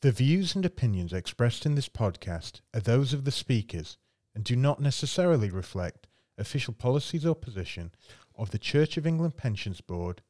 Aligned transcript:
The 0.00 0.12
views 0.12 0.54
and 0.54 0.64
opinions 0.64 1.12
expressed 1.12 1.66
in 1.66 1.74
this 1.74 1.88
podcast 1.88 2.60
are 2.72 2.78
those 2.78 3.12
of 3.12 3.24
the 3.24 3.32
speakers 3.32 3.96
and 4.32 4.44
do 4.44 4.54
not 4.54 4.80
necessarily 4.80 5.50
reflect 5.50 6.06
official 6.38 6.72
policies 6.72 7.26
or 7.26 7.34
position 7.34 7.90
of 8.36 8.52
the 8.52 8.60
Church 8.60 8.96
of 8.96 9.08
England 9.08 9.36
Pensions 9.36 9.80
Board, 9.80 10.22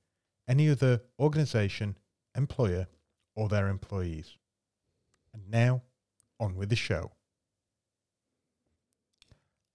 any 0.48 0.70
other 0.70 1.02
organisation, 1.20 1.98
employer, 2.34 2.86
or 3.36 3.50
their 3.50 3.68
employees. 3.68 4.38
And 5.34 5.50
now, 5.50 5.82
on 6.40 6.56
with 6.56 6.70
the 6.70 6.76
show. 6.76 7.12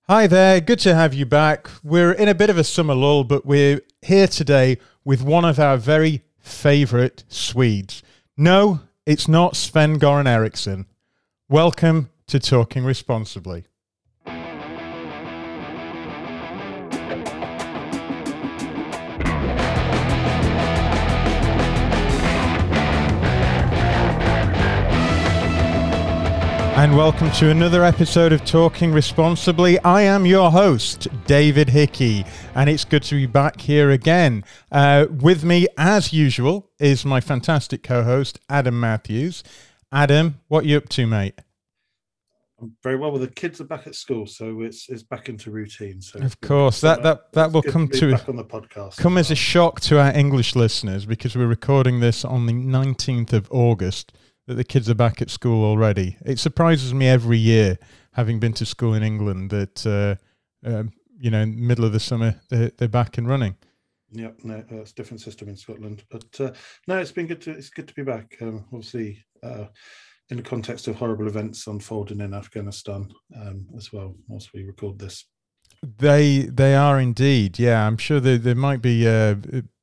Hi 0.07 0.25
there, 0.25 0.59
good 0.59 0.79
to 0.79 0.95
have 0.95 1.13
you 1.13 1.27
back. 1.27 1.69
We're 1.83 2.13
in 2.13 2.29
a 2.29 2.33
bit 2.33 2.49
of 2.49 2.57
a 2.57 2.63
summer 2.63 2.95
lull, 2.95 3.25
but 3.25 3.45
we're 3.45 3.81
here 4.01 4.27
today 4.27 4.79
with 5.05 5.21
one 5.21 5.45
of 5.45 5.59
our 5.59 5.77
very 5.77 6.23
favourite 6.39 7.25
Swedes. 7.27 8.01
No, 8.35 8.81
it's 9.05 9.27
not 9.27 9.55
Sven 9.55 9.99
Goran 9.99 10.27
Eriksson. 10.27 10.85
Welcome 11.49 12.09
to 12.27 12.39
Talking 12.39 12.85
Responsibly. 12.85 13.65
And 26.83 26.97
welcome 26.97 27.31
to 27.31 27.49
another 27.49 27.85
episode 27.85 28.33
of 28.33 28.43
Talking 28.43 28.91
Responsibly. 28.91 29.79
I 29.85 30.01
am 30.01 30.25
your 30.25 30.51
host, 30.51 31.07
David 31.25 31.69
Hickey, 31.69 32.25
and 32.55 32.69
it's 32.69 32.83
good 32.83 33.03
to 33.03 33.15
be 33.15 33.25
back 33.25 33.61
here 33.61 33.89
again. 33.89 34.43
Uh, 34.69 35.05
with 35.09 35.45
me, 35.45 35.65
as 35.77 36.11
usual, 36.11 36.69
is 36.79 37.05
my 37.05 37.21
fantastic 37.21 37.83
co 37.83 38.03
host, 38.03 38.41
Adam 38.49 38.81
Matthews. 38.81 39.45
Adam, 39.93 40.41
what 40.49 40.65
you 40.65 40.75
up 40.75 40.89
to, 40.89 41.07
mate? 41.07 41.39
I'm 42.61 42.75
very 42.83 42.97
well. 42.97 43.11
Well, 43.11 43.21
the 43.21 43.27
kids 43.29 43.61
are 43.61 43.63
back 43.63 43.87
at 43.87 43.95
school, 43.95 44.27
so 44.27 44.59
it's 44.59 44.89
it's 44.89 45.03
back 45.03 45.29
into 45.29 45.51
routine. 45.51 46.01
So 46.01 46.19
of 46.19 46.41
course, 46.41 46.81
that 46.81 47.01
that 47.03 47.31
that 47.31 47.53
will 47.53 47.63
come 47.63 47.87
to, 47.87 48.17
to 48.17 48.27
on 48.27 48.35
the 48.35 48.43
podcast. 48.43 48.97
Come 48.97 49.17
as 49.17 49.31
a 49.31 49.35
shock 49.35 49.79
to 49.81 50.01
our 50.01 50.13
English 50.13 50.53
listeners 50.53 51.05
because 51.05 51.33
we're 51.33 51.47
recording 51.47 52.01
this 52.01 52.25
on 52.25 52.45
the 52.45 52.51
19th 52.51 53.31
of 53.31 53.49
August 53.51 54.11
that 54.47 54.55
the 54.55 54.63
kids 54.63 54.89
are 54.89 54.95
back 54.95 55.21
at 55.21 55.29
school 55.29 55.63
already. 55.63 56.17
It 56.25 56.39
surprises 56.39 56.93
me 56.93 57.07
every 57.07 57.37
year, 57.37 57.77
having 58.13 58.39
been 58.39 58.53
to 58.53 58.65
school 58.65 58.93
in 58.93 59.03
England, 59.03 59.51
that 59.51 59.85
uh, 59.85 60.67
uh, 60.67 60.83
you 61.17 61.29
know, 61.29 61.41
in 61.41 61.55
the 61.55 61.61
middle 61.61 61.85
of 61.85 61.93
the 61.93 61.99
summer 61.99 62.35
they're, 62.49 62.71
they're 62.77 62.87
back 62.87 63.17
and 63.17 63.27
running. 63.27 63.55
Yep, 64.11 64.39
no, 64.43 64.55
uh, 64.55 64.75
it's 64.81 64.91
a 64.91 64.95
different 64.95 65.21
system 65.21 65.49
in 65.49 65.55
Scotland, 65.55 66.03
but 66.11 66.39
uh, 66.39 66.51
no, 66.87 66.97
it's 66.99 67.11
been 67.11 67.27
good 67.27 67.41
to 67.41 67.51
it's 67.51 67.69
good 67.69 67.87
to 67.87 67.93
be 67.93 68.03
back. 68.03 68.35
Um, 68.41 68.65
obviously, 68.71 69.23
uh, 69.41 69.65
in 70.29 70.37
the 70.37 70.43
context 70.43 70.87
of 70.87 70.95
horrible 70.95 71.27
events 71.27 71.65
unfolding 71.67 72.21
in 72.21 72.33
Afghanistan 72.33 73.09
um, 73.35 73.67
as 73.75 73.91
well, 73.91 74.15
whilst 74.27 74.53
we 74.53 74.63
record 74.63 74.99
this. 74.99 75.25
They 75.81 76.43
they 76.43 76.75
are 76.75 76.99
indeed, 76.99 77.57
yeah. 77.57 77.87
I'm 77.87 77.97
sure 77.97 78.19
there 78.19 78.37
there 78.37 78.55
might 78.55 78.81
be 78.81 79.07
uh, 79.07 79.35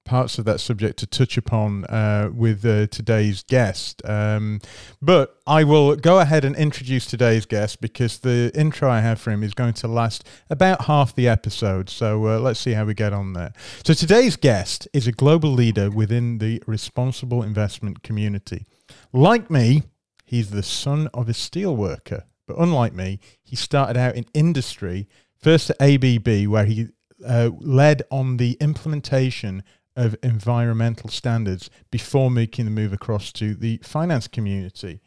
parts 0.04 0.38
of 0.38 0.44
that 0.44 0.60
subject 0.60 0.98
to 0.98 1.06
touch 1.06 1.36
upon 1.36 1.84
uh, 1.86 2.30
with 2.34 2.64
uh, 2.64 2.86
today's 2.88 3.42
guest. 3.44 4.02
Um, 4.04 4.60
but 5.00 5.36
I 5.46 5.64
will 5.64 5.96
go 5.96 6.18
ahead 6.20 6.44
and 6.44 6.56
introduce 6.56 7.06
today's 7.06 7.46
guest 7.46 7.80
because 7.80 8.18
the 8.18 8.50
intro 8.54 8.90
I 8.90 9.00
have 9.00 9.20
for 9.20 9.30
him 9.30 9.42
is 9.42 9.54
going 9.54 9.74
to 9.74 9.88
last 9.88 10.24
about 10.48 10.86
half 10.86 11.14
the 11.14 11.28
episode. 11.28 11.88
So 11.88 12.26
uh, 12.26 12.38
let's 12.40 12.60
see 12.60 12.72
how 12.72 12.84
we 12.84 12.94
get 12.94 13.12
on 13.12 13.34
there. 13.34 13.52
So 13.84 13.94
today's 13.94 14.36
guest 14.36 14.88
is 14.92 15.06
a 15.06 15.12
global 15.12 15.50
leader 15.50 15.90
within 15.90 16.38
the 16.38 16.62
responsible 16.66 17.42
investment 17.42 18.02
community. 18.02 18.66
Like 19.12 19.50
me, 19.50 19.84
he's 20.24 20.50
the 20.50 20.62
son 20.62 21.08
of 21.14 21.28
a 21.28 21.32
steelworker. 21.32 22.24
But 22.46 22.58
unlike 22.58 22.94
me, 22.94 23.20
he 23.42 23.54
started 23.54 23.96
out 23.96 24.16
in 24.16 24.26
industry, 24.34 25.08
first 25.36 25.70
at 25.70 25.80
ABB, 25.80 26.48
where 26.48 26.64
he 26.64 26.88
uh, 27.24 27.50
led 27.58 28.02
on 28.10 28.38
the 28.38 28.56
implementation 28.60 29.62
of 29.96 30.16
environmental 30.22 31.10
standards 31.10 31.70
before 31.90 32.30
making 32.30 32.64
the 32.64 32.70
move 32.70 32.92
across 32.92 33.32
to 33.32 33.54
the 33.54 33.78
finance 33.82 34.28
community. 34.28 35.00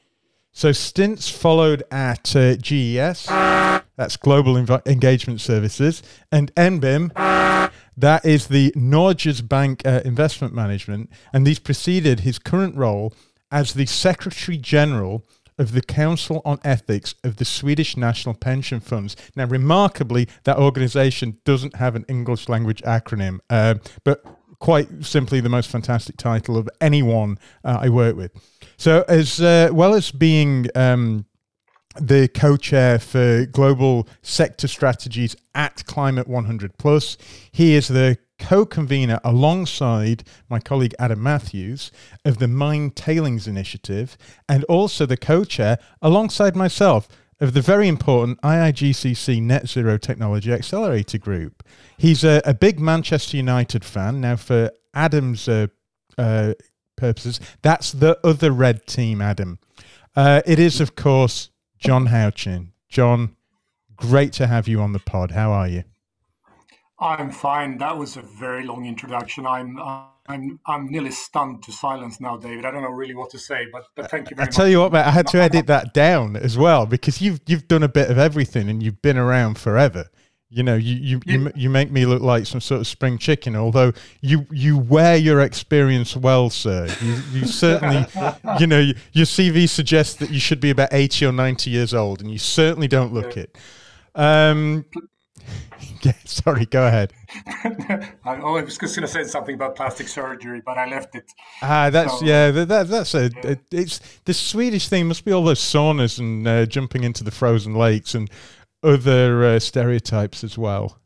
So 0.51 0.71
stints 0.71 1.29
followed 1.29 1.83
at 1.89 2.35
uh, 2.35 2.55
GES, 2.55 3.25
that's 3.95 4.17
Global 4.17 4.55
Engagement 4.85 5.41
Services, 5.41 6.03
and 6.31 6.53
NBIM, 6.55 7.11
that 7.97 8.25
is 8.25 8.47
the 8.47 8.71
Norges 8.71 9.47
Bank 9.47 9.81
uh, 9.85 10.01
Investment 10.05 10.53
Management, 10.53 11.09
and 11.31 11.45
these 11.45 11.59
preceded 11.59 12.21
his 12.21 12.37
current 12.39 12.75
role 12.75 13.13
as 13.51 13.73
the 13.73 13.85
Secretary 13.85 14.57
General 14.57 15.23
of 15.57 15.73
the 15.73 15.81
Council 15.81 16.41
on 16.45 16.59
Ethics 16.63 17.15
of 17.23 17.37
the 17.37 17.45
Swedish 17.45 17.95
National 17.95 18.33
Pension 18.35 18.79
Funds. 18.79 19.15
Now, 19.35 19.45
remarkably, 19.45 20.27
that 20.43 20.57
organisation 20.57 21.37
doesn't 21.45 21.75
have 21.75 21.95
an 21.95 22.05
English 22.07 22.49
language 22.49 22.81
acronym, 22.81 23.39
uh, 23.49 23.75
but 24.03 24.23
quite 24.63 24.87
simply 25.03 25.41
the 25.41 25.49
most 25.49 25.69
fantastic 25.69 26.15
title 26.15 26.55
of 26.55 26.69
anyone 26.79 27.37
uh, 27.65 27.79
I 27.81 27.89
work 27.89 28.15
with. 28.15 28.31
So, 28.77 29.03
as 29.09 29.41
uh, 29.41 29.67
well 29.73 29.93
as 29.93 30.09
being 30.09 30.67
um, 30.73 31.25
the 31.99 32.29
co-chair 32.29 32.97
for 32.97 33.45
global 33.45 34.07
sector 34.21 34.69
strategies 34.69 35.35
at 35.53 35.85
Climate 35.85 36.29
100 36.29 36.77
Plus, 36.77 37.17
he 37.51 37.73
is 37.73 37.89
the 37.89 38.17
co-convener 38.39 39.19
alongside 39.25 40.23
my 40.49 40.59
colleague 40.59 40.95
Adam 40.97 41.21
Matthews 41.21 41.91
of 42.23 42.37
the 42.37 42.47
Mine 42.47 42.91
Tailings 42.91 43.49
Initiative, 43.49 44.17
and 44.47 44.63
also 44.65 45.05
the 45.05 45.17
co-chair 45.17 45.77
alongside 46.01 46.55
myself 46.55 47.09
of 47.43 47.53
the 47.53 47.61
very 47.61 47.89
important 47.89 48.39
IIGCC 48.41 49.41
Net 49.41 49.67
Zero 49.67 49.97
Technology 49.97 50.53
Accelerator 50.53 51.17
Group. 51.17 51.61
He's 51.97 52.23
a, 52.23 52.41
a 52.45 52.53
big 52.53 52.79
Manchester 52.79 53.35
United 53.35 53.83
fan. 53.83 54.21
Now, 54.21 54.37
for 54.37 54.71
Adam's 54.93 55.49
uh, 55.49 55.67
uh, 56.17 56.53
purposes, 56.95 57.41
that's 57.61 57.91
the 57.91 58.17
other 58.23 58.49
red 58.49 58.87
team, 58.87 59.21
Adam. 59.21 59.59
Uh, 60.15 60.41
it 60.45 60.57
is, 60.57 60.79
of 60.79 60.95
course, 60.95 61.49
John 61.77 62.07
Howchin. 62.07 62.69
John, 62.87 63.35
great 63.97 64.31
to 64.33 64.47
have 64.47 64.69
you 64.69 64.79
on 64.79 64.93
the 64.93 64.99
pod. 64.99 65.31
How 65.31 65.51
are 65.51 65.67
you? 65.67 65.83
I'm 66.97 67.29
fine. 67.29 67.77
That 67.77 67.97
was 67.97 68.15
a 68.15 68.21
very 68.21 68.65
long 68.65 68.85
introduction. 68.85 69.45
I'm 69.45 69.77
I'm 70.27 70.59
I'm 70.65 70.89
nearly 70.89 71.11
stunned 71.11 71.63
to 71.63 71.71
silence 71.71 72.21
now, 72.21 72.37
David. 72.37 72.65
I 72.65 72.71
don't 72.71 72.81
know 72.81 72.89
really 72.89 73.15
what 73.15 73.29
to 73.31 73.39
say, 73.39 73.67
but 73.71 73.87
but 73.95 74.09
thank 74.09 74.29
you 74.29 74.35
very 74.35 74.43
I 74.43 74.47
much. 74.47 74.55
I 74.55 74.57
tell 74.57 74.67
you 74.69 74.79
what, 74.79 74.93
mate, 74.93 75.05
I 75.05 75.11
had 75.11 75.27
to 75.27 75.41
edit 75.41 75.67
that 75.67 75.93
down 76.05 76.37
as 76.37 76.57
well 76.57 76.85
because 76.85 77.21
you've 77.21 77.41
you've 77.45 77.67
done 77.67 77.83
a 77.83 77.89
bit 77.89 78.09
of 78.09 78.17
everything 78.17 78.69
and 78.69 78.81
you've 78.81 79.01
been 79.01 79.17
around 79.17 79.57
forever. 79.57 80.09
You 80.49 80.63
know, 80.63 80.75
you 80.75 80.95
you, 80.95 81.21
you, 81.25 81.51
you 81.55 81.69
make 81.69 81.91
me 81.91 82.05
look 82.05 82.21
like 82.21 82.45
some 82.45 82.61
sort 82.61 82.79
of 82.79 82.87
spring 82.87 83.17
chicken. 83.17 83.55
Although 83.55 83.91
you 84.21 84.45
you 84.49 84.77
wear 84.77 85.17
your 85.17 85.41
experience 85.41 86.15
well, 86.15 86.49
sir. 86.49 86.87
You, 87.01 87.21
you 87.33 87.45
certainly, 87.47 88.05
you 88.59 88.67
know, 88.67 88.91
your 89.11 89.25
CV 89.25 89.67
suggests 89.67 90.15
that 90.17 90.29
you 90.29 90.39
should 90.39 90.61
be 90.61 90.69
about 90.69 90.89
eighty 90.93 91.25
or 91.25 91.33
ninety 91.33 91.69
years 91.71 91.93
old, 91.93 92.21
and 92.21 92.31
you 92.31 92.37
certainly 92.37 92.87
don't 92.87 93.13
look 93.13 93.35
it. 93.35 93.57
Um, 94.15 94.85
yeah, 94.93 95.01
sorry, 96.25 96.65
go 96.65 96.87
ahead. 96.87 97.13
I 98.25 98.37
was 98.39 98.77
just 98.77 98.95
going 98.95 99.07
to 99.07 99.07
say 99.07 99.23
something 99.23 99.55
about 99.55 99.75
plastic 99.75 100.07
surgery, 100.07 100.61
but 100.65 100.77
I 100.77 100.89
left 100.89 101.15
it. 101.15 101.25
Ah, 101.61 101.89
that's 101.89 102.19
so, 102.19 102.25
yeah, 102.25 102.51
that, 102.51 102.87
that's 102.87 103.13
a, 103.15 103.29
yeah. 103.43 103.55
it's 103.71 103.99
the 104.25 104.33
Swedish 104.33 104.87
thing. 104.87 105.07
Must 105.07 105.25
be 105.25 105.31
all 105.31 105.43
those 105.43 105.59
saunas 105.59 106.19
and 106.19 106.47
uh, 106.47 106.65
jumping 106.65 107.03
into 107.03 107.23
the 107.23 107.31
frozen 107.31 107.75
lakes 107.75 108.15
and 108.15 108.29
other 108.83 109.43
uh, 109.43 109.59
stereotypes 109.59 110.43
as 110.43 110.57
well. 110.57 110.99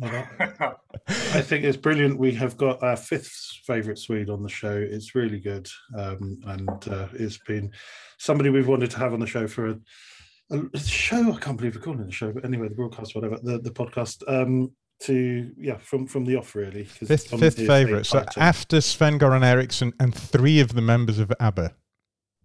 I 0.02 1.42
think 1.42 1.64
it's 1.64 1.76
brilliant. 1.76 2.18
We 2.18 2.32
have 2.32 2.56
got 2.56 2.82
our 2.82 2.96
fifth 2.96 3.32
favourite 3.66 3.98
Swede 3.98 4.30
on 4.30 4.42
the 4.42 4.48
show. 4.48 4.72
It's 4.72 5.14
really 5.14 5.40
good, 5.40 5.68
um, 5.98 6.40
and 6.46 6.88
uh, 6.88 7.08
it's 7.12 7.38
been 7.38 7.70
somebody 8.16 8.48
we've 8.48 8.68
wanted 8.68 8.90
to 8.92 8.98
have 8.98 9.12
on 9.12 9.20
the 9.20 9.26
show 9.26 9.46
for 9.46 9.68
a, 9.68 9.78
a 10.50 10.78
show. 10.78 11.32
I 11.32 11.38
can't 11.38 11.56
believe 11.56 11.76
we're 11.76 11.82
calling 11.82 12.00
it 12.00 12.08
a 12.08 12.12
show, 12.12 12.32
but 12.32 12.44
anyway, 12.44 12.68
the 12.68 12.74
broadcast, 12.74 13.14
whatever, 13.14 13.38
the, 13.42 13.58
the 13.58 13.70
podcast. 13.70 14.22
Um, 14.26 14.72
to 15.00 15.50
yeah, 15.56 15.78
from 15.78 16.06
from 16.06 16.24
the 16.24 16.36
off 16.36 16.54
really. 16.54 16.84
Fifth, 16.84 17.30
fifth 17.30 17.56
favourite. 17.56 18.06
So 18.06 18.24
after 18.36 18.80
Sven 18.80 19.18
Goran 19.18 19.42
Eriksson 19.42 19.92
and 19.98 20.14
three 20.14 20.60
of 20.60 20.74
the 20.74 20.82
members 20.82 21.18
of 21.18 21.32
ABBA. 21.40 21.74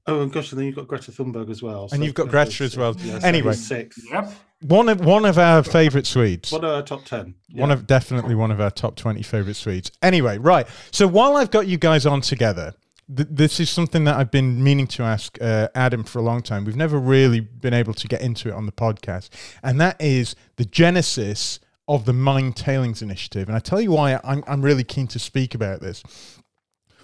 Oh, 0.08 0.22
and 0.22 0.32
gosh, 0.32 0.52
and 0.52 0.60
then 0.60 0.68
you've 0.68 0.76
got 0.76 0.88
Greta 0.88 1.12
Thunberg 1.12 1.50
as 1.50 1.64
well. 1.64 1.90
So 1.90 1.96
and 1.96 2.04
you've 2.06 2.14
got 2.14 2.30
Greta 2.30 2.64
as 2.64 2.78
well. 2.78 2.96
Yeah, 3.00 3.20
anyway, 3.24 3.54
six. 3.54 4.00
Yep. 4.12 4.34
One 4.62 4.88
of 4.88 5.04
one 5.04 5.26
of 5.26 5.38
our 5.38 5.64
favourite 5.64 6.06
Swedes. 6.06 6.52
One 6.52 6.64
of 6.64 6.72
our 6.72 6.84
top 6.84 7.06
ten. 7.06 7.36
Yeah. 7.50 7.62
One 7.62 7.72
of 7.72 7.88
definitely 7.88 8.36
one 8.36 8.52
of 8.52 8.62
our 8.62 8.72
top 8.72 8.96
twenty 8.96 9.24
favourite 9.24 9.56
Swedes. 9.56 9.92
Anyway, 10.02 10.38
right. 10.38 10.68
So 10.92 11.08
while 11.08 11.38
I've 11.38 11.52
got 11.52 11.68
you 11.68 11.78
guys 11.78 12.06
on 12.06 12.22
together, 12.22 12.74
th- 13.14 13.28
this 13.32 13.60
is 13.60 13.70
something 13.70 14.04
that 14.06 14.16
I've 14.16 14.32
been 14.32 14.64
meaning 14.64 14.88
to 14.88 15.04
ask 15.04 15.38
uh, 15.42 15.70
Adam 15.76 16.04
for 16.04 16.20
a 16.20 16.22
long 16.22 16.42
time. 16.42 16.66
We've 16.66 16.76
never 16.76 17.00
really 17.00 17.40
been 17.40 17.74
able 17.74 17.94
to 17.94 18.08
get 18.08 18.22
into 18.22 18.50
it 18.50 18.54
on 18.54 18.66
the 18.66 18.72
podcast, 18.72 19.30
and 19.64 19.80
that 19.82 20.00
is 20.00 20.36
the 20.56 20.66
genesis 20.66 21.60
of 21.88 22.06
the 22.06 22.14
Mine 22.14 22.54
Tailings 22.54 23.02
Initiative. 23.02 23.48
And 23.48 23.56
I 23.56 23.60
tell 23.60 23.80
you 23.80 23.92
why 23.92 24.20
I'm, 24.24 24.44
I'm 24.48 24.62
really 24.62 24.84
keen 24.84 25.08
to 25.08 25.20
speak 25.20 25.54
about 25.54 25.82
this 25.82 26.04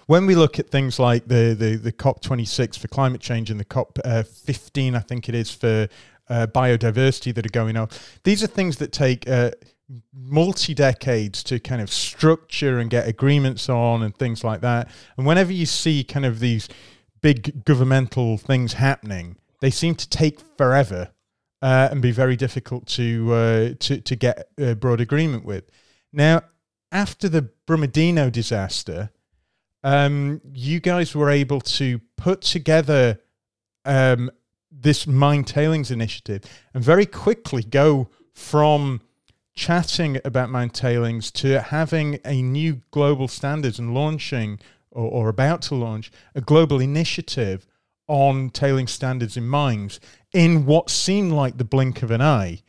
when 0.06 0.26
we 0.26 0.34
look 0.34 0.58
at 0.58 0.68
things 0.68 0.98
like 0.98 1.28
the 1.28 1.54
the, 1.58 1.76
the 1.76 1.92
COP26 1.92 2.78
for 2.78 2.88
climate 2.88 3.20
change 3.20 3.50
and 3.50 3.58
the 3.58 3.64
COP 3.64 3.98
uh, 4.04 4.22
15, 4.22 4.94
I 4.94 4.98
think 5.00 5.28
it 5.28 5.34
is 5.34 5.50
for 5.50 5.88
uh, 6.28 6.46
biodiversity 6.46 7.34
that 7.34 7.46
are 7.46 7.50
going 7.50 7.76
on. 7.76 7.88
These 8.24 8.42
are 8.42 8.46
things 8.46 8.76
that 8.78 8.92
take 8.92 9.28
uh, 9.28 9.52
multi 10.14 10.74
decades 10.74 11.42
to 11.44 11.58
kind 11.58 11.80
of 11.80 11.90
structure 11.90 12.78
and 12.78 12.90
get 12.90 13.06
agreements 13.08 13.68
on 13.68 14.02
and 14.02 14.16
things 14.16 14.44
like 14.44 14.60
that. 14.60 14.88
And 15.16 15.26
whenever 15.26 15.52
you 15.52 15.66
see 15.66 16.04
kind 16.04 16.24
of 16.24 16.40
these 16.40 16.68
big 17.20 17.64
governmental 17.64 18.38
things 18.38 18.74
happening, 18.74 19.36
they 19.60 19.70
seem 19.70 19.94
to 19.94 20.08
take 20.08 20.40
forever 20.56 21.10
uh, 21.62 21.88
and 21.90 22.02
be 22.02 22.10
very 22.10 22.36
difficult 22.36 22.86
to 22.86 23.32
uh, 23.32 23.74
to 23.78 24.00
to 24.00 24.16
get 24.16 24.48
a 24.58 24.74
broad 24.74 25.00
agreement 25.00 25.44
with. 25.44 25.64
Now, 26.12 26.42
after 26.90 27.28
the 27.28 27.48
Brumadinho 27.66 28.30
disaster, 28.30 29.10
um, 29.84 30.40
you 30.52 30.80
guys 30.80 31.14
were 31.14 31.30
able 31.30 31.60
to 31.60 32.00
put 32.16 32.42
together 32.42 33.20
um, 33.84 34.30
this 34.70 35.06
mine 35.06 35.44
tailings 35.44 35.90
initiative 35.90 36.42
and 36.74 36.82
very 36.82 37.06
quickly 37.06 37.62
go 37.62 38.08
from 38.34 39.00
chatting 39.54 40.18
about 40.24 40.50
mine 40.50 40.70
tailings 40.70 41.30
to 41.30 41.60
having 41.60 42.18
a 42.24 42.42
new 42.42 42.80
global 42.90 43.28
standards 43.28 43.78
and 43.78 43.94
launching 43.94 44.58
or, 44.90 45.10
or 45.10 45.28
about 45.28 45.62
to 45.62 45.74
launch 45.74 46.10
a 46.34 46.40
global 46.40 46.80
initiative 46.80 47.66
on 48.08 48.50
tailing 48.50 48.86
standards 48.86 49.36
in 49.36 49.46
mines 49.46 50.00
in 50.32 50.66
what 50.66 50.90
seemed 50.90 51.32
like 51.32 51.58
the 51.58 51.64
blink 51.64 52.02
of 52.02 52.10
an 52.10 52.20
eye. 52.20 52.60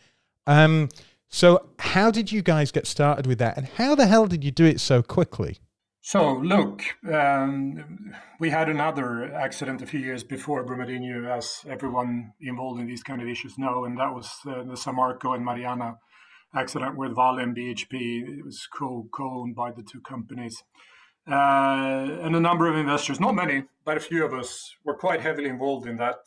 Um, 0.45 0.89
so, 1.30 1.68
how 1.80 2.12
did 2.12 2.31
you 2.31 2.41
guys 2.41 2.71
get 2.71 2.85
started 2.85 3.25
with 3.25 3.39
that, 3.39 3.57
and 3.57 3.68
how 3.68 3.95
the 3.95 4.06
hell 4.06 4.27
did 4.27 4.44
you 4.44 4.51
do 4.51 4.65
it 4.65 4.80
so 4.80 5.01
quickly? 5.01 5.57
So, 6.01 6.33
look, 6.33 6.83
um, 7.12 8.13
we 8.39 8.50
had 8.50 8.69
another 8.69 9.33
accident 9.33 9.81
a 9.81 9.85
few 9.85 10.01
years 10.01 10.24
before 10.24 10.65
Brumadinho, 10.65 11.27
as 11.35 11.65
everyone 11.68 12.33
involved 12.41 12.80
in 12.81 12.88
these 12.88 13.01
kind 13.01 13.21
of 13.21 13.27
issues 13.27 13.57
know, 13.57 13.85
and 13.85 13.97
that 13.97 14.13
was 14.13 14.30
uh, 14.45 14.63
the 14.63 14.75
Samarco 14.75 15.33
and 15.33 15.44
Mariana 15.44 15.97
accident 16.55 16.97
with 16.97 17.15
Vale 17.15 17.39
and 17.39 17.55
BHP. 17.55 18.39
It 18.39 18.45
was 18.45 18.67
co 18.71 19.07
owned 19.19 19.55
by 19.55 19.71
the 19.71 19.83
two 19.83 20.01
companies. 20.01 20.63
Uh, 21.29 22.19
and 22.21 22.35
a 22.35 22.39
number 22.39 22.67
of 22.67 22.75
investors, 22.75 23.19
not 23.19 23.33
many, 23.33 23.63
but 23.85 23.97
a 23.97 24.00
few 24.00 24.25
of 24.25 24.33
us, 24.33 24.75
were 24.83 24.95
quite 24.95 25.21
heavily 25.21 25.50
involved 25.50 25.88
in 25.88 25.97
that 25.97 26.19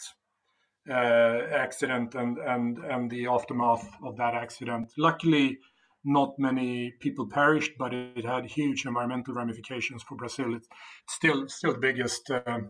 uh, 0.89 1.43
accident 1.53 2.15
and, 2.15 2.39
and, 2.39 2.79
and 2.79 3.11
the 3.11 3.27
aftermath 3.27 3.87
of 4.03 4.17
that 4.17 4.35
accident. 4.35 4.91
Luckily, 4.97 5.59
not 6.05 6.39
many 6.39 6.93
people 7.01 7.27
perished, 7.27 7.73
but 7.79 7.93
it 7.93 8.25
had 8.25 8.47
huge 8.47 8.87
environmental 8.87 9.35
ramifications 9.35 10.03
for 10.05 10.17
Brazil. 10.17 10.55
It's 10.55 10.69
still 11.09 11.49
still 11.49 11.73
the 11.73 11.79
biggest 11.81 12.31
uh, 12.31 12.61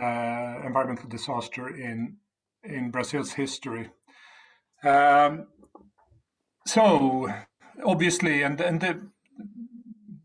uh, 0.00 0.60
environmental 0.66 1.08
disaster 1.08 1.68
in 1.68 2.16
in 2.64 2.90
Brazil's 2.90 3.32
history. 3.32 3.90
Um, 4.84 5.46
so 6.68 7.28
obviously, 7.84 8.42
and 8.42 8.60
and 8.60 8.80
the, 8.80 9.00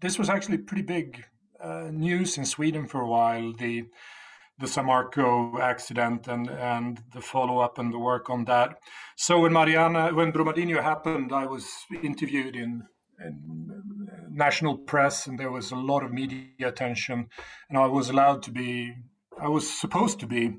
this 0.01 0.19
was 0.19 0.29
actually 0.29 0.57
pretty 0.57 0.83
big 0.83 1.23
uh, 1.61 1.89
news 1.91 2.37
in 2.37 2.45
Sweden 2.45 2.87
for 2.87 3.01
a 3.01 3.07
while. 3.07 3.53
The 3.53 3.85
the 4.59 4.67
Samarco 4.67 5.59
accident 5.59 6.27
and 6.27 6.49
and 6.49 7.01
the 7.13 7.21
follow 7.21 7.59
up 7.59 7.79
and 7.79 7.93
the 7.93 7.99
work 7.99 8.29
on 8.29 8.45
that. 8.45 8.77
So 9.15 9.39
when 9.39 9.53
Mariana, 9.53 10.13
when 10.13 10.31
Brumadinho 10.31 10.81
happened, 10.81 11.31
I 11.31 11.45
was 11.45 11.67
interviewed 12.03 12.55
in, 12.55 12.83
in 13.19 14.09
national 14.31 14.77
press, 14.77 15.27
and 15.27 15.39
there 15.39 15.51
was 15.51 15.71
a 15.71 15.75
lot 15.75 16.03
of 16.03 16.11
media 16.11 16.67
attention, 16.67 17.29
and 17.69 17.77
I 17.77 17.87
was 17.87 18.09
allowed 18.09 18.43
to 18.43 18.51
be, 18.51 18.93
I 19.39 19.47
was 19.47 19.69
supposed 19.69 20.19
to 20.19 20.27
be 20.27 20.57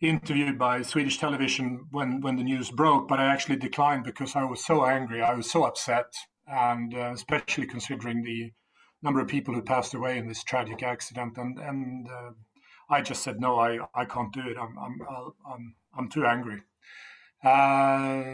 interviewed 0.00 0.58
by 0.58 0.82
Swedish 0.82 1.18
television 1.18 1.86
when 1.90 2.20
when 2.20 2.36
the 2.36 2.44
news 2.44 2.70
broke, 2.70 3.08
but 3.08 3.18
I 3.18 3.26
actually 3.26 3.56
declined 3.56 4.04
because 4.04 4.36
I 4.36 4.44
was 4.44 4.64
so 4.64 4.84
angry, 4.84 5.22
I 5.22 5.34
was 5.34 5.50
so 5.50 5.64
upset, 5.64 6.12
and 6.46 6.94
uh, 6.94 7.12
especially 7.14 7.66
considering 7.66 8.22
the 8.22 8.52
number 9.02 9.20
of 9.20 9.28
people 9.28 9.54
who 9.54 9.62
passed 9.62 9.94
away 9.94 10.18
in 10.18 10.28
this 10.28 10.44
tragic 10.44 10.82
accident, 10.82 11.36
and 11.36 11.58
and 11.58 12.08
uh, 12.08 12.30
I 12.90 13.02
just 13.02 13.22
said 13.22 13.40
no, 13.40 13.58
I, 13.58 13.78
I 13.94 14.04
can't 14.04 14.32
do 14.32 14.48
it. 14.48 14.56
I'm 14.56 14.76
I'm 14.78 14.98
I'm 15.50 15.74
I'm 15.96 16.08
too 16.08 16.26
angry. 16.26 16.62
Uh, 17.44 18.24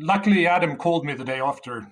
luckily, 0.00 0.46
Adam 0.46 0.76
called 0.76 1.04
me 1.04 1.14
the 1.14 1.24
day 1.24 1.40
after, 1.40 1.86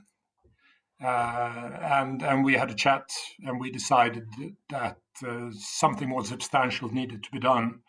uh, 1.03 1.07
and 1.07 2.23
and 2.23 2.45
we 2.45 2.55
had 2.55 2.71
a 2.71 2.75
chat, 2.75 3.09
and 3.45 3.61
we 3.61 3.71
decided 3.71 4.27
that 4.69 4.99
uh, 5.27 5.51
something 5.53 6.09
more 6.09 6.25
substantial 6.25 6.93
needed 6.93 7.23
to 7.23 7.31
be 7.31 7.39
done. 7.39 7.81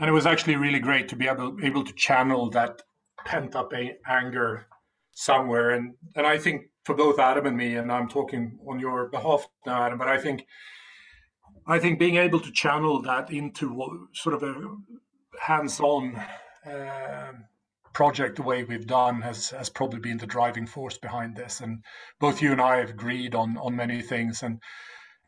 And 0.00 0.08
it 0.08 0.12
was 0.12 0.26
actually 0.26 0.56
really 0.56 0.80
great 0.80 1.08
to 1.10 1.16
be 1.16 1.28
able 1.28 1.56
able 1.62 1.84
to 1.84 1.92
channel 1.92 2.50
that 2.50 2.82
pent 3.24 3.54
up 3.54 3.72
anger 4.08 4.66
somewhere. 5.12 5.70
And 5.70 5.94
and 6.16 6.26
I 6.26 6.38
think 6.38 6.70
for 6.84 6.94
both 6.94 7.18
Adam 7.18 7.46
and 7.46 7.56
me, 7.56 7.76
and 7.76 7.92
I'm 7.92 8.08
talking 8.08 8.58
on 8.66 8.80
your 8.80 9.08
behalf 9.08 9.46
now, 9.66 9.82
Adam, 9.84 9.98
but 9.98 10.08
I 10.08 10.18
think 10.18 10.46
I 11.66 11.78
think 11.78 11.98
being 11.98 12.16
able 12.16 12.40
to 12.40 12.50
channel 12.50 13.02
that 13.02 13.30
into 13.30 14.08
sort 14.14 14.34
of 14.34 14.42
a 14.42 14.54
hands-on 15.40 16.16
uh, 16.66 17.32
project 17.92 18.36
the 18.36 18.42
way 18.42 18.64
we've 18.64 18.86
done 18.86 19.20
has 19.20 19.50
has 19.50 19.68
probably 19.68 20.00
been 20.00 20.18
the 20.18 20.26
driving 20.26 20.66
force 20.66 20.96
behind 20.96 21.36
this. 21.36 21.60
And 21.60 21.84
both 22.18 22.40
you 22.40 22.52
and 22.52 22.60
I 22.60 22.78
have 22.78 22.90
agreed 22.90 23.34
on 23.34 23.58
on 23.58 23.76
many 23.76 24.00
things, 24.00 24.42
and 24.42 24.60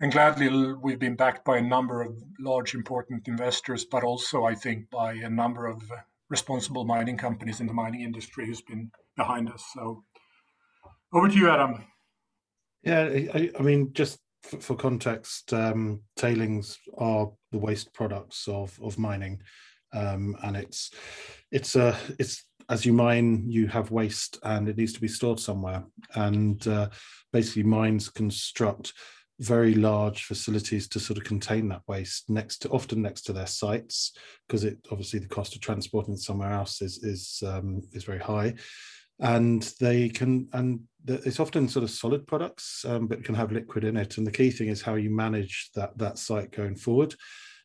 and 0.03 0.11
gladly 0.11 0.49
we've 0.75 0.99
been 0.99 1.15
backed 1.15 1.45
by 1.45 1.59
a 1.59 1.63
number 1.63 2.03
of 2.03 2.21
large 2.41 2.75
important 2.75 3.29
investors, 3.29 3.85
but 3.85 4.03
also 4.03 4.45
I 4.45 4.55
think 4.55 4.91
by 4.91 5.13
a 5.15 5.31
number 5.31 5.67
of 5.67 5.81
responsible 6.29 6.85
mining 6.85 7.17
companies 7.17 7.61
in 7.61 7.69
the 7.69 7.73
mining 7.73 8.03
industry 8.03 8.47
who's 8.47 8.63
been 8.63 8.91
behind 9.17 9.49
us. 9.49 9.65
So 9.75 10.03
over 11.15 11.29
to 11.29 11.35
you, 11.35 11.49
Adam. 11.51 11.85
Yeah, 12.83 13.03
I, 13.03 13.51
I 13.57 13.63
mean, 13.63 13.93
just 13.93 14.19
for, 14.43 14.75
context, 14.75 15.53
um, 15.53 16.01
tailings 16.17 16.79
are 16.99 17.31
the 17.53 17.59
waste 17.59 17.95
products 17.95 18.49
of 18.49 18.77
of 18.83 18.99
mining, 18.99 19.41
um, 19.93 20.35
and 20.43 20.57
it's 20.57 20.91
it's 21.53 21.77
a 21.77 21.97
it's 22.19 22.45
as 22.69 22.85
you 22.85 22.93
mine, 22.93 23.45
you 23.47 23.69
have 23.69 23.93
waste, 23.93 24.39
and 24.43 24.69
it 24.69 24.77
needs 24.77 24.93
to 24.95 25.01
be 25.01 25.07
stored 25.07 25.39
somewhere. 25.39 25.85
And 26.15 26.67
uh, 26.67 26.89
basically, 27.33 27.65
mines 27.65 28.09
construct 28.09 28.95
very 29.43 29.75
large 29.75 30.25
facilities 30.25 30.87
to 30.89 31.01
sort 31.01 31.19
of 31.19 31.25
contain 31.25 31.69
that 31.69 31.83
waste 31.89 32.31
next 32.31 32.59
to 32.59 32.69
often 32.69 33.03
next 33.03 33.23
to 33.23 33.33
their 33.33 33.47
sites 33.47 34.13
because 34.47 34.63
it 34.63 34.79
obviously 34.93 35.19
the 35.19 35.27
cost 35.27 35.57
of 35.57 35.61
transporting 35.61 36.17
somewhere 36.17 36.53
else 36.53 36.81
is 36.81 37.03
is 37.03 37.43
um, 37.47 37.83
is 37.93 38.05
very 38.05 38.21
high. 38.21 38.55
And 39.21 39.63
they 39.81 40.09
can 40.09 40.49
and 40.53 40.81
it's 41.07 41.41
often 41.41 41.69
sort 41.69 41.83
of 41.83 41.91
solid 41.91 42.27
products 42.27 42.85
um, 42.87 43.09
but 43.09 43.25
can 43.25 43.35
have 43.35 43.53
liquid 43.53 43.85
in 43.85 43.97
it. 43.97 44.17
And 44.17 44.27
the 44.27 44.31
key 44.33 44.51
thing 44.51 44.69
is 44.69 44.81
how 44.81 44.95
you 44.95 45.11
manage 45.11 45.71
that 45.75 45.99
that 45.99 46.19
site 46.19 46.53
going 46.53 46.77
forward. 46.77 47.15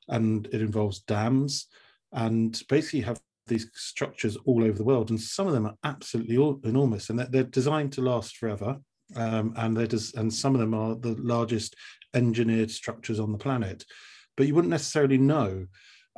And 0.07 0.47
it 0.51 0.61
involves 0.61 1.01
dams. 1.01 1.67
And 2.11 2.59
basically 2.69 3.01
have 3.01 3.19
these 3.47 3.69
structures 3.73 4.35
all 4.45 4.63
over 4.63 4.77
the 4.77 4.83
world 4.83 5.09
and 5.09 5.19
some 5.19 5.47
of 5.47 5.53
them 5.53 5.65
are 5.65 5.75
absolutely 5.83 6.35
enormous 6.69 7.09
and 7.09 7.17
they're, 7.17 7.27
they're 7.27 7.43
designed 7.43 7.93
to 7.93 8.01
last 8.01 8.35
forever 8.35 8.77
um, 9.15 9.53
and 9.57 9.75
they're 9.75 9.87
just, 9.87 10.15
and 10.15 10.33
some 10.33 10.53
of 10.53 10.59
them 10.59 10.73
are 10.73 10.95
the 10.95 11.15
largest 11.19 11.75
engineered 12.13 12.71
structures 12.71 13.19
on 13.19 13.31
the 13.31 13.37
planet 13.37 13.83
but 14.35 14.47
you 14.47 14.55
wouldn't 14.55 14.71
necessarily 14.71 15.17
know 15.17 15.65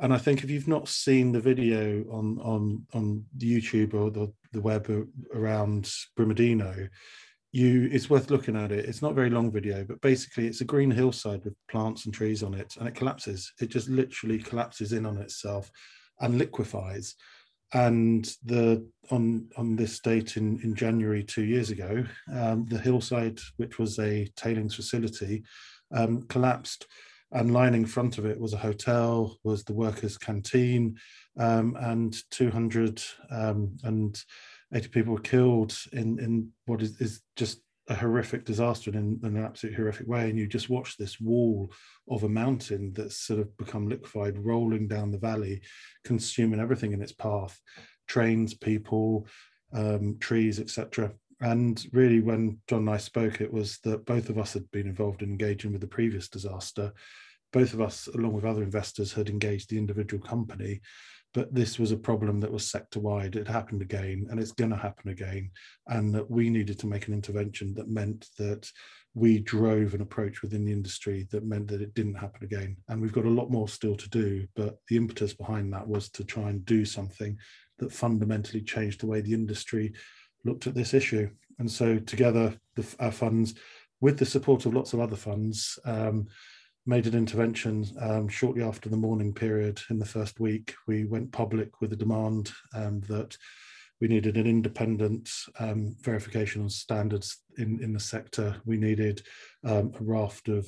and 0.00 0.14
I 0.14 0.18
think 0.18 0.42
if 0.42 0.50
you've 0.50 0.68
not 0.68 0.88
seen 0.88 1.30
the 1.30 1.40
video 1.40 2.04
on 2.10 2.38
on 2.40 2.86
on 2.94 3.24
YouTube 3.36 3.94
or 3.94 4.10
the, 4.10 4.32
the 4.52 4.60
web 4.60 4.90
around 5.34 5.92
Brumadinho, 6.18 6.88
you 7.52 7.88
it's 7.92 8.08
worth 8.08 8.30
looking 8.30 8.56
at 8.56 8.72
it. 8.72 8.86
It's 8.86 9.02
not 9.02 9.12
a 9.12 9.14
very 9.14 9.30
long 9.30 9.52
video, 9.52 9.84
but 9.84 10.00
basically 10.00 10.46
it's 10.46 10.62
a 10.62 10.64
green 10.66 10.90
hillside 10.90 11.44
with 11.44 11.54
plants 11.70 12.06
and 12.06 12.14
trees 12.14 12.42
on 12.42 12.54
it, 12.54 12.76
and 12.78 12.88
it 12.88 12.94
collapses. 12.94 13.52
It 13.60 13.68
just 13.68 13.90
literally 13.90 14.38
collapses 14.38 14.94
in 14.94 15.04
on 15.04 15.18
itself 15.18 15.70
and 16.20 16.38
liquefies. 16.38 17.14
And 17.72 18.24
the 18.44 18.86
on 19.10 19.48
on 19.56 19.76
this 19.76 20.00
date 20.00 20.36
in 20.36 20.60
in 20.62 20.74
January 20.74 21.22
two 21.22 21.44
years 21.44 21.70
ago, 21.70 22.04
um, 22.32 22.66
the 22.66 22.78
hillside, 22.78 23.38
which 23.58 23.78
was 23.78 23.98
a 23.98 24.28
tailings 24.36 24.74
facility, 24.74 25.44
um, 25.92 26.22
collapsed 26.22 26.86
and 27.32 27.52
lining 27.52 27.84
front 27.84 28.18
of 28.18 28.26
it 28.26 28.40
was 28.40 28.52
a 28.52 28.58
hotel, 28.58 29.36
was 29.44 29.62
the 29.64 29.72
workers' 29.72 30.18
canteen, 30.18 30.98
um, 31.38 31.76
and 31.80 32.16
200 32.30 33.02
um, 33.30 33.76
and 33.84 34.20
80 34.74 34.88
people 34.88 35.14
were 35.14 35.20
killed 35.20 35.76
in, 35.92 36.18
in 36.18 36.48
what 36.66 36.82
is, 36.82 37.00
is 37.00 37.22
just 37.36 37.60
a 37.88 37.94
horrific 37.94 38.44
disaster 38.44 38.90
in, 38.90 39.18
in, 39.22 39.36
an 39.36 39.44
absolute 39.44 39.74
horrific 39.74 40.06
way. 40.06 40.30
And 40.30 40.38
you 40.38 40.46
just 40.46 40.70
watch 40.70 40.96
this 40.96 41.20
wall 41.20 41.72
of 42.08 42.22
a 42.22 42.28
mountain 42.28 42.92
that's 42.92 43.16
sort 43.16 43.40
of 43.40 43.56
become 43.56 43.88
liquefied, 43.88 44.38
rolling 44.38 44.86
down 44.86 45.10
the 45.10 45.18
valley, 45.18 45.62
consuming 46.04 46.60
everything 46.60 46.92
in 46.92 47.02
its 47.02 47.12
path 47.12 47.58
trains, 48.06 48.54
people, 48.54 49.26
um, 49.72 50.16
trees, 50.18 50.58
etc. 50.58 51.12
and 51.40 51.86
really, 51.92 52.20
when 52.20 52.58
John 52.66 52.80
and 52.80 52.90
I 52.90 52.96
spoke, 52.96 53.40
it 53.40 53.52
was 53.52 53.78
that 53.84 54.04
both 54.04 54.28
of 54.28 54.36
us 54.36 54.52
had 54.52 54.68
been 54.72 54.88
involved 54.88 55.22
in 55.22 55.30
engaging 55.30 55.70
with 55.70 55.80
the 55.80 55.86
previous 55.86 56.28
disaster. 56.28 56.92
Both 57.52 57.72
of 57.72 57.80
us, 57.80 58.08
along 58.08 58.32
with 58.32 58.44
other 58.44 58.64
investors, 58.64 59.12
had 59.12 59.28
engaged 59.28 59.70
the 59.70 59.78
individual 59.78 60.22
company 60.22 60.80
but 61.32 61.54
this 61.54 61.78
was 61.78 61.92
a 61.92 61.96
problem 61.96 62.40
that 62.40 62.52
was 62.52 62.68
sector 62.68 62.98
wide. 62.98 63.36
It 63.36 63.46
happened 63.46 63.82
again, 63.82 64.26
and 64.30 64.40
it's 64.40 64.52
going 64.52 64.70
to 64.70 64.76
happen 64.76 65.10
again. 65.10 65.50
And 65.86 66.14
that 66.14 66.28
we 66.28 66.50
needed 66.50 66.78
to 66.80 66.86
make 66.86 67.06
an 67.06 67.14
intervention 67.14 67.74
that 67.74 67.88
meant 67.88 68.28
that 68.38 68.70
we 69.14 69.38
drove 69.38 69.94
an 69.94 70.02
approach 70.02 70.42
within 70.42 70.64
the 70.64 70.72
industry 70.72 71.26
that 71.30 71.44
meant 71.44 71.68
that 71.68 71.82
it 71.82 71.94
didn't 71.94 72.14
happen 72.14 72.44
again. 72.44 72.76
And 72.88 73.00
we've 73.00 73.12
got 73.12 73.24
a 73.24 73.30
lot 73.30 73.50
more 73.50 73.68
still 73.68 73.96
to 73.96 74.08
do, 74.08 74.46
but 74.54 74.78
the 74.88 74.96
impetus 74.96 75.32
behind 75.32 75.72
that 75.72 75.86
was 75.86 76.10
to 76.10 76.24
try 76.24 76.48
and 76.48 76.64
do 76.64 76.84
something 76.84 77.36
that 77.78 77.92
fundamentally 77.92 78.62
changed 78.62 79.00
the 79.00 79.06
way 79.06 79.20
the 79.20 79.34
industry 79.34 79.92
looked 80.44 80.66
at 80.66 80.74
this 80.74 80.94
issue. 80.94 81.30
And 81.58 81.70
so, 81.70 81.98
together, 81.98 82.58
the, 82.74 82.86
our 83.00 83.12
funds, 83.12 83.54
with 84.00 84.18
the 84.18 84.26
support 84.26 84.64
of 84.64 84.74
lots 84.74 84.94
of 84.94 85.00
other 85.00 85.16
funds, 85.16 85.78
um, 85.84 86.26
made 86.86 87.06
an 87.06 87.14
intervention 87.14 87.86
um, 88.00 88.28
shortly 88.28 88.62
after 88.62 88.88
the 88.88 88.96
mourning 88.96 89.32
period 89.32 89.80
in 89.90 89.98
the 89.98 90.04
first 90.04 90.40
week. 90.40 90.74
We 90.86 91.04
went 91.04 91.32
public 91.32 91.80
with 91.80 91.92
a 91.92 91.96
demand 91.96 92.50
um, 92.74 93.00
that 93.02 93.36
we 94.00 94.08
needed 94.08 94.36
an 94.36 94.46
independent 94.46 95.30
um, 95.58 95.94
verification 96.00 96.62
on 96.62 96.70
standards 96.70 97.42
in, 97.58 97.82
in 97.82 97.92
the 97.92 98.00
sector. 98.00 98.56
We 98.64 98.78
needed 98.78 99.22
um, 99.62 99.92
a 99.98 100.02
raft 100.02 100.48
of 100.48 100.66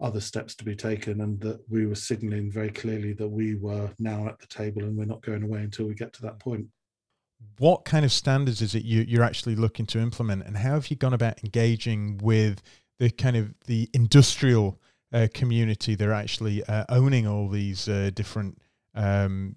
other 0.00 0.20
steps 0.20 0.54
to 0.56 0.64
be 0.64 0.76
taken, 0.76 1.22
and 1.22 1.40
that 1.40 1.60
we 1.68 1.86
were 1.86 1.94
signalling 1.94 2.50
very 2.50 2.70
clearly 2.70 3.12
that 3.14 3.28
we 3.28 3.54
were 3.54 3.90
now 3.98 4.26
at 4.26 4.38
the 4.38 4.46
table 4.46 4.82
and 4.82 4.96
we're 4.96 5.04
not 5.04 5.22
going 5.22 5.44
away 5.44 5.60
until 5.60 5.86
we 5.86 5.94
get 5.94 6.12
to 6.14 6.22
that 6.22 6.38
point. 6.38 6.66
What 7.58 7.84
kind 7.84 8.04
of 8.04 8.12
standards 8.12 8.60
is 8.60 8.74
it 8.74 8.84
you, 8.84 9.04
you're 9.06 9.22
actually 9.22 9.56
looking 9.56 9.86
to 9.86 9.98
implement, 9.98 10.44
and 10.44 10.58
how 10.58 10.74
have 10.74 10.88
you 10.88 10.96
gone 10.96 11.14
about 11.14 11.42
engaging 11.42 12.18
with 12.22 12.60
the 12.98 13.10
kind 13.10 13.36
of 13.36 13.54
the 13.66 13.88
industrial 13.94 14.80
community 15.32 15.94
they're 15.94 16.12
actually 16.12 16.64
uh, 16.64 16.84
owning 16.88 17.26
all 17.26 17.48
these 17.48 17.88
uh, 17.88 18.10
different 18.14 18.58
um, 18.94 19.56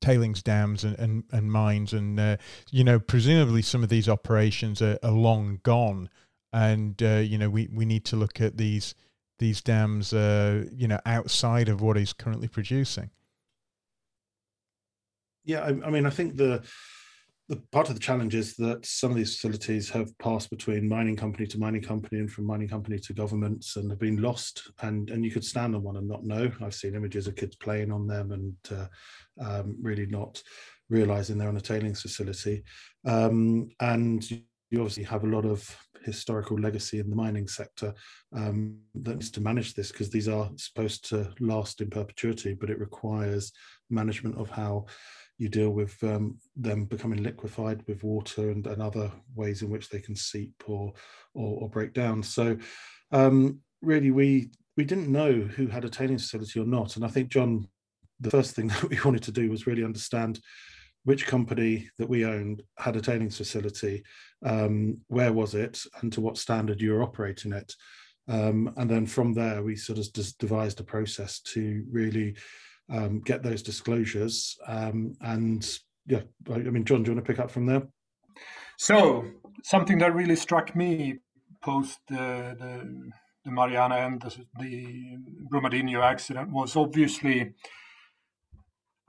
tailings 0.00 0.42
dams 0.42 0.84
and, 0.84 0.98
and, 0.98 1.24
and 1.32 1.50
mines 1.50 1.92
and 1.92 2.18
uh, 2.20 2.36
you 2.70 2.84
know 2.84 2.98
presumably 2.98 3.62
some 3.62 3.82
of 3.82 3.88
these 3.88 4.08
operations 4.08 4.80
are, 4.80 4.98
are 5.02 5.10
long 5.10 5.60
gone. 5.62 6.08
And 6.52 7.00
uh, 7.02 7.16
you 7.16 7.36
know 7.36 7.50
we, 7.50 7.68
we 7.72 7.84
need 7.84 8.04
to 8.06 8.16
look 8.16 8.40
at 8.40 8.56
these 8.56 8.94
these 9.38 9.60
dams 9.60 10.12
you 10.12 10.88
know 10.88 11.00
outside 11.04 11.68
of 11.68 11.82
what 11.82 11.96
is 11.96 12.12
currently 12.12 12.48
producing. 12.48 13.10
Yeah 15.44 15.60
I, 15.60 15.68
I 15.68 15.90
mean 15.90 16.04
i 16.06 16.10
think 16.10 16.36
the 16.36 16.62
the 17.48 17.56
part 17.72 17.88
of 17.88 17.94
the 17.94 18.00
challenge 18.00 18.34
is 18.34 18.56
that 18.56 18.84
some 18.84 19.10
of 19.10 19.16
these 19.16 19.34
facilities 19.34 19.88
have 19.88 20.16
passed 20.18 20.50
between 20.50 20.88
mining 20.88 21.16
company 21.16 21.46
to 21.46 21.58
mining 21.58 21.80
company 21.80 22.20
and 22.20 22.30
from 22.30 22.44
mining 22.44 22.68
company 22.68 22.98
to 22.98 23.14
governments 23.14 23.76
and 23.76 23.90
have 23.90 23.98
been 23.98 24.20
lost 24.20 24.70
and 24.82 25.10
and 25.10 25.24
you 25.24 25.30
could 25.30 25.44
stand 25.44 25.74
on 25.74 25.82
one 25.82 25.96
and 25.96 26.06
not 26.06 26.24
know. 26.24 26.50
I've 26.62 26.74
seen 26.74 26.94
images 26.94 27.26
of 27.26 27.36
kids 27.36 27.56
playing 27.56 27.90
on 27.90 28.06
them 28.06 28.32
and 28.32 28.56
uh, 28.70 28.86
um, 29.40 29.76
really 29.80 30.06
not 30.06 30.42
realizing 30.90 31.38
they're 31.38 31.48
on 31.48 31.56
a 31.56 31.60
tailings 31.60 32.02
facility. 32.02 32.62
Um, 33.06 33.70
and 33.80 34.30
you 34.30 34.42
obviously 34.74 35.04
have 35.04 35.24
a 35.24 35.28
lot 35.28 35.46
of 35.46 35.74
historical 36.04 36.58
legacy 36.58 37.00
in 37.00 37.10
the 37.10 37.16
mining 37.16 37.48
sector 37.48 37.94
um, 38.36 38.78
that 38.94 39.14
needs 39.14 39.30
to 39.30 39.40
manage 39.40 39.74
this 39.74 39.90
because 39.90 40.10
these 40.10 40.28
are 40.28 40.50
supposed 40.56 41.08
to 41.08 41.30
last 41.40 41.80
in 41.80 41.90
perpetuity 41.90 42.54
but 42.54 42.70
it 42.70 42.78
requires 42.78 43.52
management 43.90 44.36
of 44.38 44.48
how 44.48 44.86
you 45.38 45.48
deal 45.48 45.70
with 45.70 46.02
um, 46.02 46.36
them 46.56 46.84
becoming 46.84 47.22
liquefied 47.22 47.82
with 47.86 48.02
water 48.02 48.50
and, 48.50 48.66
and, 48.66 48.82
other 48.82 49.10
ways 49.36 49.62
in 49.62 49.70
which 49.70 49.88
they 49.88 50.00
can 50.00 50.16
seep 50.16 50.64
or 50.66 50.92
or, 51.34 51.62
or 51.62 51.70
break 51.70 51.92
down. 51.92 52.22
So 52.22 52.58
um, 53.12 53.60
really, 53.80 54.10
we 54.10 54.50
we 54.76 54.84
didn't 54.84 55.10
know 55.10 55.32
who 55.32 55.68
had 55.68 55.84
a 55.84 55.88
tailings 55.88 56.24
facility 56.24 56.60
or 56.60 56.66
not, 56.66 56.96
and 56.96 57.04
I 57.04 57.08
think 57.08 57.28
John, 57.28 57.68
the 58.20 58.30
first 58.30 58.54
thing 58.54 58.66
that 58.68 58.90
we 58.90 58.98
wanted 59.04 59.22
to 59.24 59.32
do 59.32 59.50
was 59.50 59.66
really 59.66 59.84
understand 59.84 60.40
which 61.04 61.26
company 61.26 61.88
that 61.98 62.08
we 62.08 62.24
owned 62.24 62.62
had 62.76 62.96
a 62.96 63.00
tailings 63.00 63.36
facility, 63.36 64.02
um, 64.44 64.98
where 65.06 65.32
was 65.32 65.54
it, 65.54 65.80
and 66.02 66.12
to 66.12 66.20
what 66.20 66.36
standard 66.36 66.80
you 66.80 66.92
were 66.92 67.02
operating 67.02 67.52
it. 67.52 67.74
Um, 68.28 68.74
and 68.76 68.90
then 68.90 69.06
from 69.06 69.32
there, 69.32 69.62
we 69.62 69.74
sort 69.74 69.98
of 69.98 70.36
devised 70.38 70.80
a 70.80 70.84
process 70.84 71.40
to 71.40 71.84
really 71.90 72.36
um, 72.90 73.20
get 73.20 73.42
those 73.42 73.62
disclosures. 73.62 74.56
Um, 74.66 75.14
and 75.20 75.78
yeah, 76.06 76.22
I, 76.50 76.58
mean, 76.58 76.84
John, 76.84 77.02
do 77.02 77.10
you 77.10 77.16
want 77.16 77.26
to 77.26 77.32
pick 77.32 77.40
up 77.40 77.50
from 77.50 77.66
there? 77.66 77.82
So 78.78 79.26
something 79.62 79.98
that 79.98 80.14
really 80.14 80.36
struck 80.36 80.74
me 80.74 81.18
post 81.62 81.98
the 82.08 82.56
the, 82.58 83.10
the 83.44 83.50
Mariana 83.50 83.96
and 83.96 84.20
the, 84.20 84.34
the 84.60 85.16
Brumadinho 85.50 86.02
accident 86.02 86.50
was 86.50 86.76
obviously. 86.76 87.54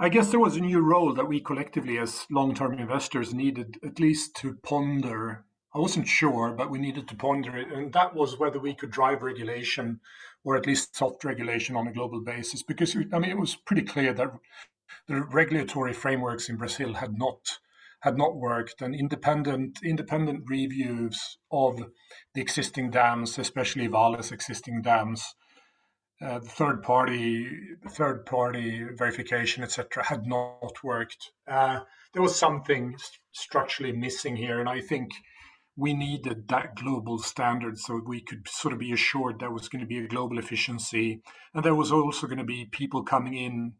I 0.02 0.08
guess 0.08 0.32
there 0.32 0.40
was 0.40 0.56
a 0.56 0.62
new 0.62 0.80
role 0.80 1.14
that 1.14 1.28
we 1.28 1.42
collectively, 1.42 1.98
as 1.98 2.26
long 2.32 2.56
term 2.56 2.80
investors, 2.80 3.34
needed 3.34 3.78
at 3.84 4.00
least 4.00 4.34
to 4.38 4.56
ponder 4.64 5.44
I 5.74 5.80
wasn't 5.80 6.08
sure, 6.08 6.52
but 6.52 6.72
we 6.72 6.80
needed 6.80 7.08
to 7.08 7.16
ponder 7.16 7.56
it. 7.58 7.72
And 7.72 7.94
that 7.94 8.16
was 8.16 8.40
whether 8.40 8.60
we 8.60 8.74
could 8.74 8.90
drive 8.90 9.22
regulation 9.22 10.00
or 10.44 10.58
at 10.58 10.66
least 10.66 10.96
soft 10.96 11.24
regulation 11.24 11.76
on 11.76 11.88
a 11.88 11.94
global 11.94 12.22
basis. 12.22 12.64
Because, 12.64 12.96
I 12.96 13.20
mean, 13.20 13.30
it 13.30 13.38
was 13.38 13.56
pretty 13.56 13.84
clear 13.84 14.14
that 14.14 14.32
the 15.08 15.22
regulatory 15.22 15.94
frameworks 15.94 16.50
in 16.50 16.58
Brazil 16.58 16.96
had 16.96 17.18
not 17.18 17.60
had 18.02 18.18
not 18.18 18.38
worked 18.38 18.82
and 18.82 18.96
independent 18.96 19.80
independent 19.84 20.44
reviews 20.48 21.38
of 21.52 21.84
the 22.34 22.42
existing 22.42 22.90
dams 22.90 23.38
especially 23.38 23.88
Vale's 23.88 24.32
existing 24.32 24.82
dams 24.82 25.36
uh, 26.22 26.40
the 26.40 26.48
third 26.48 26.82
party 26.82 27.50
third 27.90 28.26
party 28.26 28.86
verification 28.98 29.64
etc 29.64 30.06
had 30.06 30.26
not 30.26 30.82
worked 30.84 31.32
uh, 31.48 31.80
there 32.14 32.22
was 32.22 32.40
something 32.40 32.96
structurally 33.32 33.92
missing 33.92 34.38
here 34.38 34.60
and 34.60 34.70
i 34.70 34.80
think 34.80 35.12
we 35.80 35.94
needed 35.94 36.50
that 36.50 36.76
global 36.76 37.18
standard 37.20 37.78
so 37.78 38.02
we 38.06 38.20
could 38.20 38.48
sort 38.50 38.74
of 38.74 38.80
be 38.80 38.92
assured 38.92 39.40
there 39.40 39.50
was 39.50 39.70
going 39.70 39.80
to 39.80 39.88
be 39.88 40.00
a 40.00 40.08
global 40.08 40.38
efficiency. 40.38 41.22
And 41.54 41.64
there 41.64 41.76
was 41.76 41.90
also 41.92 42.28
going 42.28 42.38
to 42.38 42.44
be 42.44 42.66
people 42.66 43.04
coming 43.04 43.34
in 43.34 43.74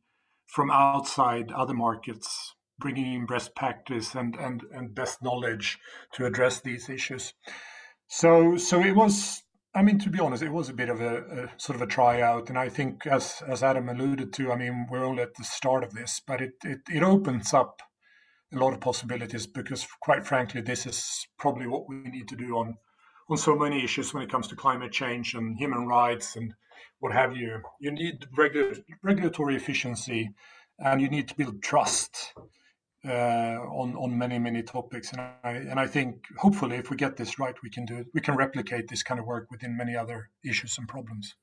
from 0.48 0.72
outside 0.72 1.52
other 1.52 1.74
markets 1.74 2.56
bringing 2.80 3.14
in 3.14 3.26
best 3.26 3.54
practice 3.54 4.16
and, 4.16 4.36
and, 4.38 4.64
and 4.72 4.96
best 4.96 5.22
knowledge 5.22 5.78
to 6.14 6.26
address 6.26 6.62
these 6.62 6.90
issues. 6.90 7.34
So 8.08 8.56
so 8.56 8.80
it 8.80 8.96
was 8.96 9.44
i 9.76 9.84
mean 9.84 10.00
to 10.00 10.10
be 10.10 10.20
honest 10.20 10.42
it 10.42 10.52
was 10.52 10.68
a 10.70 10.74
bit 10.74 10.90
of 10.90 11.00
a, 11.00 11.18
a 11.18 11.60
sort 11.60 11.76
of 11.76 11.82
a 11.82 11.86
tryout. 11.88 12.50
And 12.50 12.58
i 12.58 12.70
think 12.70 13.06
as 13.06 13.44
as 13.48 13.62
adam 13.62 13.90
alluded 13.90 14.34
to 14.34 14.52
i 14.52 14.56
mean 14.56 14.88
we're 14.90 15.06
only 15.06 15.22
at 15.22 15.36
the 15.36 15.44
start 15.44 15.84
of 15.84 15.94
this 15.94 16.20
but 16.26 16.42
it 16.42 16.54
it, 16.64 16.80
it 16.90 17.04
opens 17.04 17.54
up 17.54 17.82
a 18.54 18.58
lot 18.58 18.74
of 18.74 18.80
possibilities 18.80 19.46
because, 19.46 19.88
quite 20.02 20.26
frankly, 20.26 20.62
this 20.62 20.86
is 20.86 21.28
probably 21.38 21.68
what 21.68 21.88
we 21.88 21.96
need 21.98 22.28
to 22.30 22.36
do 22.36 22.58
on 22.58 22.78
on 23.30 23.38
so 23.38 23.56
many 23.56 23.84
issues 23.84 24.12
when 24.12 24.24
it 24.24 24.30
comes 24.32 24.48
to 24.48 24.56
climate 24.56 24.92
change 24.92 25.36
and 25.36 25.56
human 25.56 25.86
rights 25.86 26.36
and 26.36 26.52
what 27.00 27.14
have 27.14 27.38
you. 27.38 27.62
You 27.80 27.92
need 27.92 28.26
regu- 28.36 28.84
regulatory 29.04 29.56
efficiency, 29.56 30.32
and 30.80 31.00
you 31.00 31.10
need 31.10 31.28
to 31.28 31.36
build 31.36 31.62
trust 31.62 32.34
uh, 33.06 33.58
on 33.72 33.96
on 33.96 34.18
many 34.18 34.40
many 34.40 34.64
topics. 34.64 35.12
And 35.12 35.22
I 35.22 35.52
and 35.52 35.80
I 35.80 35.88
think 35.88 36.26
hopefully, 36.38 36.78
if 36.78 36.90
we 36.90 36.98
get 36.98 37.18
this 37.18 37.40
right, 37.40 37.56
we 37.64 37.70
can 37.70 37.86
do. 37.86 38.06
We 38.14 38.22
can 38.22 38.36
replicate 38.36 38.88
this 38.88 39.04
kind 39.04 39.20
of 39.20 39.26
work 39.26 39.52
within 39.52 39.78
many 39.78 39.96
other 39.96 40.30
issues 40.44 40.78
and 40.78 40.88
problems. 40.88 41.36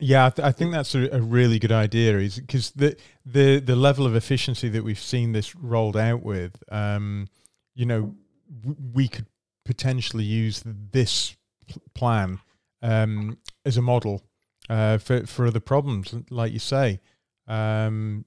Yeah, 0.00 0.26
I, 0.26 0.30
th- 0.30 0.46
I, 0.46 0.52
think 0.52 0.72
that's 0.72 0.94
a, 0.94 1.08
a, 1.12 1.20
really 1.20 1.58
good 1.58 1.72
idea. 1.72 2.18
Is 2.18 2.40
because 2.40 2.70
the 2.70 2.96
the 3.26 3.60
the 3.60 3.76
level 3.76 4.06
of 4.06 4.16
efficiency 4.16 4.68
that 4.70 4.82
we've 4.82 4.98
seen 4.98 5.32
this 5.32 5.54
rolled 5.54 5.96
out 5.96 6.22
with, 6.22 6.62
um, 6.72 7.28
you 7.74 7.84
know, 7.84 8.14
w- 8.62 8.76
we 8.94 9.08
could 9.08 9.26
potentially 9.64 10.24
use 10.24 10.62
this 10.64 11.36
plan 11.94 12.40
um, 12.82 13.38
as 13.64 13.76
a 13.76 13.82
model 13.82 14.22
uh, 14.68 14.98
for 14.98 15.26
for 15.26 15.46
other 15.46 15.60
problems, 15.60 16.14
like 16.30 16.52
you 16.52 16.58
say. 16.58 17.00
Um, 17.46 18.24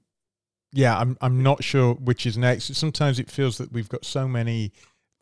yeah, 0.72 0.98
I'm 0.98 1.16
I'm 1.20 1.42
not 1.42 1.64
sure 1.64 1.94
which 1.94 2.26
is 2.26 2.36
next. 2.36 2.74
Sometimes 2.74 3.18
it 3.18 3.30
feels 3.30 3.58
that 3.58 3.72
we've 3.72 3.88
got 3.88 4.04
so 4.04 4.28
many 4.28 4.72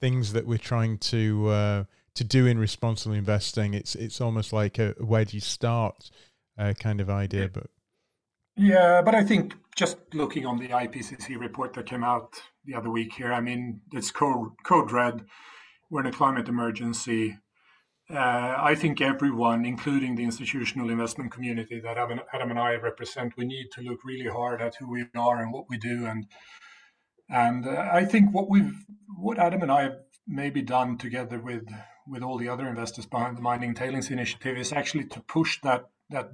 things 0.00 0.32
that 0.32 0.46
we're 0.46 0.58
trying 0.58 0.98
to 0.98 1.48
uh, 1.48 1.84
to 2.14 2.24
do 2.24 2.46
in 2.46 2.58
responsible 2.58 3.14
investing. 3.14 3.74
It's 3.74 3.94
it's 3.94 4.20
almost 4.20 4.52
like 4.52 4.78
a, 4.78 4.94
where 4.98 5.24
do 5.24 5.36
you 5.36 5.40
start? 5.40 6.10
Uh, 6.58 6.74
kind 6.78 7.00
of 7.00 7.10
idea. 7.10 7.48
But 7.48 7.66
yeah, 8.56 9.02
but 9.02 9.14
I 9.14 9.24
think 9.24 9.54
just 9.76 9.98
looking 10.14 10.46
on 10.46 10.58
the 10.58 10.68
IPCC 10.68 11.38
report 11.38 11.74
that 11.74 11.86
came 11.86 12.04
out 12.04 12.34
the 12.64 12.74
other 12.74 12.90
week 12.90 13.14
here, 13.14 13.32
I 13.32 13.40
mean, 13.40 13.80
it's 13.92 14.10
code 14.10 14.52
code 14.64 14.92
red. 14.92 15.24
We're 15.90 16.00
in 16.00 16.06
a 16.06 16.12
climate 16.12 16.48
emergency. 16.48 17.38
Uh, 18.10 18.56
I 18.58 18.74
think 18.74 19.00
everyone, 19.00 19.64
including 19.64 20.16
the 20.16 20.24
institutional 20.24 20.90
investment 20.90 21.32
community 21.32 21.80
that 21.80 21.96
Adam, 21.98 22.50
and 22.50 22.58
I 22.58 22.74
represent, 22.74 23.34
we 23.36 23.46
need 23.46 23.68
to 23.72 23.80
look 23.80 24.04
really 24.04 24.28
hard 24.28 24.60
at 24.60 24.74
who 24.76 24.90
we 24.90 25.06
are 25.16 25.40
and 25.40 25.52
what 25.52 25.66
we 25.70 25.78
do, 25.78 26.06
and 26.06 26.26
And 27.28 27.66
uh, 27.66 27.88
I 27.92 28.04
think 28.04 28.34
what 28.34 28.50
we've, 28.50 28.74
what 29.16 29.38
Adam 29.38 29.62
and 29.62 29.72
I 29.72 29.82
have 29.84 29.96
maybe 30.26 30.62
done 30.62 30.98
together 30.98 31.38
with 31.40 31.64
with 32.06 32.22
all 32.22 32.38
the 32.38 32.48
other 32.48 32.68
investors 32.68 33.06
behind 33.06 33.36
the 33.36 33.42
mining 33.42 33.74
tailings 33.74 34.10
initiative 34.10 34.58
is 34.58 34.72
actually 34.72 35.06
to 35.06 35.20
push 35.20 35.60
that 35.62 35.86
that 36.12 36.30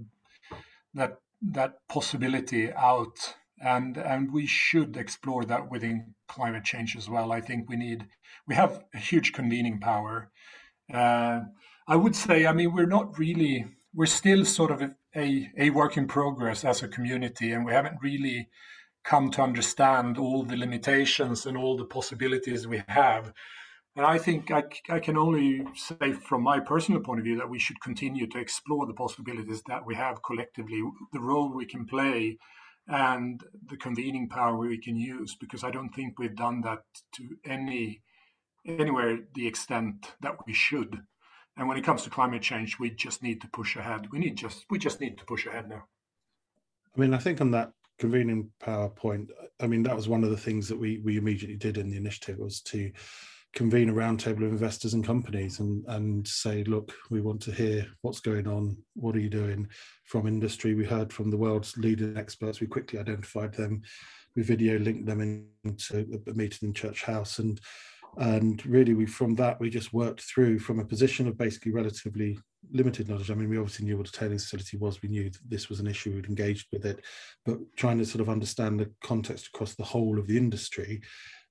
that 0.94 1.18
that 1.40 1.86
possibility 1.88 2.72
out. 2.72 3.34
And 3.60 3.96
and 3.96 4.32
we 4.32 4.46
should 4.46 4.96
explore 4.96 5.44
that 5.46 5.70
within 5.70 6.14
climate 6.28 6.64
change 6.64 6.96
as 6.96 7.08
well. 7.08 7.32
I 7.32 7.40
think 7.40 7.68
we 7.68 7.76
need 7.76 8.06
we 8.46 8.54
have 8.54 8.84
a 8.94 8.98
huge 8.98 9.32
convening 9.32 9.80
power. 9.80 10.30
Uh, 10.92 11.40
i 11.88 11.96
would 11.96 12.14
say 12.14 12.46
i 12.46 12.52
mean 12.52 12.72
we're 12.72 12.86
not 12.86 13.18
really 13.18 13.66
we're 13.94 14.06
still 14.06 14.44
sort 14.44 14.70
of 14.70 14.82
a, 15.16 15.50
a 15.56 15.70
work 15.70 15.96
in 15.96 16.06
progress 16.06 16.64
as 16.64 16.82
a 16.82 16.88
community 16.88 17.52
and 17.52 17.64
we 17.64 17.72
haven't 17.72 17.98
really 18.02 18.48
come 19.04 19.30
to 19.30 19.42
understand 19.42 20.18
all 20.18 20.44
the 20.44 20.56
limitations 20.56 21.46
and 21.46 21.56
all 21.56 21.76
the 21.76 21.84
possibilities 21.84 22.66
we 22.66 22.82
have 22.88 23.32
and 23.98 24.06
I 24.06 24.16
think 24.16 24.52
I, 24.52 24.62
I 24.88 25.00
can 25.00 25.16
only 25.16 25.66
say 25.74 26.12
from 26.12 26.44
my 26.44 26.60
personal 26.60 27.00
point 27.00 27.18
of 27.18 27.24
view 27.24 27.36
that 27.36 27.50
we 27.50 27.58
should 27.58 27.80
continue 27.80 28.28
to 28.28 28.38
explore 28.38 28.86
the 28.86 28.94
possibilities 28.94 29.60
that 29.66 29.84
we 29.84 29.96
have 29.96 30.22
collectively, 30.22 30.80
the 31.12 31.18
role 31.18 31.52
we 31.52 31.66
can 31.66 31.84
play, 31.84 32.38
and 32.86 33.42
the 33.66 33.76
convening 33.76 34.28
power 34.28 34.56
we 34.56 34.78
can 34.78 34.94
use. 34.94 35.34
Because 35.34 35.64
I 35.64 35.72
don't 35.72 35.88
think 35.88 36.16
we've 36.16 36.36
done 36.36 36.60
that 36.60 36.84
to 37.16 37.24
any 37.44 38.02
anywhere 38.64 39.18
the 39.34 39.48
extent 39.48 40.12
that 40.20 40.36
we 40.46 40.52
should. 40.52 41.00
And 41.56 41.66
when 41.66 41.76
it 41.76 41.84
comes 41.84 42.04
to 42.04 42.10
climate 42.10 42.42
change, 42.42 42.78
we 42.78 42.90
just 42.90 43.20
need 43.20 43.40
to 43.40 43.48
push 43.48 43.74
ahead. 43.74 44.12
We 44.12 44.20
need 44.20 44.36
just 44.36 44.64
we 44.70 44.78
just 44.78 45.00
need 45.00 45.18
to 45.18 45.24
push 45.24 45.44
ahead 45.44 45.68
now. 45.68 45.88
I 46.96 47.00
mean, 47.00 47.14
I 47.14 47.18
think 47.18 47.40
on 47.40 47.50
that 47.50 47.72
convening 47.98 48.50
power 48.60 48.90
point, 48.90 49.30
I 49.58 49.66
mean 49.66 49.82
that 49.82 49.96
was 49.96 50.08
one 50.08 50.22
of 50.22 50.30
the 50.30 50.36
things 50.36 50.68
that 50.68 50.78
we 50.78 50.98
we 50.98 51.16
immediately 51.16 51.56
did 51.56 51.78
in 51.78 51.90
the 51.90 51.96
initiative 51.96 52.38
was 52.38 52.60
to 52.60 52.92
convene 53.54 53.88
a 53.88 53.92
roundtable 53.92 54.44
of 54.44 54.52
investors 54.52 54.94
and 54.94 55.04
companies 55.04 55.60
and 55.60 55.84
and 55.88 56.26
say, 56.26 56.64
look, 56.64 56.94
we 57.10 57.20
want 57.20 57.40
to 57.42 57.52
hear 57.52 57.86
what's 58.02 58.20
going 58.20 58.46
on. 58.46 58.76
What 58.94 59.14
are 59.16 59.20
you 59.20 59.30
doing 59.30 59.68
from 60.04 60.26
industry? 60.26 60.74
We 60.74 60.84
heard 60.84 61.12
from 61.12 61.30
the 61.30 61.36
world's 61.36 61.76
leading 61.76 62.16
experts. 62.16 62.60
We 62.60 62.66
quickly 62.66 62.98
identified 62.98 63.54
them. 63.54 63.82
We 64.36 64.42
video 64.42 64.78
linked 64.78 65.06
them 65.06 65.48
into 65.64 66.22
a 66.26 66.32
meeting 66.34 66.68
in 66.68 66.74
Church 66.74 67.02
House 67.02 67.38
and 67.38 67.60
and 68.16 68.64
really 68.66 68.94
we 68.94 69.06
from 69.06 69.34
that 69.34 69.60
we 69.60 69.70
just 69.70 69.92
worked 69.92 70.22
through 70.22 70.58
from 70.58 70.80
a 70.80 70.84
position 70.84 71.28
of 71.28 71.36
basically 71.36 71.72
relatively 71.72 72.38
limited 72.72 73.08
knowledge 73.08 73.30
i 73.30 73.34
mean 73.34 73.48
we 73.48 73.58
obviously 73.58 73.84
knew 73.84 73.96
what 73.96 74.08
a 74.08 74.12
tailings 74.12 74.44
facility 74.44 74.76
was 74.76 75.02
we 75.02 75.08
knew 75.08 75.30
that 75.30 75.38
this 75.46 75.68
was 75.68 75.78
an 75.78 75.86
issue 75.86 76.12
we'd 76.14 76.26
engaged 76.26 76.66
with 76.72 76.84
it 76.84 77.04
but 77.44 77.58
trying 77.76 77.98
to 77.98 78.04
sort 78.04 78.20
of 78.20 78.28
understand 78.28 78.80
the 78.80 78.90
context 79.02 79.48
across 79.48 79.74
the 79.74 79.84
whole 79.84 80.18
of 80.18 80.26
the 80.26 80.36
industry 80.36 81.00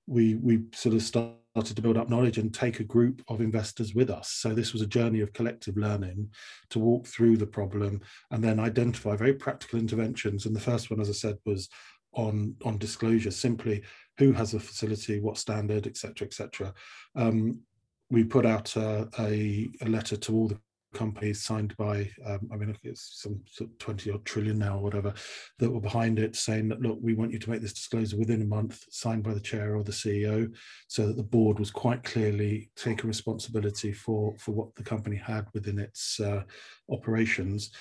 we 0.07 0.35
we 0.35 0.63
sort 0.73 0.95
of 0.95 1.01
started 1.01 1.37
to 1.61 1.81
build 1.81 1.97
up 1.97 2.09
knowledge 2.09 2.37
and 2.37 2.53
take 2.53 2.79
a 2.79 2.83
group 2.83 3.21
of 3.27 3.41
investors 3.41 3.93
with 3.93 4.09
us. 4.09 4.29
So 4.29 4.53
this 4.53 4.73
was 4.73 4.81
a 4.81 4.87
journey 4.87 5.21
of 5.21 5.33
collective 5.33 5.77
learning 5.77 6.29
to 6.69 6.79
walk 6.79 7.07
through 7.07 7.37
the 7.37 7.47
problem 7.47 8.01
and 8.31 8.43
then 8.43 8.59
identify 8.59 9.15
very 9.15 9.33
practical 9.33 9.79
interventions. 9.79 10.45
And 10.45 10.55
the 10.55 10.59
first 10.59 10.89
one, 10.89 10.99
as 10.99 11.09
I 11.09 11.13
said, 11.13 11.37
was 11.45 11.69
on 12.13 12.55
on 12.65 12.77
disclosure. 12.77 13.31
Simply, 13.31 13.83
who 14.17 14.31
has 14.33 14.53
a 14.53 14.59
facility, 14.59 15.19
what 15.19 15.37
standard, 15.37 15.87
etc., 15.87 16.27
etc. 16.27 16.73
Um, 17.15 17.61
we 18.09 18.23
put 18.23 18.45
out 18.45 18.75
a, 18.75 19.09
a, 19.19 19.69
a 19.81 19.89
letter 19.89 20.15
to 20.15 20.33
all 20.33 20.47
the 20.47 20.59
companies 20.93 21.43
signed 21.43 21.75
by, 21.77 22.09
um, 22.25 22.49
I 22.51 22.55
mean, 22.55 22.75
it's 22.83 23.21
some 23.21 23.41
sort 23.47 23.69
of 23.69 23.77
20 23.77 24.11
odd 24.11 24.25
trillion 24.25 24.59
now 24.59 24.77
or 24.77 24.83
whatever, 24.83 25.13
that 25.59 25.69
were 25.69 25.81
behind 25.81 26.19
it 26.19 26.35
saying 26.35 26.69
that, 26.69 26.81
look, 26.81 26.97
we 27.01 27.13
want 27.13 27.31
you 27.31 27.39
to 27.39 27.49
make 27.49 27.61
this 27.61 27.73
disclosure 27.73 28.17
within 28.17 28.41
a 28.41 28.45
month, 28.45 28.83
signed 28.89 29.23
by 29.23 29.33
the 29.33 29.39
chair 29.39 29.75
or 29.75 29.83
the 29.83 29.91
CEO, 29.91 30.53
so 30.87 31.07
that 31.07 31.17
the 31.17 31.23
board 31.23 31.59
was 31.59 31.71
quite 31.71 32.03
clearly 32.03 32.69
taking 32.75 33.07
responsibility 33.07 33.91
for, 33.91 34.35
for 34.37 34.51
what 34.51 34.73
the 34.75 34.83
company 34.83 35.15
had 35.17 35.45
within 35.53 35.79
its 35.79 36.19
uh, 36.19 36.43
operations. 36.89 37.71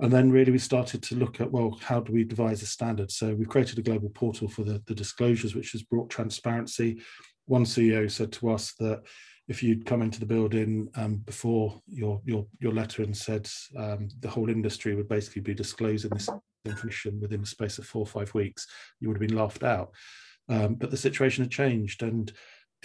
And 0.00 0.12
then 0.12 0.30
really 0.30 0.52
we 0.52 0.58
started 0.58 1.02
to 1.04 1.16
look 1.16 1.40
at, 1.40 1.50
well, 1.50 1.78
how 1.80 2.00
do 2.00 2.12
we 2.12 2.24
devise 2.24 2.62
a 2.62 2.66
standard? 2.66 3.10
So 3.10 3.34
we've 3.34 3.48
created 3.48 3.78
a 3.78 3.82
global 3.82 4.10
portal 4.10 4.48
for 4.48 4.62
the, 4.62 4.82
the 4.86 4.94
disclosures, 4.94 5.54
which 5.54 5.72
has 5.72 5.82
brought 5.82 6.10
transparency. 6.10 7.00
One 7.46 7.64
CEO 7.64 8.10
said 8.10 8.32
to 8.32 8.50
us 8.50 8.74
that 8.74 9.02
if 9.48 9.62
you'd 9.62 9.86
come 9.86 10.02
into 10.02 10.18
the 10.18 10.26
building 10.26 10.88
um, 10.96 11.16
before 11.18 11.80
your 11.86 12.20
your 12.24 12.46
your 12.58 12.72
letter 12.72 13.02
and 13.02 13.16
said 13.16 13.48
um, 13.76 14.08
the 14.20 14.28
whole 14.28 14.50
industry 14.50 14.94
would 14.94 15.08
basically 15.08 15.42
be 15.42 15.54
disclosing 15.54 16.10
this 16.10 16.28
information 16.64 17.20
within 17.20 17.40
the 17.40 17.46
space 17.46 17.78
of 17.78 17.86
four 17.86 18.02
or 18.02 18.06
five 18.06 18.32
weeks, 18.34 18.66
you 19.00 19.08
would 19.08 19.16
have 19.16 19.28
been 19.28 19.38
laughed 19.38 19.62
out. 19.62 19.90
Um, 20.48 20.74
but 20.74 20.90
the 20.90 20.96
situation 20.96 21.44
had 21.44 21.50
changed, 21.50 22.02
and 22.02 22.32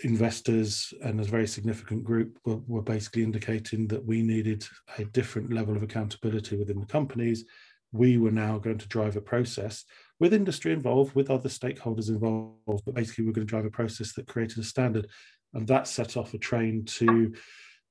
investors 0.04 0.94
and 1.04 1.20
a 1.20 1.24
very 1.24 1.48
significant 1.48 2.04
group 2.04 2.38
were, 2.46 2.60
were 2.68 2.82
basically 2.82 3.24
indicating 3.24 3.88
that 3.88 4.04
we 4.04 4.22
needed 4.22 4.66
a 4.98 5.06
different 5.06 5.52
level 5.52 5.76
of 5.76 5.84
accountability 5.84 6.56
within 6.56 6.80
the 6.80 6.86
companies. 6.86 7.46
We 7.92 8.18
were 8.18 8.32
now 8.32 8.58
going 8.58 8.78
to 8.78 8.88
drive 8.88 9.18
a 9.18 9.22
process 9.22 9.84
with 10.20 10.34
industry 10.34 10.72
involved, 10.72 11.14
with 11.14 11.30
other 11.30 11.50
stakeholders 11.50 12.10
involved, 12.10 12.84
but 12.86 12.96
basically 12.96 13.26
we're 13.26 13.34
going 13.34 13.46
to 13.46 13.52
drive 13.52 13.66
a 13.66 13.72
process 13.72 14.14
that 14.14 14.28
created 14.28 14.60
a 14.60 14.64
standard 14.64 15.08
and 15.54 15.68
that 15.68 15.88
set 15.88 16.18
off 16.18 16.34
a 16.34 16.38
train 16.38 16.86
to 16.86 17.34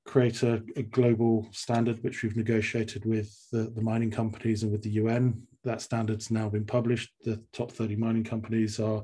create 0.05 0.43
a, 0.43 0.63
a, 0.75 0.83
global 0.83 1.47
standard 1.51 2.03
which 2.03 2.23
we've 2.23 2.35
negotiated 2.35 3.05
with 3.05 3.31
the, 3.51 3.71
the, 3.75 3.81
mining 3.81 4.09
companies 4.09 4.63
and 4.63 4.71
with 4.71 4.81
the 4.81 4.89
UN. 4.91 5.43
That 5.63 5.81
standard's 5.81 6.31
now 6.31 6.49
been 6.49 6.65
published. 6.65 7.11
The 7.23 7.41
top 7.53 7.71
30 7.71 7.95
mining 7.97 8.23
companies 8.23 8.79
are 8.79 9.03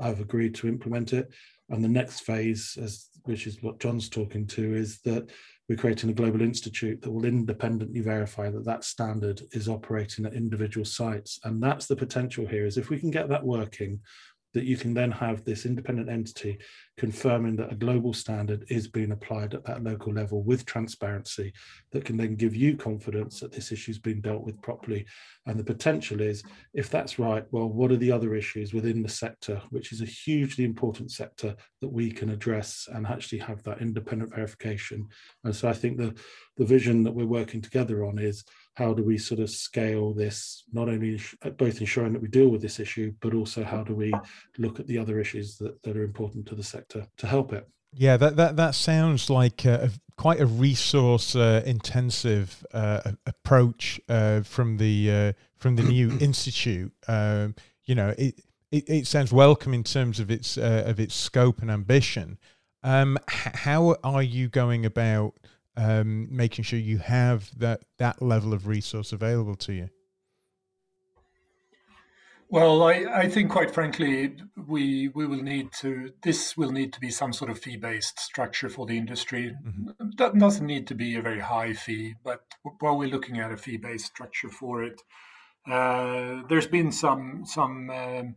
have 0.00 0.20
agreed 0.20 0.54
to 0.56 0.68
implement 0.68 1.12
it. 1.12 1.30
And 1.68 1.84
the 1.84 1.88
next 1.88 2.20
phase, 2.20 2.78
as 2.80 3.08
which 3.24 3.46
is 3.46 3.62
what 3.62 3.80
John's 3.80 4.08
talking 4.08 4.46
to, 4.48 4.74
is 4.74 5.00
that 5.02 5.28
we're 5.68 5.76
creating 5.76 6.10
a 6.10 6.14
global 6.14 6.40
institute 6.40 7.00
that 7.02 7.12
will 7.12 7.24
independently 7.24 8.00
verify 8.00 8.50
that 8.50 8.64
that 8.64 8.82
standard 8.82 9.42
is 9.52 9.68
operating 9.68 10.26
at 10.26 10.32
individual 10.34 10.84
sites. 10.84 11.38
And 11.44 11.62
that's 11.62 11.86
the 11.86 11.94
potential 11.94 12.46
here. 12.46 12.66
Is 12.66 12.76
if 12.76 12.90
we 12.90 12.98
can 12.98 13.10
get 13.10 13.28
that 13.28 13.44
working, 13.44 14.00
that 14.54 14.64
you 14.64 14.76
can 14.76 14.94
then 14.94 15.10
have 15.10 15.44
this 15.44 15.64
independent 15.64 16.08
entity 16.08 16.58
confirming 16.96 17.56
that 17.56 17.72
a 17.72 17.76
global 17.76 18.12
standard 18.12 18.64
is 18.68 18.88
being 18.88 19.12
applied 19.12 19.54
at 19.54 19.64
that 19.64 19.82
local 19.82 20.12
level 20.12 20.42
with 20.42 20.66
transparency 20.66 21.52
that 21.92 22.04
can 22.04 22.16
then 22.16 22.34
give 22.36 22.54
you 22.54 22.76
confidence 22.76 23.40
that 23.40 23.52
this 23.52 23.72
issue's 23.72 23.98
been 23.98 24.20
dealt 24.20 24.42
with 24.42 24.60
properly. 24.60 25.06
And 25.46 25.58
the 25.58 25.64
potential 25.64 26.20
is, 26.20 26.42
if 26.74 26.90
that's 26.90 27.18
right, 27.18 27.44
well, 27.50 27.68
what 27.68 27.90
are 27.90 27.96
the 27.96 28.12
other 28.12 28.34
issues 28.34 28.74
within 28.74 29.02
the 29.02 29.08
sector, 29.08 29.62
which 29.70 29.92
is 29.92 30.02
a 30.02 30.06
hugely 30.06 30.64
important 30.64 31.10
sector 31.10 31.54
that 31.80 31.92
we 31.92 32.10
can 32.10 32.30
address 32.30 32.88
and 32.92 33.06
actually 33.06 33.38
have 33.38 33.62
that 33.62 33.80
independent 33.80 34.34
verification. 34.34 35.06
And 35.44 35.54
so 35.54 35.68
I 35.68 35.72
think 35.72 35.96
the, 35.96 36.14
the 36.56 36.66
vision 36.66 37.02
that 37.04 37.14
we're 37.14 37.26
working 37.26 37.62
together 37.62 38.04
on 38.04 38.18
is 38.18 38.44
how 38.80 38.94
do 38.94 39.04
we 39.04 39.18
sort 39.18 39.40
of 39.40 39.50
scale 39.50 40.14
this, 40.14 40.64
not 40.72 40.88
only 40.88 41.20
both 41.58 41.80
ensuring 41.80 42.14
that 42.14 42.22
we 42.22 42.28
deal 42.28 42.48
with 42.48 42.62
this 42.62 42.80
issue, 42.80 43.12
but 43.20 43.34
also 43.34 43.62
how 43.62 43.84
do 43.84 43.94
we 43.94 44.10
look 44.56 44.80
at 44.80 44.86
the 44.86 44.96
other 44.96 45.20
issues 45.20 45.58
that, 45.58 45.82
that 45.82 45.98
are 45.98 46.02
important 46.02 46.46
to 46.46 46.54
the 46.54 46.62
sector 46.62 47.06
to 47.18 47.26
help 47.26 47.52
it. 47.52 47.68
Yeah, 47.92 48.16
that 48.16 48.36
that 48.36 48.56
that 48.56 48.74
sounds 48.74 49.28
like 49.28 49.66
a, 49.66 49.90
quite 50.16 50.40
a 50.40 50.46
resource 50.46 51.36
uh, 51.36 51.62
intensive 51.66 52.64
uh, 52.72 53.12
approach 53.26 54.00
uh, 54.08 54.40
from 54.42 54.78
the 54.78 55.10
uh, 55.10 55.32
from 55.56 55.76
the 55.76 55.82
new 55.82 56.16
institute. 56.20 56.92
Um, 57.06 57.56
you 57.84 57.94
know, 57.94 58.14
it, 58.16 58.40
it, 58.70 58.88
it 58.88 59.06
sounds 59.06 59.30
welcome 59.30 59.74
in 59.74 59.84
terms 59.84 60.20
of 60.20 60.30
its 60.30 60.56
uh, 60.56 60.84
of 60.86 60.98
its 60.98 61.14
scope 61.14 61.60
and 61.60 61.70
ambition. 61.70 62.38
Um, 62.82 63.18
how 63.28 63.96
are 64.02 64.22
you 64.22 64.48
going 64.48 64.86
about 64.86 65.34
um, 65.76 66.28
making 66.30 66.64
sure 66.64 66.78
you 66.78 66.98
have 66.98 67.50
that 67.58 67.80
that 67.98 68.20
level 68.20 68.52
of 68.52 68.66
resource 68.66 69.12
available 69.12 69.54
to 69.56 69.72
you? 69.72 69.90
Well, 72.52 72.82
I, 72.82 73.04
I 73.14 73.28
think 73.28 73.48
quite 73.48 73.70
frankly, 73.70 74.34
we 74.56 75.08
we 75.08 75.24
will 75.24 75.42
need 75.42 75.70
to 75.80 76.12
this 76.22 76.56
will 76.56 76.72
need 76.72 76.92
to 76.94 77.00
be 77.00 77.10
some 77.10 77.32
sort 77.32 77.50
of 77.50 77.60
fee 77.60 77.76
based 77.76 78.18
structure 78.18 78.68
for 78.68 78.86
the 78.86 78.98
industry. 78.98 79.56
Mm-hmm. 79.64 80.10
That 80.18 80.36
doesn't 80.36 80.66
need 80.66 80.88
to 80.88 80.96
be 80.96 81.14
a 81.14 81.22
very 81.22 81.40
high 81.40 81.74
fee, 81.74 82.14
but 82.24 82.42
while 82.80 82.98
we're 82.98 83.08
looking 83.08 83.38
at 83.38 83.52
a 83.52 83.56
fee 83.56 83.76
based 83.76 84.06
structure 84.06 84.48
for 84.48 84.82
it, 84.82 85.00
uh, 85.70 86.42
there's 86.48 86.66
been 86.66 86.90
some 86.90 87.44
some 87.46 87.88
um, 87.90 88.34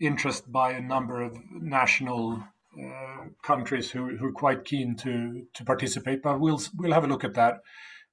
interest 0.00 0.50
by 0.50 0.72
a 0.72 0.80
number 0.80 1.22
of 1.22 1.38
national 1.52 2.42
countries 3.42 3.90
who, 3.90 4.16
who 4.16 4.26
are 4.26 4.32
quite 4.32 4.64
keen 4.64 4.96
to 4.96 5.46
to 5.54 5.64
participate. 5.64 6.22
But 6.22 6.40
we'll 6.40 6.60
we'll 6.76 6.92
have 6.92 7.04
a 7.04 7.08
look 7.08 7.24
at 7.24 7.34
that. 7.34 7.60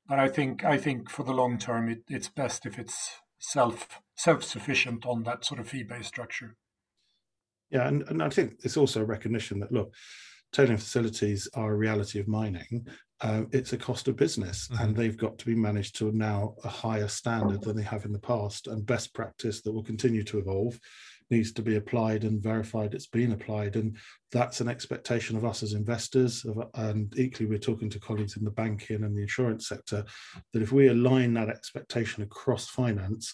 But 0.07 0.19
I 0.19 0.27
think 0.27 0.63
I 0.63 0.77
think 0.77 1.09
for 1.09 1.23
the 1.23 1.33
long 1.33 1.57
term, 1.57 1.89
it, 1.89 1.99
it's 2.07 2.29
best 2.29 2.65
if 2.65 2.79
it's 2.79 3.11
self 3.39 4.01
self 4.15 4.43
sufficient 4.43 5.05
on 5.05 5.23
that 5.23 5.45
sort 5.45 5.59
of 5.59 5.69
fee 5.69 5.83
based 5.83 6.09
structure. 6.09 6.55
Yeah, 7.69 7.87
and, 7.87 8.03
and 8.09 8.23
I 8.23 8.29
think 8.29 8.55
it's 8.63 8.77
also 8.77 9.01
a 9.01 9.05
recognition 9.05 9.59
that 9.59 9.71
look, 9.71 9.93
tailing 10.51 10.77
facilities 10.77 11.47
are 11.53 11.71
a 11.71 11.77
reality 11.77 12.19
of 12.19 12.27
mining, 12.27 12.87
uh, 13.21 13.43
it's 13.51 13.73
a 13.73 13.77
cost 13.77 14.07
of 14.07 14.15
business 14.15 14.67
mm-hmm. 14.67 14.83
and 14.83 14.95
they've 14.95 15.17
got 15.17 15.37
to 15.37 15.45
be 15.45 15.55
managed 15.55 15.95
to 15.97 16.11
now 16.11 16.55
a 16.63 16.69
higher 16.69 17.07
standard 17.07 17.61
than 17.61 17.75
they 17.75 17.83
have 17.83 18.05
in 18.05 18.13
the 18.13 18.19
past 18.19 18.67
and 18.67 18.85
best 18.85 19.13
practice 19.13 19.61
that 19.61 19.73
will 19.73 19.83
continue 19.83 20.23
to 20.23 20.39
evolve 20.39 20.79
needs 21.29 21.51
to 21.53 21.61
be 21.61 21.75
applied 21.75 22.23
and 22.23 22.41
verified 22.41 22.93
it's 22.93 23.07
been 23.07 23.31
applied 23.31 23.75
and 23.75 23.97
that's 24.31 24.61
an 24.61 24.67
expectation 24.67 25.37
of 25.37 25.45
us 25.45 25.63
as 25.63 25.73
investors 25.73 26.45
and 26.75 27.13
equally 27.17 27.49
we're 27.49 27.57
talking 27.57 27.89
to 27.89 27.99
colleagues 27.99 28.37
in 28.37 28.43
the 28.43 28.51
banking 28.51 29.03
and 29.03 29.15
the 29.15 29.21
insurance 29.21 29.67
sector 29.67 30.03
that 30.53 30.61
if 30.61 30.71
we 30.71 30.87
align 30.87 31.33
that 31.33 31.49
expectation 31.49 32.23
across 32.23 32.67
finance 32.69 33.33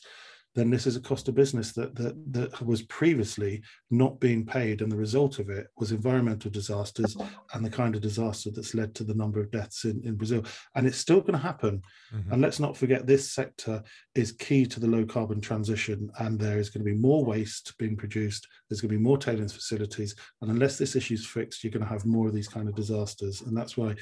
then 0.56 0.70
this 0.70 0.88
is 0.88 0.96
a 0.96 1.02
cost 1.02 1.28
of 1.28 1.36
business 1.36 1.74
that, 1.74 1.96
that 1.96 2.16
that 2.32 2.62
was 2.66 2.82
previously 2.84 3.62
not 3.92 4.20
being 4.20 4.46
paid, 4.46 4.82
and 4.82 4.92
the 4.92 4.98
result 4.98 5.40
of 5.40 5.50
it 5.50 5.68
was 5.78 5.92
environmental 5.92 6.50
disasters 6.50 7.18
and 7.54 7.64
the 7.64 7.70
kind 7.70 7.94
of 7.94 8.02
disaster 8.02 8.50
that's 8.52 8.74
led 8.74 8.96
to 8.96 9.04
the 9.04 9.14
number 9.14 9.40
of 9.40 9.52
deaths 9.52 9.84
in, 9.84 10.02
in 10.06 10.16
Brazil. 10.16 10.44
And 10.76 10.88
it's 10.88 10.98
still 10.98 11.20
going 11.20 11.34
to 11.34 11.38
happen. 11.38 11.82
Mm-hmm. 12.14 12.32
And 12.32 12.42
let's 12.42 12.60
not 12.60 12.78
forget 12.78 13.06
this 13.06 13.32
sector 13.32 13.84
is 14.16 14.32
key 14.32 14.66
to 14.66 14.80
the 14.80 14.88
low 14.88 15.06
carbon 15.06 15.42
transition, 15.42 16.10
and 16.20 16.40
there 16.40 16.58
is 16.58 16.70
going 16.70 16.86
to 16.86 16.92
be 16.92 16.98
more 16.98 17.24
waste 17.26 17.78
being 17.78 17.98
produced. 17.98 18.48
There's 18.70 18.82
going 18.82 18.92
to 18.92 18.98
be 18.98 19.04
more 19.04 19.18
tailings 19.18 19.54
facilities, 19.54 20.16
and 20.42 20.50
unless 20.50 20.78
this 20.78 20.96
issue 20.96 21.16
is 21.16 21.26
fixed, 21.26 21.64
you're 21.64 21.72
going 21.72 21.84
to 21.84 21.90
have 21.90 22.06
more 22.06 22.28
of 22.28 22.34
these 22.34 22.48
kind 22.48 22.70
of 22.70 22.76
disasters. 22.76 23.42
And 23.42 23.58
that's 23.58 23.76
why 23.76 23.96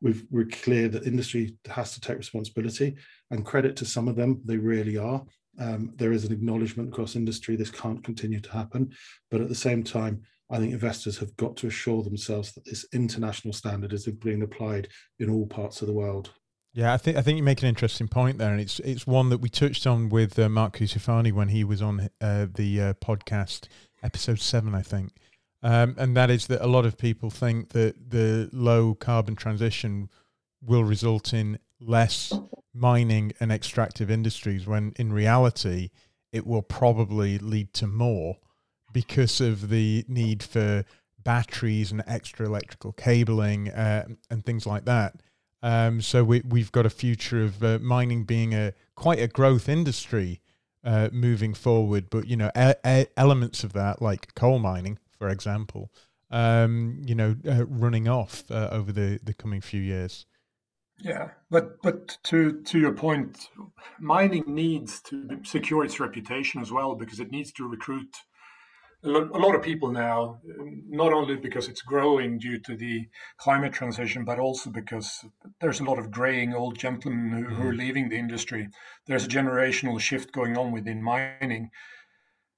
we've, 0.00 0.24
we're 0.30 0.46
clear 0.46 0.88
that 0.88 1.06
industry 1.06 1.56
has 1.68 1.94
to 1.94 2.00
take 2.00 2.18
responsibility 2.18 2.96
and 3.30 3.46
credit 3.46 3.76
to 3.76 3.84
some 3.84 4.08
of 4.08 4.16
them. 4.16 4.40
They 4.44 4.56
really 4.56 4.98
are. 4.98 5.22
Um, 5.58 5.92
there 5.96 6.12
is 6.12 6.24
an 6.24 6.32
acknowledgement 6.32 6.88
across 6.88 7.16
industry 7.16 7.56
this 7.56 7.70
can't 7.70 8.02
continue 8.02 8.40
to 8.40 8.52
happen. 8.52 8.92
But 9.30 9.40
at 9.40 9.48
the 9.48 9.54
same 9.54 9.82
time, 9.82 10.22
I 10.50 10.58
think 10.58 10.72
investors 10.72 11.18
have 11.18 11.36
got 11.36 11.56
to 11.58 11.66
assure 11.66 12.02
themselves 12.02 12.52
that 12.52 12.64
this 12.64 12.84
international 12.92 13.54
standard 13.54 13.92
is 13.92 14.06
being 14.06 14.42
applied 14.42 14.88
in 15.18 15.30
all 15.30 15.46
parts 15.46 15.80
of 15.80 15.88
the 15.88 15.94
world. 15.94 16.30
Yeah, 16.74 16.94
I 16.94 16.96
think 16.96 17.18
I 17.18 17.22
think 17.22 17.36
you 17.36 17.42
make 17.42 17.60
an 17.60 17.68
interesting 17.68 18.08
point 18.08 18.38
there, 18.38 18.50
and 18.50 18.60
it's 18.60 18.78
it's 18.80 19.06
one 19.06 19.28
that 19.28 19.38
we 19.38 19.50
touched 19.50 19.86
on 19.86 20.08
with 20.08 20.38
uh, 20.38 20.48
Mark 20.48 20.78
Cutifani 20.78 21.32
when 21.32 21.48
he 21.48 21.64
was 21.64 21.82
on 21.82 22.08
uh, 22.20 22.46
the 22.52 22.80
uh, 22.80 22.94
podcast 22.94 23.68
episode 24.02 24.40
seven, 24.40 24.74
I 24.74 24.80
think, 24.80 25.12
um, 25.62 25.94
and 25.98 26.16
that 26.16 26.30
is 26.30 26.46
that 26.46 26.64
a 26.64 26.66
lot 26.66 26.86
of 26.86 26.96
people 26.96 27.28
think 27.28 27.70
that 27.70 28.10
the 28.10 28.48
low 28.52 28.94
carbon 28.94 29.36
transition 29.36 30.08
will 30.62 30.84
result 30.84 31.34
in 31.34 31.58
less 31.78 32.32
mining 32.74 33.32
and 33.40 33.52
extractive 33.52 34.10
industries 34.10 34.66
when 34.66 34.92
in 34.96 35.12
reality 35.12 35.90
it 36.32 36.46
will 36.46 36.62
probably 36.62 37.38
lead 37.38 37.72
to 37.74 37.86
more 37.86 38.38
because 38.92 39.40
of 39.40 39.68
the 39.68 40.04
need 40.08 40.42
for 40.42 40.84
batteries 41.22 41.92
and 41.92 42.02
extra 42.06 42.46
electrical 42.46 42.92
cabling 42.92 43.70
uh, 43.70 44.06
and 44.30 44.44
things 44.44 44.66
like 44.66 44.84
that. 44.84 45.14
Um, 45.62 46.00
so 46.00 46.24
we, 46.24 46.42
we've 46.48 46.72
got 46.72 46.86
a 46.86 46.90
future 46.90 47.42
of 47.44 47.62
uh, 47.62 47.78
mining 47.80 48.24
being 48.24 48.52
a 48.54 48.72
quite 48.96 49.20
a 49.20 49.28
growth 49.28 49.68
industry 49.68 50.40
uh, 50.84 51.08
moving 51.12 51.54
forward. 51.54 52.10
But 52.10 52.26
you 52.26 52.36
know, 52.36 52.50
e- 52.58 52.72
e- 52.86 53.06
elements 53.16 53.62
of 53.62 53.72
that, 53.74 54.02
like 54.02 54.34
coal 54.34 54.58
mining, 54.58 54.98
for 55.18 55.28
example, 55.28 55.92
um, 56.30 57.00
you 57.04 57.14
know, 57.14 57.36
uh, 57.46 57.64
running 57.66 58.08
off 58.08 58.50
uh, 58.50 58.68
over 58.72 58.90
the, 58.90 59.20
the 59.22 59.34
coming 59.34 59.60
few 59.60 59.80
years. 59.80 60.26
Yeah, 60.98 61.30
but 61.50 61.82
but 61.82 62.18
to 62.24 62.62
to 62.62 62.78
your 62.78 62.92
point, 62.92 63.48
mining 63.98 64.44
needs 64.46 65.00
to 65.02 65.40
secure 65.44 65.84
its 65.84 65.98
reputation 65.98 66.60
as 66.60 66.70
well 66.70 66.94
because 66.94 67.18
it 67.18 67.30
needs 67.30 67.52
to 67.52 67.68
recruit 67.68 68.14
a 69.04 69.08
lot 69.08 69.54
of 69.54 69.62
people 69.62 69.90
now, 69.90 70.38
not 70.88 71.12
only 71.12 71.34
because 71.34 71.68
it's 71.68 71.82
growing 71.82 72.38
due 72.38 72.58
to 72.60 72.76
the 72.76 73.08
climate 73.36 73.72
transition, 73.72 74.24
but 74.24 74.38
also 74.38 74.70
because 74.70 75.24
there's 75.60 75.80
a 75.80 75.84
lot 75.84 75.98
of 75.98 76.10
graying 76.10 76.54
old 76.54 76.78
gentlemen 76.78 77.30
who, 77.30 77.54
who 77.54 77.62
are 77.62 77.70
mm-hmm. 77.70 77.80
leaving 77.80 78.08
the 78.08 78.18
industry. 78.18 78.68
There's 79.06 79.24
a 79.24 79.28
generational 79.28 79.98
shift 79.98 80.32
going 80.32 80.56
on 80.56 80.70
within 80.70 81.02
mining. 81.02 81.70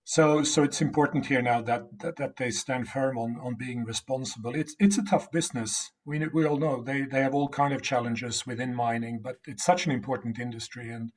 So, 0.06 0.42
so 0.42 0.62
it's 0.62 0.82
important 0.82 1.26
here 1.26 1.40
now 1.40 1.62
that, 1.62 1.98
that, 2.00 2.16
that 2.16 2.36
they 2.36 2.50
stand 2.50 2.88
firm 2.88 3.16
on, 3.16 3.38
on 3.40 3.54
being 3.54 3.84
responsible. 3.84 4.54
It's 4.54 4.76
it's 4.78 4.98
a 4.98 5.04
tough 5.04 5.32
business. 5.32 5.92
We 6.04 6.26
we 6.28 6.44
all 6.44 6.58
know 6.58 6.82
they, 6.82 7.02
they 7.02 7.22
have 7.22 7.34
all 7.34 7.48
kind 7.48 7.72
of 7.72 7.80
challenges 7.80 8.46
within 8.46 8.74
mining, 8.74 9.20
but 9.22 9.36
it's 9.46 9.64
such 9.64 9.86
an 9.86 9.92
important 9.92 10.38
industry, 10.38 10.90
and 10.90 11.10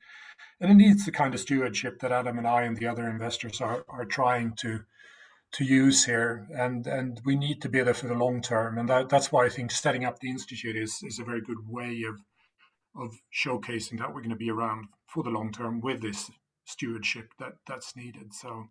and 0.58 0.70
it 0.70 0.74
needs 0.74 1.04
the 1.04 1.12
kind 1.12 1.34
of 1.34 1.40
stewardship 1.40 2.00
that 2.00 2.12
Adam 2.12 2.38
and 2.38 2.46
I 2.46 2.62
and 2.62 2.78
the 2.78 2.86
other 2.86 3.06
investors 3.06 3.60
are, 3.60 3.84
are 3.88 4.06
trying 4.06 4.54
to 4.60 4.80
to 5.52 5.64
use 5.64 6.06
here, 6.06 6.46
and 6.56 6.86
and 6.86 7.20
we 7.26 7.36
need 7.36 7.60
to 7.62 7.68
be 7.68 7.82
there 7.82 7.92
for 7.92 8.08
the 8.08 8.14
long 8.14 8.40
term, 8.40 8.78
and 8.78 8.88
that, 8.88 9.10
that's 9.10 9.30
why 9.30 9.44
I 9.44 9.50
think 9.50 9.70
setting 9.70 10.06
up 10.06 10.20
the 10.20 10.30
institute 10.30 10.76
is 10.76 11.02
is 11.02 11.18
a 11.18 11.24
very 11.24 11.42
good 11.42 11.68
way 11.68 12.04
of 12.08 12.20
of 12.96 13.20
showcasing 13.32 13.98
that 13.98 14.14
we're 14.14 14.22
going 14.22 14.30
to 14.30 14.36
be 14.36 14.50
around 14.50 14.88
for 15.06 15.22
the 15.22 15.30
long 15.30 15.52
term 15.52 15.80
with 15.82 16.00
this 16.00 16.30
stewardship 16.64 17.32
that 17.38 17.54
that's 17.66 17.96
needed. 17.96 18.32
So 18.34 18.68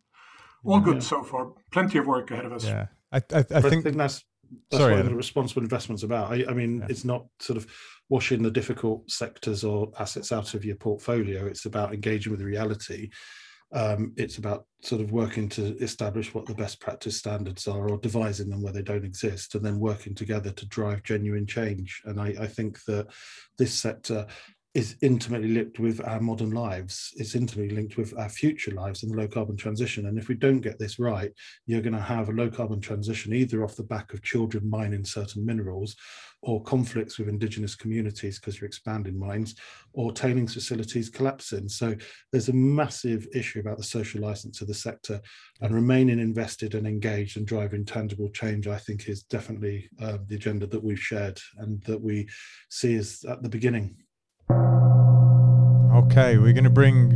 all 0.64 0.80
good 0.80 1.04
so 1.04 1.24
far. 1.24 1.54
Plenty 1.72 1.98
of 1.98 2.08
work 2.08 2.32
ahead 2.32 2.46
of 2.46 2.54
us. 2.54 2.66
Yeah, 2.66 2.88
I, 3.12 3.18
I, 3.18 3.20
I, 3.20 3.44
think, 3.44 3.52
I 3.52 3.62
think, 3.62 3.98
that's 3.98 4.24
that's 4.70 4.82
Sorry, 4.82 5.02
what 5.02 5.12
responsible 5.14 5.64
investment's 5.64 6.04
about. 6.04 6.32
I, 6.32 6.46
I 6.50 6.54
mean, 6.54 6.80
yeah. 6.80 6.88
it's 6.90 7.06
not 7.06 7.26
sort 7.40 7.58
of 7.58 7.68
washing 8.10 8.42
the 8.42 8.52
difficult 8.52 9.10
sectors 9.10 9.64
or 9.64 9.92
assets 10.00 10.32
out 10.32 10.54
of 10.54 10.64
your 10.64 10.76
portfolio. 10.76 11.46
It's 11.46 11.66
about 11.66 11.94
engaging 11.94 12.32
with 12.32 12.42
reality. 12.42 13.10
Um, 13.74 14.14
it's 14.16 14.38
about 14.38 14.66
sort 14.82 15.02
of 15.02 15.12
working 15.12 15.50
to 15.50 15.78
establish 15.80 16.34
what 16.34 16.46
the 16.46 16.54
best 16.54 16.80
practice 16.80 17.18
standards 17.18 17.68
are 17.68 17.90
or 17.90 17.98
devising 17.98 18.50
them 18.50 18.62
where 18.62 18.72
they 18.72 18.82
don't 18.82 19.04
exist 19.04 19.56
and 19.56 19.66
then 19.66 19.80
working 19.80 20.16
together 20.16 20.52
to 20.52 20.68
drive 20.68 21.04
genuine 21.04 21.46
change. 21.46 22.02
And 22.06 22.20
I, 22.22 22.28
I 22.40 22.48
think 22.48 22.82
that 22.86 23.08
this 23.58 23.74
sector 23.74 24.26
is 24.78 24.96
intimately 25.02 25.48
linked 25.48 25.80
with 25.80 26.08
our 26.08 26.20
modern 26.20 26.52
lives. 26.52 27.12
It's 27.16 27.34
intimately 27.34 27.76
linked 27.76 27.98
with 27.98 28.16
our 28.16 28.30
future 28.30 28.70
lives 28.70 29.02
and 29.02 29.12
the 29.12 29.18
low 29.18 29.28
carbon 29.28 29.58
transition. 29.58 30.06
And 30.06 30.20
if 30.20 30.28
we 30.28 30.36
don't 30.36 30.62
get 30.62 30.78
this 30.78 31.00
right, 31.00 31.32
you're 31.66 31.82
going 31.82 31.96
to 31.96 32.00
have 32.00 32.30
a 32.30 32.32
low 32.32 32.52
carbon 32.52 32.80
transition 32.80 33.34
either 33.34 33.64
off 33.64 33.76
the 33.76 33.82
back 33.82 34.14
of 34.14 34.22
children 34.22 34.70
mining 34.70 35.04
certain 35.04 35.44
minerals 35.44 35.96
or 36.44 36.62
conflicts 36.62 37.18
with 37.18 37.28
indigenous 37.28 37.74
communities 37.74 38.38
because 38.38 38.62
you're 38.62 38.68
expanding 38.68 39.18
mines 39.18 39.56
or 39.94 40.12
tailings 40.12 40.54
facilities 40.54 41.10
collapsing. 41.10 41.68
So 41.68 41.96
there's 42.32 42.50
a 42.50 42.54
massive 42.54 43.28
issue 43.34 43.62
about 43.62 43.78
the 43.78 43.84
social 43.84 44.22
license 44.22 44.62
of 44.62 44.68
the 44.68 44.76
sector 44.76 45.20
and 45.60 45.74
remaining 45.74 46.20
invested 46.20 46.76
and 46.76 46.86
engaged 46.86 47.38
and 47.38 47.48
driving 47.48 47.84
tangible 47.84 48.30
change, 48.30 48.68
I 48.68 48.78
think 48.78 49.10
is 49.10 49.24
definitely 49.24 49.90
uh, 50.00 50.20
the 50.28 50.36
agenda 50.36 50.68
that 50.68 50.84
we've 50.84 51.00
shared 51.00 51.40
and 51.58 51.82
that 51.86 52.00
we 52.00 52.30
see 52.70 52.96
as 52.96 53.26
at 53.28 53.42
the 53.42 53.50
beginning. 53.50 53.98
Okay, 55.98 56.38
we're 56.38 56.54
going 56.54 56.64
to 56.64 56.70
bring 56.70 57.10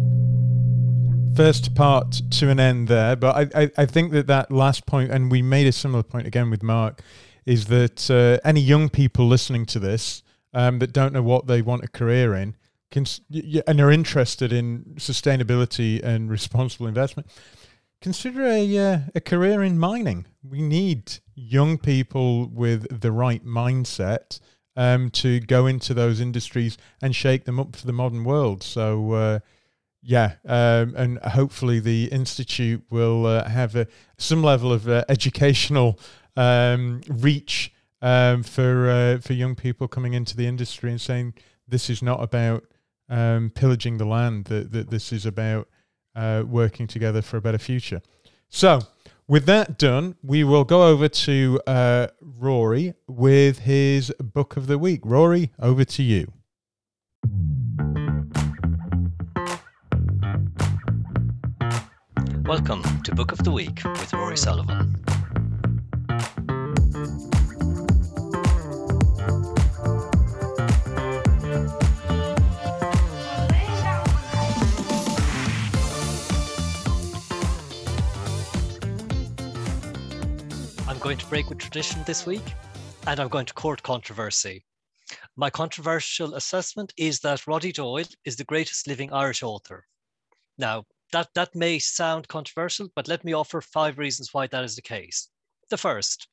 first 1.36 1.76
part 1.76 2.20
to 2.32 2.50
an 2.50 2.60
end 2.60 2.88
there, 2.88 3.16
but 3.16 3.54
I, 3.56 3.62
I, 3.62 3.72
I, 3.78 3.86
think 3.86 4.12
that 4.14 4.26
that 4.26 4.50
last 4.50 4.88
point, 4.88 5.12
and 5.12 5.30
we 5.30 5.44
made 5.44 5.68
a 5.68 5.72
similar 5.72 6.02
point 6.02 6.26
again 6.26 6.50
with 6.50 6.64
Mark, 6.64 7.04
is 7.46 7.68
that 7.68 8.10
uh, 8.10 8.40
any 8.44 8.60
young 8.60 8.90
people 8.90 9.28
listening 9.28 9.68
to 9.68 9.78
this 9.78 10.24
um, 10.56 10.80
that 10.80 10.94
don't 10.94 11.14
know 11.14 11.22
what 11.22 11.46
they 11.46 11.62
want 11.62 11.84
a 11.84 11.88
career 11.88 12.34
in 12.34 12.56
can, 12.90 13.06
and 13.68 13.80
are 13.80 13.92
interested 13.92 14.52
in 14.52 14.96
sustainability 14.98 16.04
and 16.04 16.32
responsible 16.32 16.88
investment, 16.88 17.30
consider 18.02 18.48
a, 18.48 18.78
uh, 18.80 19.00
a 19.14 19.22
career 19.22 19.62
in 19.62 19.78
mining. 19.78 20.26
We 20.42 20.64
need 20.64 21.20
young 21.36 21.78
people 21.78 22.48
with 22.48 23.02
the 23.02 23.12
right 23.12 23.46
mindset 23.46 24.40
um, 24.82 25.12
to 25.12 25.40
go 25.42 25.68
into 25.68 25.94
those 25.94 26.20
industries 26.20 26.76
and 27.04 27.16
shake 27.16 27.46
them 27.46 27.60
up 27.60 27.76
for 27.76 27.86
the 27.86 27.94
modern 27.94 28.24
world. 28.24 28.64
So, 28.64 29.12
uh, 29.12 29.40
yeah, 30.02 30.34
um, 30.46 30.96
and 30.96 31.20
hopefully 31.20 31.80
the 31.80 32.06
institute 32.06 32.84
will 32.90 33.28
uh, 33.28 33.48
have 33.48 33.76
a, 33.76 33.86
some 34.18 34.42
level 34.42 34.74
of 34.74 34.88
uh, 34.88 35.06
educational 35.08 36.00
um, 36.36 37.02
reach 37.08 37.72
um, 38.02 38.42
for 38.42 38.90
uh, 38.90 39.20
for 39.20 39.34
young 39.34 39.54
people 39.54 39.88
coming 39.88 40.14
into 40.16 40.36
the 40.36 40.48
industry 40.48 40.90
and 40.90 41.00
saying 41.00 41.36
this 41.68 41.88
is 41.88 42.02
not 42.02 42.24
about 42.24 42.64
um, 43.08 43.52
pillaging 43.54 44.00
the 44.00 44.06
land. 44.06 44.46
That 44.46 44.72
that 44.72 44.90
this 44.90 45.14
is 45.14 45.28
about 45.28 45.68
uh, 46.16 46.44
working 46.48 46.88
together 46.88 47.22
for 47.22 47.38
a 47.38 47.42
better 47.42 47.60
future. 47.60 48.02
So 48.50 48.82
with 49.32 49.46
that 49.46 49.78
done, 49.78 50.14
we 50.22 50.44
will 50.44 50.66
go 50.66 50.90
over 50.90 51.08
to 51.08 51.58
uh, 51.66 52.08
Rory 52.20 52.94
with 53.08 53.60
his 53.60 54.14
book 54.20 54.58
of 54.58 54.68
the 54.68 54.78
week. 54.78 55.00
Rory, 55.06 55.54
over 55.58 55.86
to 55.86 56.04
you. 56.04 56.34
Welcome 62.44 62.84
to 63.04 63.16
Book 63.16 63.32
of 63.32 63.38
the 63.46 63.52
Week 63.52 63.82
with 63.86 64.12
Rory 64.12 64.36
Sullivan. 64.36 65.02
Going 81.02 81.18
to 81.18 81.26
break 81.26 81.50
with 81.50 81.58
tradition 81.58 82.00
this 82.06 82.28
week 82.28 82.44
and 83.08 83.20
I'm 83.20 83.28
going 83.28 83.48
to 83.48 83.56
court 83.56 83.82
controversy. 83.82 84.64
My 85.36 85.50
controversial 85.50 86.36
assessment 86.36 86.94
is 86.96 87.20
that 87.22 87.48
Roddy 87.48 87.72
Doyle 87.72 88.06
is 88.24 88.36
the 88.36 88.44
greatest 88.44 88.88
living 88.88 89.12
Irish 89.12 89.42
author. 89.42 89.88
Now, 90.60 90.86
that, 91.12 91.30
that 91.34 91.56
may 91.56 91.80
sound 91.80 92.28
controversial, 92.28 92.88
but 92.96 93.08
let 93.08 93.24
me 93.24 93.34
offer 93.34 93.62
five 93.62 93.98
reasons 93.98 94.32
why 94.32 94.46
that 94.48 94.64
is 94.64 94.76
the 94.76 94.84
case. 94.84 95.30
The 95.72 95.78
first 95.78 96.28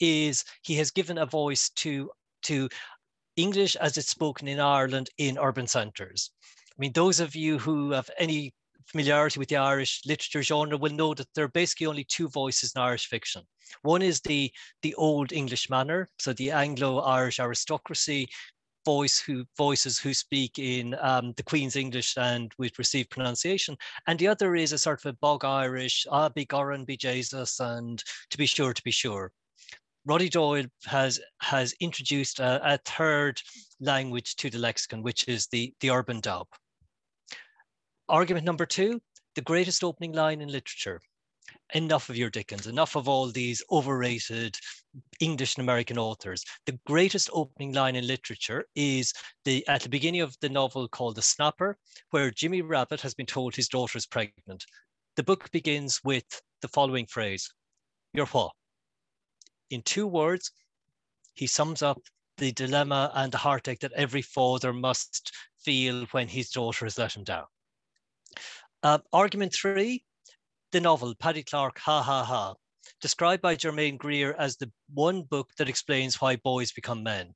is 0.00 0.44
he 0.62 0.74
has 0.74 0.90
given 0.90 1.18
a 1.18 1.24
voice 1.24 1.70
to, 1.76 2.10
to 2.42 2.68
English 3.36 3.76
as 3.76 3.96
it's 3.96 4.10
spoken 4.10 4.48
in 4.48 4.58
Ireland 4.58 5.08
in 5.18 5.38
urban 5.38 5.68
centres. 5.68 6.32
I 6.44 6.74
mean, 6.78 6.92
those 6.94 7.20
of 7.20 7.36
you 7.36 7.58
who 7.58 7.92
have 7.92 8.10
any 8.18 8.54
familiarity 8.90 9.38
with 9.38 9.48
the 9.48 9.56
Irish 9.56 10.00
literature 10.06 10.42
genre 10.42 10.76
will 10.76 10.92
know 10.92 11.14
that 11.14 11.28
there 11.34 11.44
are 11.44 11.48
basically 11.48 11.86
only 11.86 12.04
two 12.04 12.28
voices 12.28 12.72
in 12.74 12.82
Irish 12.82 13.06
fiction. 13.06 13.42
One 13.82 14.02
is 14.02 14.20
the, 14.20 14.52
the 14.82 14.94
old 14.94 15.32
English 15.32 15.70
manner, 15.70 16.08
so 16.18 16.32
the 16.32 16.50
Anglo-Irish 16.50 17.38
aristocracy 17.38 18.28
voice 18.84 19.18
who 19.18 19.44
voices 19.56 19.98
who 19.98 20.14
speak 20.14 20.58
in 20.58 20.96
um, 21.00 21.34
the 21.36 21.42
Queen's 21.42 21.76
English 21.76 22.16
and 22.16 22.52
with 22.58 22.78
received 22.78 23.10
pronunciation, 23.10 23.76
and 24.06 24.18
the 24.18 24.28
other 24.28 24.56
is 24.56 24.72
a 24.72 24.78
sort 24.78 25.04
of 25.04 25.10
a 25.10 25.18
bog 25.20 25.44
Irish, 25.44 26.06
ah, 26.10 26.28
be 26.28 26.46
Goran, 26.46 26.86
be 26.86 26.96
Jesus, 26.96 27.60
and 27.60 28.02
to 28.30 28.38
be 28.38 28.46
sure, 28.46 28.72
to 28.72 28.82
be 28.82 28.90
sure. 28.90 29.32
Roddy 30.06 30.30
Doyle 30.30 30.64
has 30.86 31.20
has 31.42 31.74
introduced 31.80 32.40
a, 32.40 32.74
a 32.74 32.78
third 32.78 33.40
language 33.80 34.34
to 34.36 34.48
the 34.48 34.58
lexicon, 34.58 35.02
which 35.02 35.28
is 35.28 35.46
the 35.48 35.74
the 35.80 35.90
urban 35.90 36.20
dub. 36.20 36.46
Argument 38.10 38.44
number 38.44 38.66
two, 38.66 39.00
the 39.36 39.40
greatest 39.40 39.84
opening 39.84 40.10
line 40.10 40.40
in 40.40 40.48
literature. 40.48 41.00
Enough 41.74 42.08
of 42.08 42.16
your 42.16 42.28
Dickens, 42.28 42.66
enough 42.66 42.96
of 42.96 43.06
all 43.06 43.28
these 43.28 43.62
overrated 43.70 44.58
English 45.20 45.54
and 45.54 45.62
American 45.62 45.96
authors. 45.96 46.44
The 46.66 46.76
greatest 46.86 47.30
opening 47.32 47.72
line 47.72 47.94
in 47.94 48.08
literature 48.08 48.66
is 48.74 49.14
the 49.44 49.64
at 49.68 49.82
the 49.82 49.88
beginning 49.88 50.22
of 50.22 50.36
the 50.40 50.48
novel 50.48 50.88
called 50.88 51.14
The 51.14 51.22
Snapper, 51.22 51.78
where 52.10 52.32
Jimmy 52.32 52.62
Rabbitte 52.62 53.00
has 53.02 53.14
been 53.14 53.26
told 53.26 53.54
his 53.54 53.68
daughter 53.68 53.96
is 53.96 54.06
pregnant. 54.06 54.66
The 55.14 55.22
book 55.22 55.48
begins 55.52 56.00
with 56.02 56.42
the 56.62 56.68
following 56.68 57.06
phrase, 57.06 57.48
You're 58.12 58.26
what? 58.26 58.50
In 59.70 59.82
two 59.82 60.08
words, 60.08 60.50
he 61.34 61.46
sums 61.46 61.80
up 61.80 62.02
the 62.38 62.50
dilemma 62.50 63.12
and 63.14 63.30
the 63.30 63.38
heartache 63.38 63.78
that 63.80 63.92
every 63.92 64.22
father 64.22 64.72
must 64.72 65.30
feel 65.64 66.06
when 66.06 66.26
his 66.26 66.50
daughter 66.50 66.86
has 66.86 66.98
let 66.98 67.14
him 67.14 67.22
down. 67.22 67.44
Uh, 68.82 68.98
argument 69.12 69.52
three, 69.52 70.02
the 70.72 70.80
novel 70.80 71.14
Paddy 71.14 71.42
Clarke, 71.42 71.78
Ha 71.80 72.02
Ha 72.02 72.24
Ha, 72.24 72.54
described 73.00 73.42
by 73.42 73.54
Germaine 73.54 73.98
Greer 73.98 74.34
as 74.38 74.56
the 74.56 74.70
one 74.94 75.22
book 75.22 75.50
that 75.58 75.68
explains 75.68 76.20
why 76.20 76.36
boys 76.36 76.72
become 76.72 77.02
men. 77.02 77.34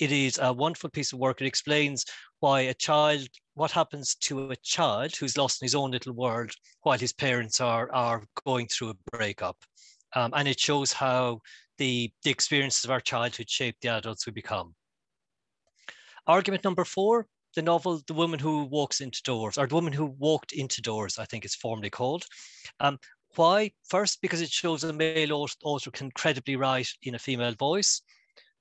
It 0.00 0.10
is 0.10 0.40
a 0.42 0.52
wonderful 0.52 0.90
piece 0.90 1.12
of 1.12 1.20
work. 1.20 1.40
It 1.40 1.46
explains 1.46 2.06
why 2.40 2.62
a 2.62 2.74
child, 2.74 3.28
what 3.54 3.70
happens 3.70 4.16
to 4.16 4.50
a 4.50 4.56
child 4.56 5.14
who's 5.14 5.36
lost 5.36 5.62
in 5.62 5.66
his 5.66 5.74
own 5.74 5.92
little 5.92 6.14
world 6.14 6.50
while 6.80 6.98
his 6.98 7.12
parents 7.12 7.60
are, 7.60 7.92
are 7.92 8.24
going 8.44 8.66
through 8.66 8.90
a 8.90 9.16
breakup. 9.16 9.58
Um, 10.16 10.32
and 10.34 10.48
it 10.48 10.58
shows 10.58 10.92
how 10.92 11.40
the, 11.78 12.10
the 12.24 12.30
experiences 12.30 12.84
of 12.84 12.90
our 12.90 13.00
childhood 13.00 13.48
shape 13.48 13.76
the 13.80 13.88
adults 13.88 14.26
we 14.26 14.32
become. 14.32 14.74
Argument 16.26 16.64
number 16.64 16.84
four 16.84 17.26
the 17.54 17.62
novel 17.62 18.02
The 18.06 18.14
Woman 18.14 18.38
Who 18.38 18.64
Walks 18.64 19.00
Into 19.00 19.22
Doors, 19.22 19.58
or 19.58 19.66
The 19.66 19.74
Woman 19.74 19.92
Who 19.92 20.06
Walked 20.18 20.52
Into 20.52 20.82
Doors, 20.82 21.18
I 21.18 21.24
think 21.24 21.44
it's 21.44 21.54
formally 21.54 21.90
called. 21.90 22.24
Um, 22.80 22.98
why? 23.36 23.72
First, 23.88 24.20
because 24.20 24.40
it 24.40 24.50
shows 24.50 24.84
a 24.84 24.92
male 24.92 25.46
author 25.62 25.90
can 25.90 26.10
credibly 26.10 26.56
write 26.56 26.88
in 27.02 27.14
a 27.14 27.18
female 27.18 27.54
voice. 27.54 28.02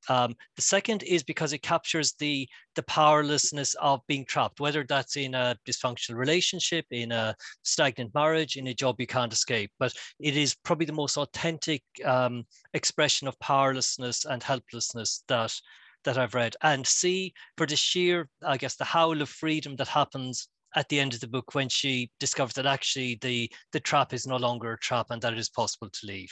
Um, 0.09 0.35
the 0.55 0.61
second 0.61 1.03
is 1.03 1.23
because 1.23 1.53
it 1.53 1.61
captures 1.61 2.13
the 2.13 2.47
the 2.75 2.83
powerlessness 2.83 3.75
of 3.75 4.01
being 4.07 4.25
trapped, 4.25 4.59
whether 4.59 4.83
that's 4.83 5.15
in 5.15 5.35
a 5.35 5.55
dysfunctional 5.67 6.15
relationship, 6.15 6.85
in 6.89 7.11
a 7.11 7.35
stagnant 7.63 8.13
marriage, 8.15 8.55
in 8.55 8.67
a 8.67 8.73
job 8.73 8.95
you 8.99 9.07
can't 9.07 9.33
escape. 9.33 9.71
But 9.77 9.93
it 10.19 10.35
is 10.35 10.55
probably 10.55 10.85
the 10.85 10.93
most 10.93 11.17
authentic 11.17 11.83
um, 12.03 12.45
expression 12.73 13.27
of 13.27 13.39
powerlessness 13.39 14.25
and 14.25 14.41
helplessness 14.41 15.23
that 15.27 15.53
that 16.03 16.17
I've 16.17 16.35
read, 16.35 16.55
and 16.61 16.85
see 16.85 17.33
for 17.57 17.65
the 17.65 17.75
sheer, 17.75 18.29
I 18.45 18.57
guess, 18.57 18.75
the 18.75 18.85
howl 18.85 19.21
of 19.21 19.29
freedom 19.29 19.75
that 19.77 19.87
happens 19.87 20.47
at 20.75 20.87
the 20.89 20.99
end 20.99 21.13
of 21.13 21.19
the 21.19 21.27
book 21.27 21.53
when 21.53 21.69
she 21.69 22.09
discovers 22.19 22.53
that 22.53 22.65
actually 22.65 23.17
the 23.21 23.51
the 23.73 23.79
trap 23.79 24.13
is 24.13 24.25
no 24.25 24.37
longer 24.37 24.73
a 24.73 24.79
trap 24.79 25.07
and 25.09 25.21
that 25.21 25.33
it 25.33 25.39
is 25.39 25.49
possible 25.49 25.89
to 25.89 26.07
leave. 26.07 26.31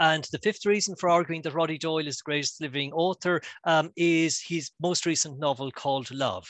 And 0.00 0.26
the 0.32 0.38
fifth 0.38 0.66
reason 0.66 0.96
for 0.96 1.08
arguing 1.08 1.42
that 1.42 1.54
Roddy 1.54 1.78
Doyle 1.78 2.06
is 2.06 2.18
the 2.18 2.24
greatest 2.24 2.60
living 2.60 2.92
author 2.92 3.40
um, 3.64 3.90
is 3.96 4.40
his 4.40 4.70
most 4.80 5.06
recent 5.06 5.38
novel 5.38 5.70
called 5.70 6.10
Love, 6.10 6.46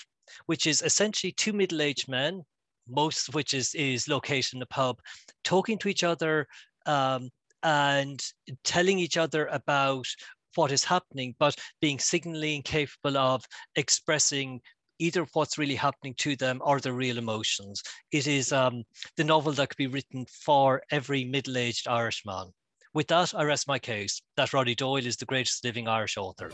which 0.46 0.66
is 0.66 0.80
essentially 0.80 1.32
two 1.32 1.52
middle-aged 1.52 2.08
men, 2.08 2.42
most 2.88 3.28
of 3.28 3.34
which 3.34 3.52
is, 3.52 3.74
is 3.74 4.08
located 4.08 4.54
in 4.54 4.62
a 4.62 4.66
pub, 4.66 4.98
talking 5.42 5.78
to 5.78 5.88
each 5.88 6.04
other 6.04 6.46
um, 6.86 7.28
and 7.62 8.22
telling 8.62 8.98
each 8.98 9.18
other 9.18 9.46
about 9.46 10.06
what 10.54 10.72
is 10.72 10.84
happening, 10.84 11.34
but 11.38 11.56
being 11.80 11.98
signally 11.98 12.54
incapable 12.54 13.16
of 13.16 13.44
expressing 13.76 14.60
either 14.98 15.26
what's 15.32 15.58
really 15.58 15.74
happening 15.74 16.14
to 16.18 16.36
them 16.36 16.60
or 16.64 16.80
their 16.80 16.92
real 16.92 17.18
emotions. 17.18 17.82
It 18.12 18.26
is 18.26 18.52
um, 18.52 18.84
the 19.16 19.24
novel 19.24 19.52
that 19.52 19.68
could 19.68 19.76
be 19.76 19.86
written 19.86 20.24
for 20.44 20.82
every 20.90 21.24
middle 21.24 21.58
aged 21.58 21.88
Irishman. 21.88 22.52
With 22.92 23.08
that, 23.08 23.34
I 23.34 23.42
rest 23.42 23.66
my 23.66 23.78
case 23.78 24.22
that 24.36 24.52
Roddy 24.52 24.74
Doyle 24.74 25.04
is 25.04 25.16
the 25.16 25.26
greatest 25.26 25.64
living 25.64 25.88
Irish 25.88 26.16
author. 26.16 26.52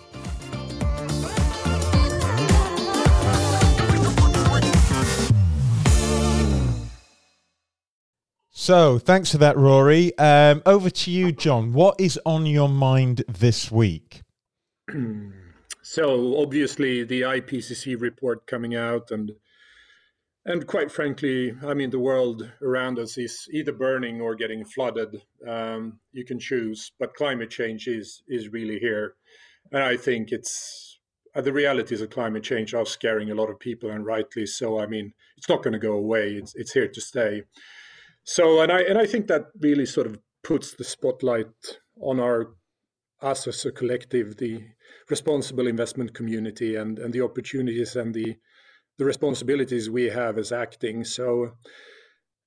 So, 8.62 8.99
thanks 8.99 9.33
for 9.33 9.38
that, 9.38 9.57
Rory. 9.57 10.16
Um, 10.18 10.61
over 10.66 10.90
to 10.90 11.11
you, 11.11 11.33
John. 11.33 11.73
What 11.73 11.99
is 11.99 12.20
on 12.27 12.44
your 12.44 12.68
mind 12.68 13.25
this 13.27 13.70
week? 13.70 14.20
so, 15.83 16.37
obviously, 16.42 17.03
the 17.03 17.23
IPCC 17.23 17.99
report 17.99 18.46
coming 18.46 18.77
out, 18.77 19.12
and 19.12 19.33
and 20.44 20.66
quite 20.66 20.92
frankly, 20.92 21.55
I 21.66 21.73
mean, 21.73 21.88
the 21.88 21.99
world 21.99 22.53
around 22.61 22.99
us 22.99 23.16
is 23.16 23.49
either 23.51 23.73
burning 23.73 24.20
or 24.20 24.35
getting 24.35 24.66
flooded. 24.66 25.23
Um, 25.49 25.99
you 26.12 26.27
can 26.27 26.38
choose, 26.38 26.92
but 27.01 27.14
climate 27.14 27.49
change 27.49 27.88
is 27.88 28.23
is 28.29 28.51
really 28.51 28.79
here, 28.79 29.14
and 29.73 29.83
I 29.83 29.96
think 29.96 30.33
it's 30.33 31.01
uh, 31.35 31.40
the 31.40 31.55
realities 31.55 32.03
of 32.03 32.11
climate 32.11 32.42
change 32.42 32.75
are 32.75 32.85
scaring 32.85 33.31
a 33.31 33.35
lot 33.35 33.49
of 33.49 33.59
people, 33.59 33.88
and 33.90 34.05
rightly 34.05 34.44
so. 34.44 34.79
I 34.79 34.87
mean, 34.87 35.14
it's 35.38 35.49
not 35.49 35.62
going 35.62 35.73
to 35.73 35.79
go 35.79 35.94
away; 35.94 36.33
it's 36.33 36.55
it's 36.55 36.73
here 36.73 36.88
to 36.88 37.01
stay. 37.01 37.44
So, 38.32 38.60
and 38.60 38.70
I 38.70 38.82
and 38.82 38.96
I 38.96 39.06
think 39.06 39.26
that 39.26 39.46
really 39.58 39.86
sort 39.86 40.06
of 40.06 40.16
puts 40.44 40.74
the 40.74 40.84
spotlight 40.84 41.80
on 42.00 42.20
our 42.20 42.54
us 43.20 43.48
as 43.48 43.66
a 43.66 43.72
collective, 43.72 44.36
the 44.36 44.62
responsible 45.08 45.66
investment 45.66 46.14
community, 46.14 46.76
and 46.76 47.00
and 47.00 47.12
the 47.12 47.22
opportunities 47.22 47.96
and 47.96 48.14
the 48.14 48.36
the 48.98 49.04
responsibilities 49.04 49.90
we 49.90 50.04
have 50.04 50.38
as 50.38 50.52
acting. 50.52 51.02
So, 51.02 51.56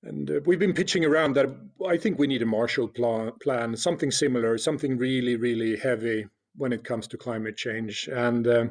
and 0.04 0.32
uh, 0.32 0.40
we've 0.46 0.66
been 0.66 0.74
pitching 0.74 1.04
around 1.04 1.36
that 1.36 1.48
I 1.86 1.98
think 1.98 2.18
we 2.18 2.28
need 2.28 2.44
a 2.44 2.46
Marshall 2.58 2.88
plan, 2.88 3.34
plan, 3.42 3.76
something 3.76 4.12
similar, 4.12 4.58
something 4.58 4.98
really, 4.98 5.36
really 5.36 5.76
heavy 5.76 6.28
when 6.56 6.72
it 6.72 6.86
comes 6.86 7.08
to 7.08 7.18
climate 7.18 7.58
change. 7.58 8.08
And 8.08 8.48
uh, 8.48 8.66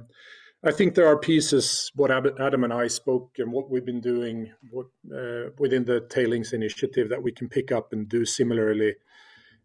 I 0.65 0.71
think 0.71 0.95
there 0.95 1.09
are 1.09 1.19
pieces 1.19 1.91
what 1.97 2.13
Adam 2.13 2.63
and 2.63 2.73
I 2.73 2.87
spoke 2.87 3.33
and 3.39 3.51
what 3.51 3.69
we've 3.69 3.85
been 3.85 4.01
doing 4.01 4.53
what, 4.71 4.87
uh, 5.13 5.51
within 5.59 5.85
the 5.85 6.07
tailings 6.09 6.53
initiative 6.53 7.09
that 7.09 7.23
we 7.23 7.33
can 7.33 7.49
pick 7.49 7.73
up 7.73 7.93
and 7.93 8.09
do 8.09 8.25
similarly 8.25 8.95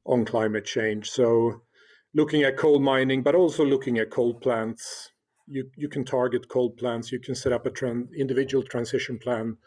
on 0.07 0.25
climate 0.25 0.65
change. 0.65 1.11
So, 1.11 1.61
looking 2.15 2.41
at 2.41 2.57
coal 2.57 2.79
mining, 2.79 3.21
but 3.21 3.35
also 3.35 3.63
looking 3.63 3.99
at 3.99 4.09
coal 4.09 4.33
plants. 4.33 5.11
You 5.45 5.69
you 5.77 5.87
can 5.87 6.03
target 6.03 6.49
coal 6.49 6.71
plants. 6.71 7.11
You 7.11 7.19
can 7.19 7.35
set 7.35 7.53
up 7.53 7.67
a 7.67 7.69
tran- 7.69 8.09
individual 8.17 8.63
transition 8.63 9.19
plan 9.19 9.57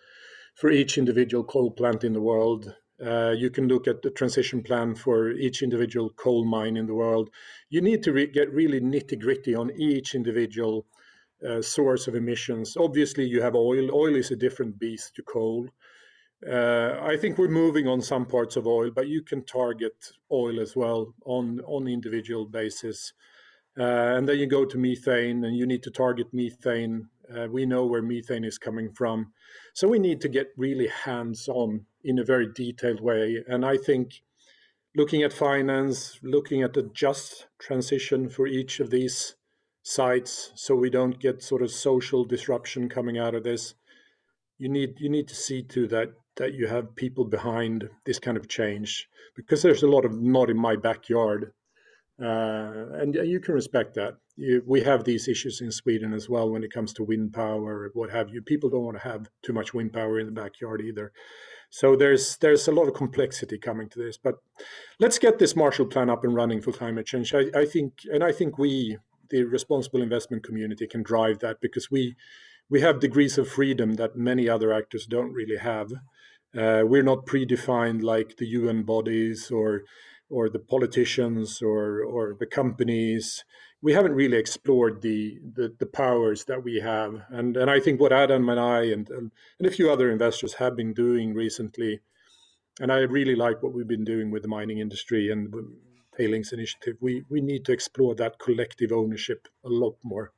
for 0.56 0.70
each 0.70 0.98
individual 0.98 1.44
coal 1.44 1.70
plant 1.70 2.02
in 2.02 2.12
the 2.12 2.20
world. 2.20 2.74
Uh, 3.00 3.30
you 3.30 3.50
can 3.50 3.68
look 3.68 3.86
at 3.86 4.02
the 4.02 4.10
transition 4.10 4.62
plan 4.62 4.94
for 4.94 5.30
each 5.30 5.62
individual 5.62 6.10
coal 6.10 6.44
mine 6.44 6.76
in 6.76 6.86
the 6.86 6.94
world. 6.94 7.30
You 7.70 7.80
need 7.80 8.02
to 8.02 8.12
re- 8.12 8.26
get 8.26 8.52
really 8.52 8.80
nitty 8.80 9.18
gritty 9.20 9.54
on 9.54 9.70
each 9.70 10.14
individual 10.14 10.86
uh, 11.48 11.62
source 11.62 12.06
of 12.06 12.14
emissions. 12.14 12.76
Obviously, 12.76 13.24
you 13.24 13.40
have 13.42 13.54
oil. 13.54 13.90
Oil 13.92 14.14
is 14.16 14.30
a 14.30 14.36
different 14.36 14.78
beast 14.78 15.14
to 15.16 15.22
coal. 15.22 15.68
Uh, 16.46 16.98
I 17.02 17.16
think 17.16 17.36
we're 17.36 17.48
moving 17.48 17.86
on 17.86 18.00
some 18.00 18.24
parts 18.24 18.56
of 18.56 18.66
oil, 18.66 18.90
but 18.90 19.08
you 19.08 19.22
can 19.22 19.44
target 19.44 20.12
oil 20.32 20.58
as 20.60 20.74
well 20.74 21.14
on 21.24 21.60
on 21.66 21.86
individual 21.86 22.46
basis. 22.46 23.12
Uh, 23.78 24.16
and 24.16 24.28
then 24.28 24.38
you 24.38 24.46
go 24.46 24.64
to 24.64 24.78
methane, 24.78 25.44
and 25.44 25.56
you 25.56 25.66
need 25.66 25.82
to 25.82 25.90
target 25.90 26.28
methane. 26.32 27.08
Uh, 27.34 27.46
we 27.48 27.64
know 27.66 27.86
where 27.86 28.02
methane 28.02 28.44
is 28.44 28.58
coming 28.58 28.90
from, 28.92 29.32
so 29.74 29.86
we 29.86 29.98
need 29.98 30.20
to 30.20 30.28
get 30.28 30.48
really 30.56 30.88
hands 30.88 31.48
on 31.48 31.86
in 32.02 32.18
a 32.18 32.24
very 32.24 32.48
detailed 32.52 33.00
way. 33.00 33.44
And 33.46 33.64
I 33.64 33.76
think 33.76 34.22
looking 34.96 35.22
at 35.22 35.32
finance, 35.32 36.18
looking 36.22 36.62
at 36.62 36.72
the 36.72 36.90
just 36.94 37.46
transition 37.58 38.28
for 38.28 38.46
each 38.46 38.80
of 38.80 38.90
these 38.90 39.36
sites 39.82 40.52
so 40.54 40.74
we 40.74 40.90
don't 40.90 41.18
get 41.18 41.42
sort 41.42 41.62
of 41.62 41.70
social 41.70 42.24
disruption 42.24 42.88
coming 42.88 43.18
out 43.18 43.34
of 43.34 43.44
this. 43.44 43.74
You 44.58 44.68
need 44.68 44.94
you 44.98 45.08
need 45.08 45.28
to 45.28 45.34
see 45.34 45.62
to 45.64 45.86
that 45.88 46.12
that 46.36 46.54
you 46.54 46.66
have 46.66 46.96
people 46.96 47.24
behind 47.24 47.88
this 48.04 48.18
kind 48.18 48.36
of 48.36 48.48
change 48.48 49.08
because 49.34 49.62
there's 49.62 49.82
a 49.82 49.88
lot 49.88 50.04
of 50.04 50.20
not 50.20 50.50
in 50.50 50.56
my 50.56 50.76
backyard 50.76 51.52
uh, 52.22 52.86
and 53.00 53.14
you 53.14 53.40
can 53.40 53.54
respect 53.54 53.94
that. 53.94 54.16
You, 54.36 54.62
we 54.66 54.82
have 54.82 55.04
these 55.04 55.26
issues 55.26 55.60
in 55.60 55.72
Sweden 55.72 56.12
as 56.12 56.28
well 56.28 56.50
when 56.50 56.62
it 56.62 56.72
comes 56.72 56.92
to 56.94 57.04
wind 57.04 57.32
power, 57.32 57.90
what 57.94 58.10
have 58.10 58.28
you. 58.28 58.42
People 58.42 58.68
don't 58.68 58.84
want 58.84 58.98
to 58.98 59.08
have 59.08 59.28
too 59.42 59.54
much 59.54 59.72
wind 59.72 59.92
power 59.92 60.20
in 60.20 60.26
the 60.26 60.32
backyard 60.32 60.82
either. 60.82 61.12
So 61.70 61.96
there's 61.96 62.36
there's 62.38 62.68
a 62.68 62.72
lot 62.72 62.88
of 62.88 62.94
complexity 62.94 63.56
coming 63.56 63.88
to 63.90 63.98
this. 63.98 64.18
But 64.18 64.34
let's 64.98 65.18
get 65.18 65.38
this 65.38 65.56
Marshall 65.56 65.86
Plan 65.86 66.10
up 66.10 66.24
and 66.24 66.34
running 66.34 66.60
for 66.60 66.72
climate 66.72 67.06
change. 67.06 67.32
I, 67.34 67.44
I 67.54 67.64
think, 67.64 68.00
and 68.12 68.22
I 68.22 68.32
think 68.32 68.58
we, 68.58 68.98
the 69.30 69.44
responsible 69.44 70.02
investment 70.02 70.42
community, 70.42 70.86
can 70.86 71.02
drive 71.02 71.38
that 71.40 71.60
because 71.60 71.90
we 71.90 72.16
we 72.68 72.80
have 72.80 73.00
degrees 73.00 73.36
of 73.38 73.48
freedom 73.48 73.94
that 73.94 74.16
many 74.16 74.48
other 74.48 74.72
actors 74.72 75.06
don't 75.06 75.32
really 75.32 75.56
have. 75.56 75.90
Uh, 76.56 76.82
we're 76.84 77.02
not 77.02 77.26
predefined 77.26 78.02
like 78.02 78.36
the 78.36 78.46
UN 78.46 78.82
bodies 78.82 79.50
or 79.50 79.82
or 80.28 80.48
the 80.48 80.58
politicians 80.58 81.60
or 81.62 82.02
or 82.02 82.36
the 82.38 82.46
companies 82.46 83.44
we 83.82 83.94
haven't 83.94 84.12
really 84.12 84.36
explored 84.36 85.00
the, 85.00 85.38
the, 85.54 85.74
the 85.78 85.86
powers 85.86 86.44
that 86.44 86.62
we 86.62 86.80
have 86.80 87.22
and 87.30 87.56
and 87.56 87.70
I 87.70 87.80
think 87.80 88.00
what 88.00 88.12
Adam 88.12 88.48
and 88.48 88.60
I 88.60 88.82
and, 88.82 89.08
and 89.10 89.32
and 89.58 89.68
a 89.68 89.70
few 89.70 89.90
other 89.90 90.10
investors 90.10 90.54
have 90.54 90.76
been 90.76 90.92
doing 90.92 91.34
recently 91.34 92.00
and 92.80 92.92
I 92.92 92.98
really 93.00 93.34
like 93.34 93.62
what 93.62 93.72
we've 93.72 93.88
been 93.88 94.04
doing 94.04 94.30
with 94.30 94.42
the 94.42 94.48
mining 94.48 94.78
industry 94.78 95.30
and 95.30 95.52
the 96.20 96.26
tailings 96.26 96.52
initiative 96.52 96.96
we 97.00 97.24
we 97.28 97.40
need 97.40 97.64
to 97.64 97.72
explore 97.72 98.14
that 98.14 98.38
collective 98.38 98.92
ownership 98.92 99.48
a 99.64 99.68
lot 99.68 99.96
more 100.02 100.32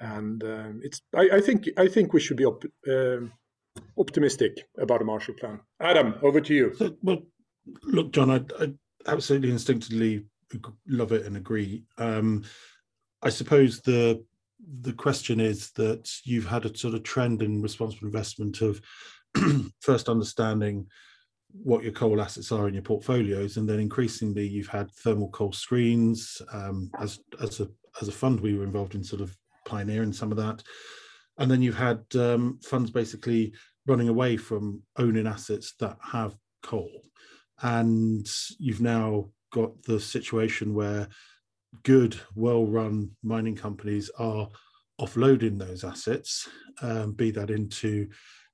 and 0.00 0.42
um, 0.42 0.80
it's 0.82 1.02
I, 1.14 1.28
I, 1.34 1.40
think 1.40 1.68
I 1.76 1.86
think 1.86 2.12
we 2.12 2.20
should 2.20 2.36
be 2.36 2.44
op, 2.44 2.64
uh, 2.88 3.18
optimistic 3.98 4.68
about 4.78 5.00
a 5.00 5.04
Marshall 5.04 5.34
Plan. 5.34 5.60
Adam, 5.80 6.14
over 6.22 6.40
to 6.40 6.54
you. 6.54 6.74
So, 6.76 6.96
well, 7.02 7.22
look, 7.84 8.10
John, 8.10 8.30
I, 8.30 8.40
I 8.60 8.72
absolutely 9.06 9.52
instinctively 9.52 10.26
love 10.88 11.12
it 11.12 11.24
and 11.24 11.36
agree. 11.36 11.84
Um, 11.98 12.42
I 13.22 13.28
suppose 13.28 13.80
the 13.80 14.24
the 14.80 14.92
question 14.92 15.38
is 15.38 15.70
that 15.72 16.10
you've 16.24 16.46
had 16.46 16.66
a 16.66 16.76
sort 16.76 16.94
of 16.94 17.04
trend 17.04 17.42
in 17.42 17.62
responsible 17.62 18.06
investment 18.06 18.60
of 18.60 18.80
first 19.80 20.08
understanding 20.08 20.88
what 21.52 21.82
your 21.82 21.92
coal 21.92 22.20
assets 22.20 22.52
are 22.52 22.68
in 22.68 22.74
your 22.74 22.82
portfolios, 22.82 23.56
and 23.56 23.68
then 23.68 23.80
increasingly 23.80 24.46
you've 24.46 24.68
had 24.68 24.90
thermal 24.90 25.28
coal 25.30 25.52
screens. 25.52 26.40
Um, 26.52 26.90
as 26.98 27.20
as 27.40 27.60
a 27.60 27.68
as 28.00 28.08
a 28.08 28.12
fund, 28.12 28.40
we 28.40 28.54
were 28.54 28.64
involved 28.64 28.94
in 28.94 29.04
sort 29.04 29.22
of 29.22 29.36
pioneering 29.66 30.12
some 30.12 30.30
of 30.30 30.38
that, 30.38 30.62
and 31.38 31.50
then 31.50 31.62
you've 31.62 31.76
had 31.76 32.04
um, 32.14 32.58
funds 32.62 32.90
basically 32.90 33.54
running 33.86 34.08
away 34.08 34.36
from 34.36 34.82
owning 34.96 35.26
assets 35.26 35.74
that 35.80 35.96
have 36.02 36.36
coal 36.62 37.02
and 37.62 38.28
you've 38.58 38.80
now 38.80 39.28
got 39.52 39.82
the 39.84 40.00
situation 40.00 40.74
where 40.74 41.08
good, 41.84 42.18
well-run 42.34 43.10
mining 43.22 43.56
companies 43.56 44.10
are 44.18 44.48
offloading 45.00 45.58
those 45.58 45.84
assets, 45.84 46.48
um, 46.82 47.12
be 47.12 47.30
that 47.30 47.50
into 47.50 48.08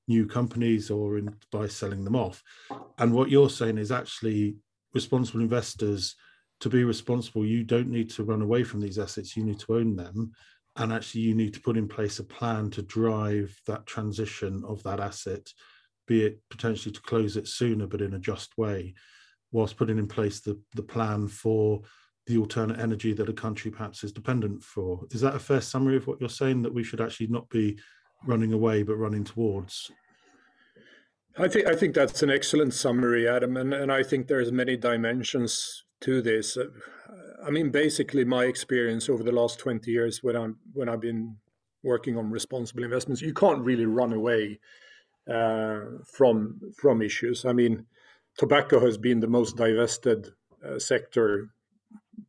new 0.09 0.27
companies 0.27 0.91
or 0.91 1.19
in, 1.19 1.35
by 1.53 1.67
selling 1.69 2.05
them 2.05 2.17
off. 2.17 2.43
And 2.99 3.13
what 3.13 3.31
you're 3.31 3.51
saying 3.51 3.79
is 3.79 3.93
actually 3.93 4.57
responsible 4.95 5.41
investors 5.41 6.17
to 6.61 6.69
be 6.69 6.83
responsible, 6.83 7.47
you 7.47 7.63
don't 7.63 7.89
need 7.89 8.11
to 8.11 8.25
run 8.25 8.43
away 8.43 8.65
from 8.65 8.81
these 8.81 8.99
assets, 8.99 9.37
you 9.37 9.45
need 9.45 9.61
to 9.61 9.77
own 9.77 9.95
them. 9.95 10.33
And 10.77 10.93
actually, 10.93 11.23
you 11.23 11.35
need 11.35 11.55
to 11.55 11.61
put 11.61 11.77
in 11.77 11.87
place 11.87 12.19
a 12.19 12.25
plan 12.25 12.71
to 12.71 12.83
drive 12.83 13.57
that 13.67 13.87
transition 13.87 14.65
of 14.67 14.83
that 14.83 14.99
asset 14.99 15.49
be 16.09 16.25
it 16.25 16.41
potentially 16.51 16.93
to 16.93 17.01
close 17.03 17.37
it 17.37 17.47
sooner, 17.47 17.87
but 17.87 18.01
in 18.01 18.15
a 18.15 18.19
just 18.19 18.57
way, 18.59 18.95
whilst 19.53 19.77
putting 19.77 19.99
in 19.99 20.09
place 20.09 20.41
the, 20.41 20.59
the 20.75 20.83
plan 20.83 21.29
for 21.29 21.83
the 22.27 22.39
alternate 22.39 22.81
energy 22.81 23.13
that 23.13 23.29
a 23.29 23.33
country 23.33 23.71
perhaps 23.71 24.03
is 24.03 24.13
dependent 24.13 24.63
for. 24.63 25.05
Is 25.13 25.21
that 25.21 25.37
a 25.37 25.39
fair 25.39 25.61
summary 25.61 25.97
of 25.97 26.07
what 26.07 26.21
you're 26.21 26.29
saying 26.29 26.63
that 26.63 26.75
we 26.75 26.83
should 26.83 27.01
actually 27.01 27.29
not 27.29 27.49
be 27.49 27.79
running 28.27 28.53
away 28.53 28.83
but 28.83 28.97
running 28.97 29.25
towards? 29.25 29.91
I 31.37 31.47
think 31.47 31.67
I 31.67 31.77
think 31.77 31.95
that's 31.95 32.23
an 32.23 32.31
excellent 32.31 32.75
summary, 32.75 33.29
Adam, 33.29 33.57
and, 33.57 33.73
and 33.73 33.93
I 33.93 34.03
think 34.03 34.27
there's 34.27 34.51
many 34.51 34.77
dimensions 34.77 35.85
to 36.01 36.21
this. 36.21 36.57
Uh, 36.57 36.67
I 37.47 37.51
mean, 37.51 37.71
basically, 37.71 38.25
my 38.25 38.45
experience 38.45 39.09
over 39.09 39.23
the 39.23 39.33
last 39.33 39.59
20 39.61 39.91
years 39.91 40.23
when 40.23 40.37
I'm 40.37 40.57
when 40.73 40.89
I've 40.89 41.01
been 41.01 41.37
working 41.85 42.17
on 42.17 42.31
responsible 42.31 42.83
investments, 42.83 43.23
you 43.23 43.33
can't 43.33 43.65
really 43.65 43.87
run 43.87 44.13
away 44.13 44.59
uh, 45.31 45.81
from 46.05 46.61
from 46.77 47.03
issues. 47.03 47.45
I 47.45 47.53
mean, 47.53 47.87
tobacco 48.37 48.81
has 48.81 48.99
been 48.99 49.21
the 49.21 49.29
most 49.29 49.57
divested 49.57 50.29
uh, 50.65 50.79
sector 50.79 51.51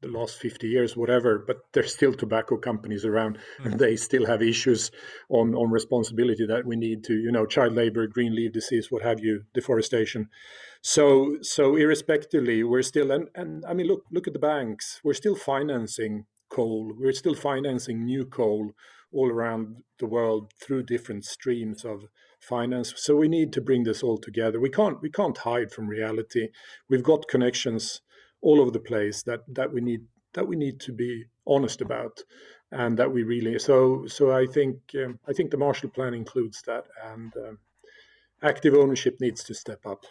the 0.02 0.08
last 0.08 0.38
50 0.38 0.67
years 0.67 0.95
whatever 0.95 1.43
but 1.45 1.58
there's 1.73 1.93
still 1.93 2.13
tobacco 2.13 2.58
companies 2.58 3.06
around 3.06 3.38
mm. 3.60 3.65
and 3.65 3.80
they 3.80 3.95
still 3.95 4.25
have 4.25 4.41
issues 4.41 4.91
on 5.30 5.56
on 5.56 5.71
responsibility 5.71 6.45
that 6.45 6.65
we 6.65 6.75
need 6.75 7.04
to 7.04 7.13
you 7.13 7.32
know 7.32 7.45
child 7.45 7.73
labor 7.73 8.08
green 8.08 8.36
leaf 8.36 8.52
disease 8.54 8.91
what 8.91 9.04
have 9.04 9.19
you 9.19 9.43
deforestation 9.54 10.30
so 10.82 11.38
so 11.41 11.75
irrespectively 11.75 12.63
we're 12.63 12.82
still 12.82 13.12
and, 13.12 13.30
and 13.36 13.63
i 13.65 13.73
mean 13.73 13.88
look 13.88 14.04
look 14.12 14.28
at 14.28 14.34
the 14.34 14.39
banks 14.39 14.99
we're 15.04 15.13
still 15.13 15.36
financing 15.36 16.25
coal 16.49 16.93
we're 16.99 17.12
still 17.12 17.36
financing 17.36 18.06
new 18.06 18.25
coal 18.25 18.71
all 19.12 19.30
around 19.30 19.78
the 19.99 20.06
world 20.06 20.52
through 20.62 20.84
different 20.84 21.25
streams 21.25 21.84
of 21.84 22.04
finance. 22.39 22.93
So 22.95 23.15
we 23.15 23.28
need 23.28 23.52
to 23.54 23.62
bring 23.62 23.84
this 23.84 24.04
all 24.04 24.17
together. 24.17 24.60
We 24.60 24.69
can't 24.69 25.02
we 25.02 25.10
can't 25.10 25.38
hide 25.38 25.71
from 25.71 25.88
reality. 25.88 26.49
We've 26.89 27.04
got 27.04 27.28
connections 27.28 28.02
all 28.41 28.62
over 28.62 28.71
the 28.71 28.80
place 28.80 29.23
that 29.23 29.41
that 29.49 29.71
we 29.71 29.82
need 29.82 30.02
that 30.34 30.47
we 30.47 30.56
need 30.56 30.80
to 30.82 30.91
be 30.91 31.25
honest 31.47 31.82
about, 31.82 32.21
and 32.71 32.97
that 32.97 33.12
we 33.12 33.23
really 33.23 33.58
so 33.60 34.06
so 34.08 34.32
I 34.32 34.45
think 34.45 34.78
um, 34.95 35.19
I 35.28 35.34
think 35.34 35.52
the 35.52 35.58
Marshall 35.58 35.89
Plan 35.89 36.13
includes 36.13 36.62
that, 36.63 36.86
and 37.04 37.34
um, 37.38 37.58
active 38.43 38.73
ownership 38.73 39.17
needs 39.19 39.43
to 39.45 39.54
step 39.54 39.86
up. 39.86 40.06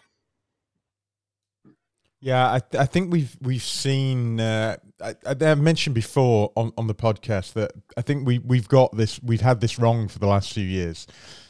Yeah, 2.20 2.48
I, 2.48 2.60
I 2.76 2.86
think 2.86 3.12
we've 3.12 3.36
we've 3.40 3.62
seen. 3.62 4.40
Uh, 4.40 4.76
I, 5.00 5.14
I 5.24 5.54
mentioned 5.54 5.94
before 5.94 6.52
on, 6.56 6.72
on 6.76 6.88
the 6.88 6.94
podcast 6.94 7.52
that 7.52 7.70
I 7.96 8.02
think 8.02 8.26
we 8.26 8.40
we've 8.40 8.68
got 8.68 8.96
this. 8.96 9.20
We've 9.22 9.40
had 9.40 9.60
this 9.60 9.78
wrong 9.78 10.08
for 10.08 10.18
the 10.18 10.26
last 10.26 10.52
few 10.52 10.64
years 10.64 11.06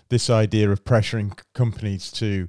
this 0.09 0.31
idea 0.31 0.71
of 0.71 0.85
pressuring 0.85 1.39
companies 1.55 2.11
to 2.13 2.49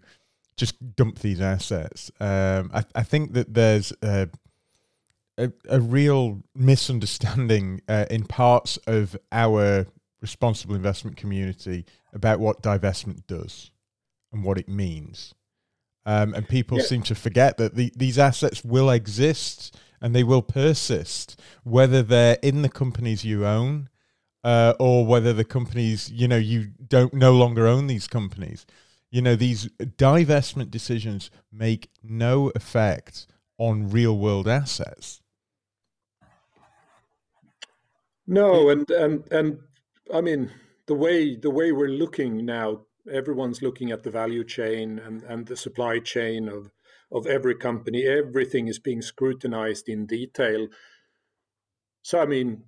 just 0.60 0.95
dump 0.95 1.19
these 1.19 1.39
assets. 1.39 2.12
Um, 2.19 2.69
I, 2.74 2.84
I, 2.93 3.04
think 3.04 3.34
that 3.34 3.54
there's 3.54 3.93
a, 4.04 4.28
a, 5.38 5.52
a 5.69 5.80
real 5.80 6.43
misunderstanding 6.54 7.82
uh, 7.88 8.06
in 8.12 8.26
parts 8.26 8.78
of 8.86 9.15
our 9.32 9.88
responsible 10.22 10.76
investment 10.76 11.15
community 11.15 11.86
about 12.13 12.39
what 12.39 12.62
divestment 12.62 13.26
does 13.26 13.72
and 14.34 14.43
what 14.43 14.58
it 14.58 14.67
means. 14.67 15.34
Um, 16.06 16.34
and 16.34 16.48
people 16.48 16.80
yeah. 16.80 16.86
seem 16.86 17.04
to 17.04 17.15
forget 17.15 17.58
that 17.58 17.76
the, 17.76 17.91
these 17.95 18.19
assets 18.19 18.63
will 18.63 18.89
exist 18.89 19.78
and 20.02 20.13
they 20.13 20.24
will 20.24 20.41
persist, 20.41 21.39
whether 21.63 22.04
they're 22.04 22.38
in 22.41 22.62
the 22.62 22.69
companies 22.69 23.24
you 23.24 23.45
own 23.45 23.89
uh, 24.43 24.74
or 24.80 25.06
whether 25.06 25.34
the 25.34 25.45
companies, 25.45 26.12
you 26.12 26.28
know, 26.28 26.38
you 26.38 26.72
don't 26.88 27.13
no 27.13 27.34
longer 27.34 27.67
own 27.67 27.88
these 27.88 28.08
companies. 28.08 28.65
You 29.12 29.22
know, 29.22 29.36
these 29.36 29.67
divestment 29.80 30.69
decisions 30.69 31.32
make 31.52 31.89
no 32.04 32.52
effect 32.56 33.26
on 33.58 33.89
real 33.89 34.17
world 34.17 34.48
assets. 34.48 35.22
No, 38.28 38.69
and 38.69 38.89
and 38.91 39.28
and 39.32 39.60
I 40.13 40.22
mean 40.22 40.52
the 40.86 40.93
way 40.93 41.36
the 41.36 41.50
way 41.50 41.72
we're 41.72 41.89
looking 41.89 42.45
now, 42.45 42.86
everyone's 43.12 43.63
looking 43.63 43.91
at 43.91 44.04
the 44.04 44.12
value 44.12 44.43
chain 44.43 45.00
and, 45.00 45.24
and 45.24 45.48
the 45.48 45.58
supply 45.58 45.98
chain 45.98 46.48
of 46.48 46.72
of 47.12 47.26
every 47.26 47.56
company. 47.56 48.06
Everything 48.06 48.67
is 48.67 48.78
being 48.78 49.02
scrutinized 49.02 49.89
in 49.89 50.06
detail. 50.06 50.67
So 52.04 52.22
I 52.22 52.28
mean, 52.28 52.65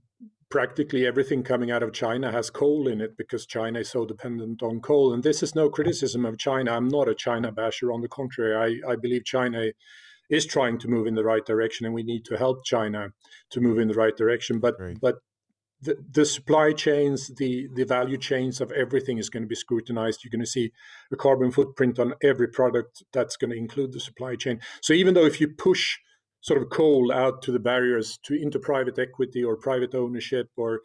practically 0.52 1.08
everything 1.08 1.42
coming 1.42 1.72
out 1.72 1.82
of 1.82 1.94
China 1.94 2.32
has 2.32 2.50
coal 2.50 2.88
in 2.88 3.02
it 3.02 3.18
because 3.18 3.46
China 3.46 3.80
is 3.80 3.90
so 3.90 4.06
dependent 4.06 4.62
on 4.62 4.82
coal. 4.82 5.14
And 5.14 5.24
this 5.24 5.42
is 5.42 5.56
no 5.56 5.70
criticism 5.70 6.26
of 6.26 6.38
China. 6.38 6.74
I'm 6.74 6.90
not 6.90 7.08
a 7.08 7.16
China 7.16 7.52
basher. 7.52 7.92
On 7.92 8.02
the 8.02 8.10
contrary, 8.10 8.82
I, 8.86 8.92
I 8.92 8.96
believe 8.98 9.26
China 9.26 9.72
is 10.30 10.46
trying 10.46 10.78
to 10.80 10.88
move 10.88 11.08
in 11.08 11.16
the 11.16 11.24
right 11.24 11.46
direction, 11.46 11.86
and 11.86 11.96
we 11.96 12.04
need 12.04 12.26
to 12.26 12.38
help 12.38 12.64
China 12.64 13.10
to 13.50 13.62
move 13.62 13.80
in 13.80 13.88
the 13.88 13.94
right 13.94 14.16
direction. 14.16 14.60
But 14.60 14.76
but 15.00 15.16
the, 15.82 15.98
the 16.12 16.26
supply 16.26 16.74
chains, 16.74 17.32
the 17.38 17.68
the 17.74 17.86
value 17.86 18.18
chains 18.18 18.62
of 18.62 18.72
everything 18.72 19.18
is 19.18 19.30
going 19.30 19.44
to 19.44 19.50
be 19.50 19.56
scrutinized. 19.56 20.24
You're 20.24 20.32
going 20.32 20.46
to 20.46 20.50
see 20.50 20.72
a 21.12 21.16
carbon 21.16 21.52
footprint 21.52 22.00
on 22.00 22.14
every 22.24 22.48
product 22.48 23.04
that's 23.12 23.36
going 23.36 23.52
to 23.52 23.58
include 23.58 23.94
the 23.94 24.00
supply 24.00 24.36
chain. 24.36 24.62
So 24.82 24.94
even 24.94 25.14
though 25.14 25.26
if 25.26 25.42
you 25.42 25.48
push 25.50 25.98
sort 26.42 26.62
of 26.62 26.70
coal 26.70 27.12
out 27.14 27.42
to 27.44 27.52
the 27.52 27.60
barriers 27.60 28.20
to 28.24 28.34
into 28.34 28.60
private 28.60 29.00
equity 29.00 29.44
or 29.44 29.56
private 29.56 29.96
ownership 29.96 30.50
or 30.58 30.82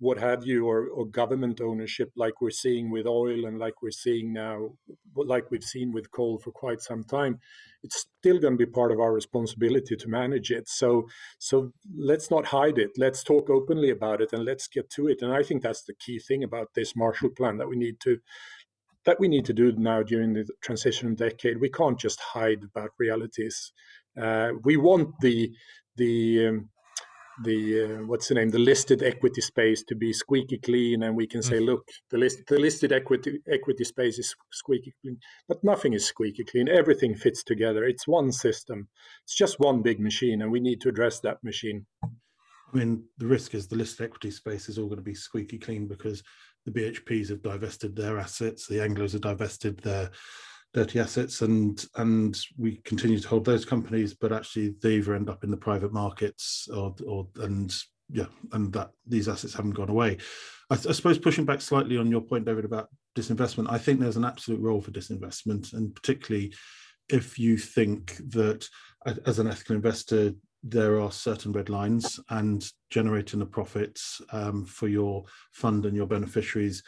what 0.00 0.18
have 0.18 0.46
you, 0.46 0.66
or, 0.66 0.88
or 0.88 1.04
government 1.04 1.60
ownership, 1.60 2.10
like 2.16 2.40
we're 2.40 2.50
seeing 2.50 2.90
with 2.90 3.06
oil 3.06 3.44
and 3.44 3.58
like 3.58 3.82
we're 3.82 3.90
seeing 3.90 4.32
now, 4.32 4.70
like 5.14 5.50
we've 5.50 5.62
seen 5.62 5.92
with 5.92 6.10
coal 6.10 6.38
for 6.38 6.50
quite 6.52 6.80
some 6.80 7.04
time, 7.04 7.38
it's 7.82 8.06
still 8.18 8.38
going 8.38 8.54
to 8.54 8.66
be 8.66 8.70
part 8.70 8.92
of 8.92 8.98
our 8.98 9.12
responsibility 9.12 9.94
to 9.96 10.08
manage 10.08 10.50
it. 10.50 10.66
So, 10.68 11.06
so 11.38 11.72
let's 11.94 12.30
not 12.30 12.46
hide 12.46 12.78
it. 12.78 12.92
Let's 12.96 13.22
talk 13.22 13.50
openly 13.50 13.90
about 13.90 14.22
it 14.22 14.32
and 14.32 14.42
let's 14.42 14.68
get 14.68 14.88
to 14.90 15.06
it. 15.08 15.20
And 15.20 15.34
I 15.34 15.42
think 15.42 15.62
that's 15.62 15.82
the 15.82 15.94
key 15.94 16.18
thing 16.18 16.44
about 16.44 16.68
this 16.74 16.96
Marshall 16.96 17.30
Plan 17.36 17.58
that 17.58 17.68
we 17.68 17.76
need 17.76 18.00
to 18.00 18.18
that 19.06 19.18
we 19.18 19.28
need 19.28 19.46
to 19.46 19.54
do 19.54 19.72
now 19.72 20.02
during 20.02 20.34
the 20.34 20.46
transition 20.62 21.14
decade. 21.14 21.58
We 21.58 21.70
can't 21.70 21.98
just 21.98 22.20
hide 22.20 22.62
about 22.62 22.90
realities. 22.98 23.72
Uh, 24.20 24.50
we 24.64 24.76
want 24.76 25.08
the 25.20 25.50
the 25.96 26.48
um, 26.48 26.68
the 27.42 27.84
uh, 27.84 28.06
what's 28.06 28.28
the 28.28 28.34
name? 28.34 28.50
The 28.50 28.58
listed 28.58 29.02
equity 29.02 29.40
space 29.40 29.82
to 29.84 29.94
be 29.94 30.12
squeaky 30.12 30.58
clean 30.58 31.02
and 31.02 31.16
we 31.16 31.26
can 31.26 31.42
say 31.42 31.58
mm. 31.58 31.66
look 31.66 31.88
the 32.10 32.18
list 32.18 32.38
the 32.48 32.58
listed 32.58 32.92
equity 32.92 33.38
equity 33.50 33.84
space 33.84 34.18
is 34.18 34.34
squeaky 34.52 34.94
clean. 35.00 35.18
But 35.48 35.62
nothing 35.62 35.94
is 35.94 36.06
squeaky 36.06 36.44
clean. 36.44 36.68
Everything 36.68 37.14
fits 37.14 37.42
together. 37.42 37.84
It's 37.84 38.06
one 38.06 38.32
system. 38.32 38.88
It's 39.24 39.36
just 39.36 39.58
one 39.58 39.82
big 39.82 40.00
machine 40.00 40.42
and 40.42 40.52
we 40.52 40.60
need 40.60 40.80
to 40.82 40.88
address 40.88 41.20
that 41.20 41.38
machine. 41.42 41.86
I 42.02 42.76
mean 42.76 43.04
the 43.18 43.26
risk 43.26 43.54
is 43.54 43.68
the 43.68 43.76
listed 43.76 44.06
equity 44.06 44.30
space 44.30 44.68
is 44.68 44.78
all 44.78 44.86
going 44.86 44.98
to 44.98 45.02
be 45.02 45.14
squeaky 45.14 45.58
clean 45.58 45.88
because 45.88 46.22
the 46.66 46.70
bhps 46.70 47.30
have 47.30 47.42
divested 47.42 47.96
their 47.96 48.18
assets 48.18 48.66
the 48.66 48.76
anglos 48.76 49.12
have 49.12 49.22
divested 49.22 49.78
their 49.78 50.10
dirty 50.72 51.00
assets 51.00 51.42
and 51.42 51.84
and 51.96 52.38
we 52.56 52.76
continue 52.84 53.18
to 53.18 53.28
hold 53.28 53.44
those 53.44 53.64
companies 53.64 54.14
but 54.14 54.32
actually 54.32 54.74
they 54.82 54.94
either 54.94 55.14
end 55.14 55.28
up 55.28 55.42
in 55.42 55.50
the 55.50 55.56
private 55.56 55.92
markets 55.92 56.68
or 56.72 56.94
or 57.06 57.26
and 57.40 57.74
yeah 58.08 58.26
and 58.52 58.72
that 58.72 58.90
these 59.06 59.28
assets 59.28 59.54
haven't 59.54 59.72
gone 59.72 59.90
away. 59.90 60.16
I, 60.70 60.74
I, 60.74 60.92
suppose 60.92 61.18
pushing 61.18 61.44
back 61.44 61.60
slightly 61.60 61.96
on 61.96 62.10
your 62.10 62.20
point 62.20 62.44
david 62.44 62.64
about 62.64 62.88
disinvestment 63.16 63.70
i 63.70 63.78
think 63.78 63.98
there's 63.98 64.16
an 64.16 64.24
absolute 64.24 64.60
role 64.60 64.80
for 64.80 64.92
disinvestment. 64.92 65.72
And 65.72 65.94
particularly 65.94 66.54
if 67.08 67.38
you 67.38 67.56
think 67.56 68.16
that 68.30 68.68
as 69.26 69.38
an 69.38 69.48
ethical 69.48 69.76
investor 69.76 70.32
there 70.62 71.00
are 71.00 71.10
certain 71.10 71.52
red 71.52 71.68
lines 71.70 72.20
and 72.28 72.70
generating 72.90 73.40
the 73.40 73.46
profits 73.46 74.20
um, 74.32 74.64
for 74.64 74.88
your 74.88 75.24
fund 75.52 75.86
and 75.86 75.96
your 75.96 76.06
beneficiaries 76.06 76.82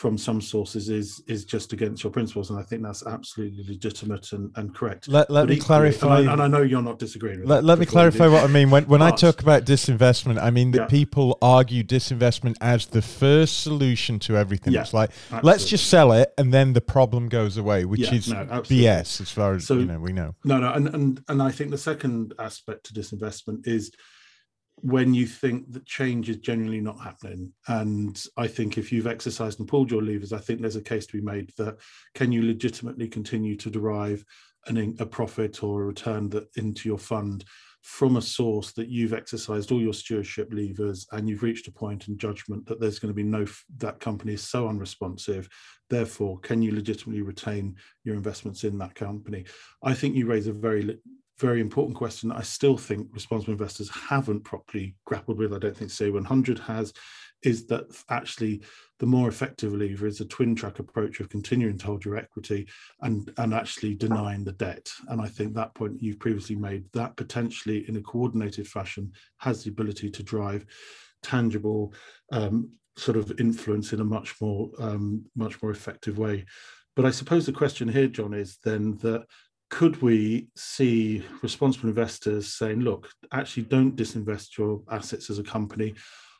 from 0.00 0.16
some 0.16 0.40
sources 0.40 0.88
is 0.88 1.22
is 1.26 1.44
just 1.44 1.74
against 1.74 2.02
your 2.02 2.10
principles, 2.10 2.48
and 2.48 2.58
I 2.58 2.62
think 2.62 2.82
that's 2.82 3.06
absolutely 3.06 3.64
legitimate 3.68 4.32
and, 4.32 4.50
and 4.56 4.74
correct. 4.74 5.08
Let, 5.08 5.30
let 5.30 5.46
me 5.46 5.58
clarify, 5.58 6.20
and 6.20 6.30
I, 6.30 6.32
and 6.32 6.42
I, 6.42 6.46
know 6.46 6.62
you're 6.62 6.80
not 6.80 6.98
disagreeing. 6.98 7.44
let, 7.44 7.64
let 7.64 7.78
me 7.78 7.84
clarify 7.84 8.26
what 8.26 8.42
I 8.42 8.46
mean 8.46 8.70
when 8.70 8.84
when 8.84 9.02
I 9.02 9.10
talk 9.10 9.42
about 9.42 9.64
disinvestment. 9.64 10.40
I 10.40 10.50
mean 10.50 10.70
that 10.70 10.78
yeah. 10.78 10.86
people 10.86 11.36
argue 11.42 11.84
disinvestment 11.84 12.56
as 12.62 12.86
the 12.86 13.02
first 13.02 13.60
solution 13.60 14.18
to 14.20 14.38
everything. 14.38 14.72
Yeah, 14.72 14.80
it's 14.80 14.94
like 14.94 15.10
absolutely. 15.10 15.46
let's 15.50 15.66
just 15.66 15.90
sell 15.90 16.12
it, 16.12 16.32
and 16.38 16.54
then 16.54 16.72
the 16.72 16.80
problem 16.80 17.28
goes 17.28 17.58
away, 17.58 17.84
which 17.84 18.00
yeah, 18.00 18.14
is 18.14 18.28
no, 18.32 18.46
BS 18.46 19.20
as 19.20 19.30
far 19.30 19.52
as 19.52 19.66
so, 19.66 19.74
you 19.74 19.84
know 19.84 20.00
we 20.00 20.14
know. 20.14 20.34
No, 20.44 20.58
no, 20.60 20.72
and 20.72 20.88
and 20.88 21.24
and 21.28 21.42
I 21.42 21.50
think 21.50 21.72
the 21.72 21.78
second 21.78 22.32
aspect 22.38 22.86
to 22.86 22.94
disinvestment 22.94 23.68
is 23.68 23.92
when 24.82 25.14
you 25.14 25.26
think 25.26 25.72
that 25.72 25.86
change 25.86 26.28
is 26.28 26.36
genuinely 26.36 26.80
not 26.80 27.00
happening. 27.00 27.52
And 27.68 28.22
I 28.36 28.46
think 28.46 28.78
if 28.78 28.92
you've 28.92 29.06
exercised 29.06 29.58
and 29.58 29.68
pulled 29.68 29.90
your 29.90 30.02
levers, 30.02 30.32
I 30.32 30.38
think 30.38 30.60
there's 30.60 30.76
a 30.76 30.82
case 30.82 31.06
to 31.06 31.16
be 31.16 31.22
made 31.22 31.52
that 31.58 31.76
can 32.14 32.32
you 32.32 32.42
legitimately 32.42 33.08
continue 33.08 33.56
to 33.56 33.70
derive 33.70 34.24
an, 34.66 34.96
a 34.98 35.06
profit 35.06 35.62
or 35.62 35.82
a 35.82 35.86
return 35.86 36.28
that 36.30 36.48
into 36.56 36.88
your 36.88 36.98
fund 36.98 37.44
from 37.82 38.16
a 38.16 38.22
source 38.22 38.72
that 38.72 38.88
you've 38.88 39.14
exercised 39.14 39.72
all 39.72 39.80
your 39.80 39.94
stewardship 39.94 40.48
levers 40.52 41.06
and 41.12 41.28
you've 41.28 41.42
reached 41.42 41.66
a 41.66 41.72
point 41.72 42.08
in 42.08 42.18
judgment 42.18 42.66
that 42.66 42.78
there's 42.78 42.98
going 42.98 43.08
to 43.08 43.14
be 43.14 43.22
no 43.22 43.46
that 43.78 43.98
company 44.00 44.34
is 44.34 44.42
so 44.42 44.68
unresponsive 44.68 45.48
therefore 45.88 46.38
can 46.40 46.60
you 46.60 46.74
legitimately 46.74 47.22
retain 47.22 47.74
your 48.04 48.14
investments 48.14 48.64
in 48.64 48.76
that 48.76 48.94
company 48.94 49.46
i 49.82 49.94
think 49.94 50.14
you 50.14 50.26
raise 50.26 50.46
a 50.46 50.52
very 50.52 51.00
very 51.40 51.60
important 51.60 51.96
question 51.96 52.30
I 52.30 52.42
still 52.42 52.76
think 52.76 53.08
responsible 53.12 53.52
investors 53.52 53.90
haven't 53.90 54.44
properly 54.44 54.94
grappled 55.06 55.38
with. 55.38 55.54
I 55.54 55.58
don't 55.58 55.76
think 55.76 55.90
CA100 55.90 56.58
has, 56.60 56.92
is 57.42 57.66
that 57.66 57.86
actually 58.10 58.62
the 58.98 59.06
more 59.06 59.28
effective 59.28 59.72
lever 59.72 60.06
is 60.06 60.20
a 60.20 60.26
twin 60.26 60.54
track 60.54 60.78
approach 60.78 61.20
of 61.20 61.30
continuing 61.30 61.78
to 61.78 61.86
hold 61.86 62.04
your 62.04 62.16
equity 62.16 62.68
and, 63.00 63.32
and 63.38 63.54
actually 63.54 63.94
denying 63.94 64.44
the 64.44 64.52
debt. 64.52 64.90
And 65.08 65.20
I 65.20 65.28
think 65.28 65.54
that 65.54 65.74
point 65.74 66.02
you've 66.02 66.20
previously 66.20 66.56
made, 66.56 66.84
that 66.92 67.16
potentially 67.16 67.88
in 67.88 67.96
a 67.96 68.02
coordinated 68.02 68.68
fashion 68.68 69.12
has 69.38 69.64
the 69.64 69.70
ability 69.70 70.10
to 70.10 70.22
drive 70.22 70.66
tangible 71.22 71.94
um, 72.32 72.70
sort 72.96 73.16
of 73.16 73.32
influence 73.40 73.92
in 73.92 74.00
a 74.00 74.04
much 74.04 74.38
more 74.40 74.70
um, 74.78 75.24
much 75.34 75.62
more 75.62 75.70
effective 75.70 76.18
way. 76.18 76.44
But 76.96 77.06
I 77.06 77.10
suppose 77.10 77.46
the 77.46 77.52
question 77.52 77.88
here, 77.88 78.08
John, 78.08 78.34
is 78.34 78.58
then 78.64 78.98
that 78.98 79.24
could 79.70 80.02
we 80.02 80.48
see 80.56 81.24
responsible 81.42 81.88
investors 81.88 82.52
saying, 82.54 82.80
look, 82.80 83.08
actually 83.32 83.62
don't 83.62 83.96
disinvest 83.96 84.58
your 84.58 84.82
assets 84.90 85.30
as 85.30 85.38
a 85.38 85.44
company, 85.44 85.94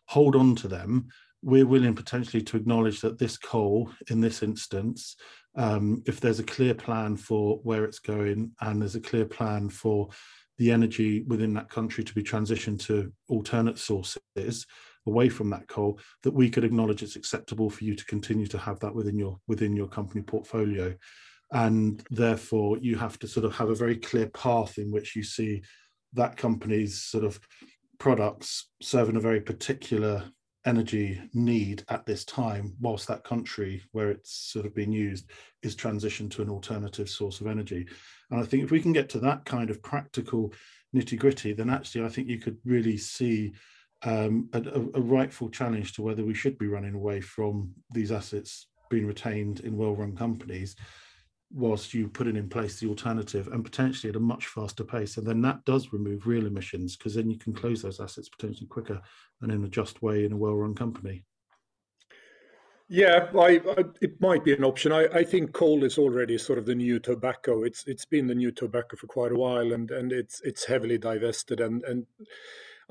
hold 0.07 0.37
on 0.37 0.55
to 0.57 0.68
them. 0.68 1.09
We're 1.43 1.66
willing 1.66 1.95
potentially 1.95 2.43
to 2.43 2.57
acknowledge 2.57 3.01
that 3.01 3.18
this 3.18 3.39
coal, 3.39 3.91
in 4.11 4.20
this 4.20 4.43
instance, 4.43 5.16
um, 5.57 6.03
if 6.07 6.20
there's 6.20 6.41
a 6.41 6.45
clear 6.45 6.74
plan 6.74 7.16
for 7.16 7.61
where 7.62 7.85
it's 7.85 8.01
going 8.01 8.51
and 8.61 8.83
there's 8.83 8.97
a 8.97 9.01
clear 9.01 9.24
plan 9.24 9.70
for 9.70 10.09
the 10.59 10.70
energy 10.70 11.22
within 11.22 11.55
that 11.55 11.70
country 11.70 12.05
to 12.05 12.14
be 12.14 12.22
transitioned 12.22 12.81
to 12.81 13.12
alternate 13.28 13.78
sources 13.78 14.66
away 15.07 15.28
from 15.28 15.49
that 15.51 15.66
coal, 15.68 15.99
that 16.24 16.35
we 16.35 16.51
could 16.51 16.64
acknowledge 16.64 17.03
it's 17.03 17.16
acceptable 17.16 17.70
for 17.70 17.85
you 17.85 17.95
to 17.95 18.05
continue 18.05 18.47
to 18.47 18.59
have 18.59 18.78
that 18.81 18.95
within 18.95 19.18
your 19.18 19.39
within 19.49 19.74
your 19.74 19.89
company 19.89 20.20
portfolio 20.20 20.95
and 21.53 22.03
therefore 22.11 22.78
you 22.78 22.96
have 22.96 23.18
to 23.18 23.26
sort 23.26 23.44
of 23.44 23.55
have 23.55 23.70
a 23.70 23.74
very 23.74 23.96
clear 23.96 24.28
path 24.28 24.78
in 24.78 24.90
which 24.90 25.16
you 25.16 25.22
see 25.22 25.62
that 26.12 26.36
company's 26.36 27.03
sort 27.03 27.24
of 27.24 27.40
products 27.98 28.68
serving 28.80 29.16
a 29.16 29.20
very 29.20 29.40
particular 29.40 30.24
energy 30.66 31.20
need 31.32 31.82
at 31.88 32.05
this 32.05 32.24
time 32.24 32.74
whilst 32.80 33.09
that 33.09 33.24
country 33.24 33.82
where 33.92 34.11
it's 34.11 34.53
sort 34.53 34.66
of 34.66 34.74
being 34.74 34.92
used 34.92 35.30
is 35.62 35.74
transitioned 35.74 36.30
to 36.30 36.42
an 36.42 36.51
alternative 36.51 37.09
source 37.09 37.40
of 37.40 37.46
energy. 37.46 37.86
And 38.30 38.40
i 38.40 38.44
think 38.44 38.62
if 38.62 38.70
we 38.70 38.80
can 38.80 38.92
get 38.92 39.09
to 39.11 39.20
that 39.20 39.44
kind 39.44 39.70
of 39.70 39.82
practical 39.82 40.53
nitty 40.94 41.18
gritty 41.18 41.53
then 41.53 41.70
actually 41.70 42.05
i 42.05 42.09
think 42.09 42.28
you 42.28 42.38
could 42.38 42.59
really 42.64 42.96
see 42.96 43.53
um, 44.03 44.48
a, 44.55 44.62
a 44.94 45.01
rightful 45.01 45.51
challenge 45.51 45.92
to 45.92 46.03
whether 46.03 46.24
we 46.24 46.34
should 46.34 46.57
be 46.59 46.66
running 46.66 46.94
away 46.94 47.20
from 47.20 47.70
these 47.92 48.11
assets 48.11 48.66
being 48.88 49.07
retained 49.07 49.61
in 49.61 49.76
well 49.76 49.94
run 49.94 50.16
companies 50.16 50.74
whilst 51.53 51.92
you 51.92 52.09
putting 52.09 52.36
in 52.36 52.48
place 52.48 52.78
the 52.78 52.88
alternative 52.88 53.48
and 53.48 53.64
potentially 53.64 54.09
at 54.11 54.16
a 54.16 54.20
much 54.20 54.46
faster 54.46 54.84
pace. 54.84 55.16
And 55.16 55.26
then 55.26 55.42
that 55.42 55.64
does 55.64 55.92
remove 55.92 56.26
real 56.26 56.46
emissions 56.46 56.96
because 56.96 57.14
then 57.14 57.28
you 57.28 57.38
can 57.38 57.53
close 57.53 57.82
those 57.82 58.01
assets 58.01 58.28
potentially 58.28 58.68
quicker 58.68 59.01
and 59.40 59.51
in 59.51 59.64
a 59.64 59.68
just 59.68 60.03
way 60.03 60.24
in 60.24 60.32
a 60.32 60.36
well 60.36 60.55
run 60.55 60.74
company. 60.74 61.24
Yeah, 62.92 63.28
I, 63.38 63.61
I, 63.78 63.84
it 64.01 64.20
might 64.20 64.42
be 64.42 64.53
an 64.53 64.64
option. 64.64 64.90
I, 64.90 65.05
I 65.14 65.22
think 65.22 65.53
coal 65.53 65.84
is 65.84 65.96
already 65.96 66.36
sort 66.38 66.59
of 66.59 66.66
the 66.66 66.74
new 66.74 66.98
tobacco. 66.98 67.62
It's 67.62 67.84
it's 67.86 68.05
been 68.05 68.26
the 68.26 68.34
new 68.34 68.51
tobacco 68.51 68.96
for 68.96 69.07
quite 69.07 69.30
a 69.30 69.36
while, 69.36 69.72
and, 69.72 69.92
and 69.92 70.11
it's 70.11 70.40
it's 70.40 70.66
heavily 70.66 70.98
divested. 70.98 71.61
And 71.61 71.84
and 71.84 72.05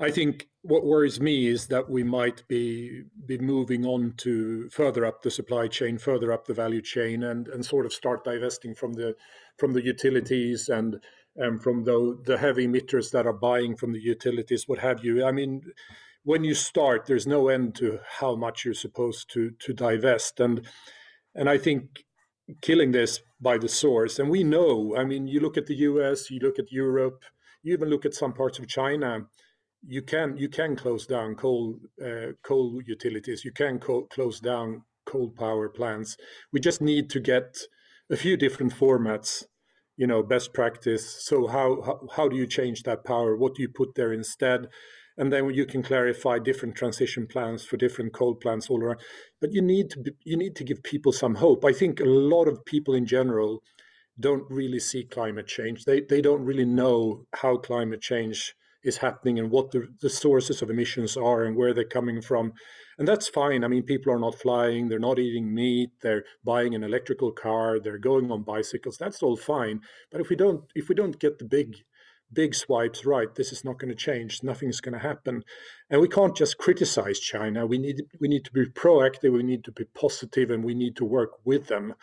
I 0.00 0.10
think 0.10 0.48
what 0.62 0.86
worries 0.86 1.20
me 1.20 1.46
is 1.46 1.66
that 1.66 1.90
we 1.90 2.02
might 2.02 2.46
be 2.48 3.02
be 3.26 3.36
moving 3.36 3.84
on 3.84 4.14
to 4.18 4.70
further 4.70 5.04
up 5.04 5.20
the 5.20 5.30
supply 5.30 5.68
chain, 5.68 5.98
further 5.98 6.32
up 6.32 6.46
the 6.46 6.54
value 6.54 6.80
chain, 6.80 7.22
and 7.22 7.46
and 7.48 7.64
sort 7.64 7.84
of 7.84 7.92
start 7.92 8.24
divesting 8.24 8.74
from 8.74 8.94
the 8.94 9.14
from 9.58 9.74
the 9.74 9.84
utilities 9.84 10.70
and 10.70 11.00
and 11.36 11.62
from 11.62 11.84
the 11.84 12.18
the 12.24 12.38
heavy 12.38 12.66
emitters 12.66 13.10
that 13.10 13.26
are 13.26 13.34
buying 13.34 13.76
from 13.76 13.92
the 13.92 14.00
utilities, 14.00 14.66
what 14.66 14.78
have 14.78 15.04
you. 15.04 15.24
I 15.24 15.32
mean, 15.32 15.62
when 16.24 16.44
you 16.44 16.54
start, 16.54 17.04
there's 17.04 17.26
no 17.26 17.48
end 17.48 17.74
to 17.76 18.00
how 18.20 18.36
much 18.36 18.64
you're 18.64 18.74
supposed 18.74 19.30
to 19.34 19.50
to 19.50 19.74
divest, 19.74 20.40
and 20.40 20.66
and 21.34 21.50
I 21.50 21.58
think 21.58 22.04
killing 22.62 22.92
this 22.92 23.20
by 23.38 23.58
the 23.58 23.68
source. 23.68 24.18
And 24.18 24.30
we 24.30 24.44
know, 24.44 24.96
I 24.96 25.04
mean, 25.04 25.28
you 25.28 25.40
look 25.40 25.56
at 25.56 25.66
the 25.66 25.76
U.S., 25.76 26.30
you 26.30 26.40
look 26.40 26.58
at 26.58 26.72
Europe, 26.72 27.22
you 27.62 27.72
even 27.74 27.88
look 27.90 28.04
at 28.04 28.14
some 28.14 28.32
parts 28.32 28.58
of 28.58 28.66
China 28.66 29.28
you 29.86 30.02
can 30.02 30.36
you 30.36 30.48
can 30.48 30.76
close 30.76 31.06
down 31.06 31.34
coal 31.34 31.78
uh, 32.04 32.32
coal 32.42 32.80
utilities. 32.86 33.44
You 33.44 33.52
can 33.52 33.78
co- 33.78 34.06
close 34.10 34.40
down 34.40 34.82
coal 35.06 35.30
power 35.30 35.68
plants. 35.68 36.16
We 36.52 36.60
just 36.60 36.80
need 36.80 37.10
to 37.10 37.20
get 37.20 37.58
a 38.10 38.16
few 38.16 38.36
different 38.36 38.74
formats. 38.74 39.44
You 39.96 40.06
know, 40.06 40.22
best 40.22 40.54
practice. 40.54 41.22
So 41.22 41.46
how, 41.46 41.82
how 41.82 42.00
how 42.16 42.28
do 42.28 42.36
you 42.36 42.46
change 42.46 42.82
that 42.84 43.04
power? 43.04 43.36
What 43.36 43.54
do 43.54 43.62
you 43.62 43.68
put 43.68 43.94
there 43.94 44.12
instead? 44.12 44.68
And 45.16 45.30
then 45.30 45.50
you 45.50 45.66
can 45.66 45.82
clarify 45.82 46.38
different 46.38 46.76
transition 46.76 47.26
plans 47.26 47.64
for 47.64 47.76
different 47.76 48.14
coal 48.14 48.34
plants 48.34 48.70
all 48.70 48.82
around. 48.82 49.00
But 49.40 49.52
you 49.52 49.60
need 49.60 49.90
to 49.90 49.98
be, 49.98 50.12
you 50.24 50.36
need 50.36 50.56
to 50.56 50.64
give 50.64 50.82
people 50.82 51.12
some 51.12 51.34
hope. 51.34 51.64
I 51.64 51.72
think 51.72 52.00
a 52.00 52.04
lot 52.04 52.48
of 52.48 52.64
people 52.64 52.94
in 52.94 53.04
general 53.04 53.62
don't 54.18 54.44
really 54.50 54.80
see 54.80 55.04
climate 55.04 55.46
change. 55.46 55.84
They 55.84 56.00
they 56.00 56.22
don't 56.22 56.44
really 56.44 56.64
know 56.64 57.26
how 57.34 57.58
climate 57.58 58.00
change 58.00 58.54
is 58.82 58.98
happening 58.98 59.38
and 59.38 59.50
what 59.50 59.70
the, 59.70 59.88
the 60.00 60.10
sources 60.10 60.62
of 60.62 60.70
emissions 60.70 61.16
are 61.16 61.44
and 61.44 61.56
where 61.56 61.74
they're 61.74 61.84
coming 61.84 62.20
from. 62.20 62.52
And 62.98 63.06
that's 63.08 63.28
fine. 63.28 63.64
I 63.64 63.68
mean, 63.68 63.82
people 63.82 64.12
are 64.12 64.18
not 64.18 64.34
flying, 64.34 64.88
they're 64.88 64.98
not 64.98 65.18
eating 65.18 65.54
meat, 65.54 65.90
they're 66.02 66.24
buying 66.44 66.74
an 66.74 66.84
electrical 66.84 67.32
car, 67.32 67.78
they're 67.80 67.98
going 67.98 68.30
on 68.30 68.42
bicycles. 68.42 68.98
That's 68.98 69.22
all 69.22 69.36
fine. 69.36 69.80
But 70.10 70.20
if 70.20 70.28
we 70.28 70.36
don't 70.36 70.64
if 70.74 70.88
we 70.88 70.94
don't 70.94 71.18
get 71.18 71.38
the 71.38 71.44
big 71.44 71.76
big 72.32 72.54
swipes 72.54 73.04
right 73.04 73.34
this 73.34 73.50
is 73.50 73.64
not 73.64 73.78
going 73.78 73.88
to 73.88 73.94
change 73.94 74.42
nothing's 74.42 74.80
going 74.80 74.92
to 74.92 75.00
happen 75.00 75.42
and 75.88 76.00
we 76.00 76.08
can't 76.08 76.36
just 76.36 76.58
criticize 76.58 77.18
china 77.18 77.66
we 77.66 77.76
need 77.76 78.02
we 78.20 78.28
need 78.28 78.44
to 78.44 78.52
be 78.52 78.66
proactive 78.66 79.32
we 79.32 79.42
need 79.42 79.64
to 79.64 79.72
be 79.72 79.84
positive 79.84 80.50
and 80.50 80.62
we 80.62 80.74
need 80.74 80.94
to 80.94 81.04
work 81.04 81.30
with 81.44 81.66
them 81.66 81.94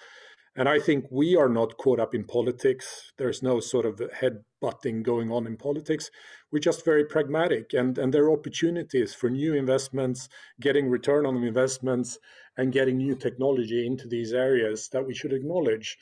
and 0.57 0.67
I 0.67 0.79
think 0.79 1.05
we 1.11 1.37
are 1.37 1.47
not 1.47 1.77
caught 1.77 1.99
up 1.99 2.13
in 2.13 2.25
politics. 2.25 3.13
There's 3.17 3.43
no 3.43 3.59
sort 3.59 3.85
of 3.85 4.01
head-butting 4.19 5.03
going 5.03 5.31
on 5.31 5.45
in 5.47 5.55
politics. 5.55 6.09
We're 6.51 6.59
just 6.59 6.83
very 6.83 7.05
pragmatic, 7.05 7.73
and, 7.73 7.97
and 7.97 8.13
there 8.13 8.25
are 8.25 8.37
opportunities 8.37 9.13
for 9.13 9.29
new 9.29 9.53
investments, 9.53 10.27
getting 10.59 10.89
return 10.89 11.25
on 11.25 11.43
investments, 11.43 12.17
and 12.57 12.73
getting 12.73 12.97
new 12.97 13.15
technology 13.15 13.85
into 13.85 14.07
these 14.07 14.33
areas 14.33 14.89
that 14.89 15.05
we 15.05 15.13
should 15.13 15.31
acknowledge. 15.31 15.97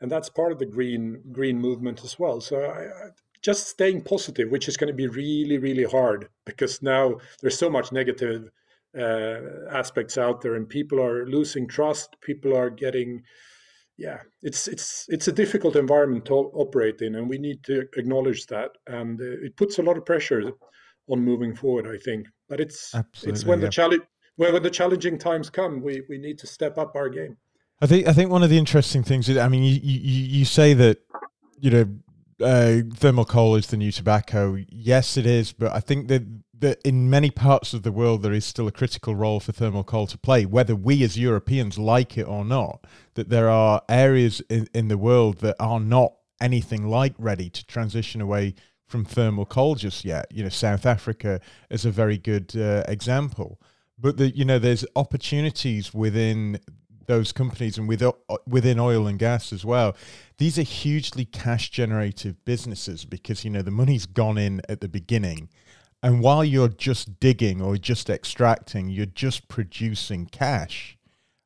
And 0.00 0.12
that's 0.12 0.28
part 0.28 0.52
of 0.52 0.58
the 0.58 0.66
green 0.66 1.22
green 1.32 1.58
movement 1.58 2.04
as 2.04 2.18
well. 2.18 2.40
So 2.42 2.66
I, 2.66 3.10
just 3.40 3.68
staying 3.68 4.02
positive, 4.02 4.50
which 4.50 4.68
is 4.68 4.76
going 4.76 4.92
to 4.92 4.94
be 4.94 5.06
really, 5.06 5.56
really 5.56 5.84
hard 5.84 6.28
because 6.44 6.82
now 6.82 7.16
there's 7.40 7.58
so 7.58 7.70
much 7.70 7.92
negative 7.92 8.50
uh, 8.98 9.38
aspects 9.70 10.18
out 10.18 10.42
there, 10.42 10.54
and 10.54 10.68
people 10.68 11.00
are 11.00 11.26
losing 11.26 11.66
trust. 11.66 12.16
People 12.20 12.54
are 12.56 12.70
getting 12.70 13.22
yeah, 13.98 14.18
it's 14.42 14.68
it's 14.68 15.06
it's 15.08 15.28
a 15.28 15.32
difficult 15.32 15.74
environment 15.76 16.26
to 16.26 16.34
operate 16.34 17.00
in, 17.00 17.14
and 17.14 17.28
we 17.28 17.38
need 17.38 17.64
to 17.64 17.86
acknowledge 17.96 18.46
that. 18.46 18.70
And 18.86 19.20
uh, 19.20 19.46
it 19.46 19.56
puts 19.56 19.78
a 19.78 19.82
lot 19.82 19.96
of 19.96 20.04
pressure 20.04 20.52
on 21.08 21.20
moving 21.20 21.54
forward. 21.54 21.86
I 21.86 21.98
think, 21.98 22.26
but 22.48 22.60
it's 22.60 22.94
Absolutely, 22.94 23.32
it's 23.32 23.44
when 23.46 23.60
yeah. 23.60 23.66
the 23.66 23.70
challenge 23.70 24.02
when, 24.36 24.52
when 24.52 24.62
the 24.62 24.70
challenging 24.70 25.18
times 25.18 25.48
come, 25.48 25.82
we 25.82 26.02
we 26.08 26.18
need 26.18 26.38
to 26.40 26.46
step 26.46 26.76
up 26.76 26.94
our 26.94 27.08
game. 27.08 27.36
I 27.80 27.86
think 27.86 28.06
I 28.06 28.12
think 28.12 28.30
one 28.30 28.42
of 28.42 28.50
the 28.50 28.58
interesting 28.58 29.02
things 29.02 29.28
is, 29.28 29.38
I 29.38 29.48
mean, 29.48 29.62
you 29.62 29.78
you, 29.82 29.98
you 30.38 30.44
say 30.44 30.74
that 30.74 30.98
you 31.58 31.70
know 31.70 31.86
uh, 32.42 32.80
thermal 32.94 33.24
coal 33.24 33.56
is 33.56 33.68
the 33.68 33.76
new 33.76 33.92
tobacco. 33.92 34.58
Yes, 34.68 35.16
it 35.16 35.26
is, 35.26 35.52
but 35.52 35.72
I 35.72 35.80
think 35.80 36.08
that 36.08 36.22
that 36.58 36.80
in 36.84 37.10
many 37.10 37.30
parts 37.30 37.74
of 37.74 37.82
the 37.82 37.92
world 37.92 38.22
there 38.22 38.32
is 38.32 38.44
still 38.44 38.66
a 38.66 38.72
critical 38.72 39.14
role 39.14 39.40
for 39.40 39.52
thermal 39.52 39.84
coal 39.84 40.06
to 40.06 40.16
play, 40.16 40.46
whether 40.46 40.74
we 40.74 41.02
as 41.04 41.18
Europeans 41.18 41.78
like 41.78 42.16
it 42.16 42.26
or 42.26 42.44
not. 42.44 42.86
That 43.14 43.28
there 43.28 43.50
are 43.50 43.82
areas 43.88 44.40
in, 44.48 44.66
in 44.72 44.88
the 44.88 44.98
world 44.98 45.38
that 45.38 45.56
are 45.60 45.80
not 45.80 46.14
anything 46.40 46.86
like 46.86 47.14
ready 47.18 47.50
to 47.50 47.66
transition 47.66 48.20
away 48.20 48.54
from 48.86 49.04
thermal 49.04 49.44
coal 49.44 49.74
just 49.74 50.04
yet. 50.04 50.26
You 50.30 50.44
know, 50.44 50.48
South 50.48 50.86
Africa 50.86 51.40
is 51.70 51.84
a 51.84 51.90
very 51.90 52.18
good 52.18 52.56
uh, 52.56 52.84
example. 52.88 53.60
But 53.98 54.16
the, 54.16 54.30
you 54.30 54.44
know, 54.44 54.58
there's 54.58 54.84
opportunities 54.94 55.92
within 55.92 56.60
those 57.06 57.32
companies 57.32 57.78
and 57.78 57.88
with, 57.88 58.02
uh, 58.02 58.12
within 58.46 58.78
oil 58.78 59.06
and 59.06 59.18
gas 59.18 59.52
as 59.52 59.64
well. 59.64 59.96
These 60.38 60.58
are 60.58 60.62
hugely 60.62 61.24
cash 61.24 61.70
generative 61.70 62.44
businesses 62.44 63.04
because 63.04 63.44
you 63.44 63.50
know 63.50 63.62
the 63.62 63.70
money's 63.70 64.06
gone 64.06 64.38
in 64.38 64.60
at 64.68 64.80
the 64.80 64.88
beginning 64.88 65.48
and 66.02 66.20
while 66.20 66.44
you're 66.44 66.68
just 66.68 67.18
digging 67.18 67.60
or 67.60 67.76
just 67.76 68.10
extracting, 68.10 68.88
you're 68.88 69.06
just 69.06 69.48
producing 69.48 70.26
cash 70.26 70.96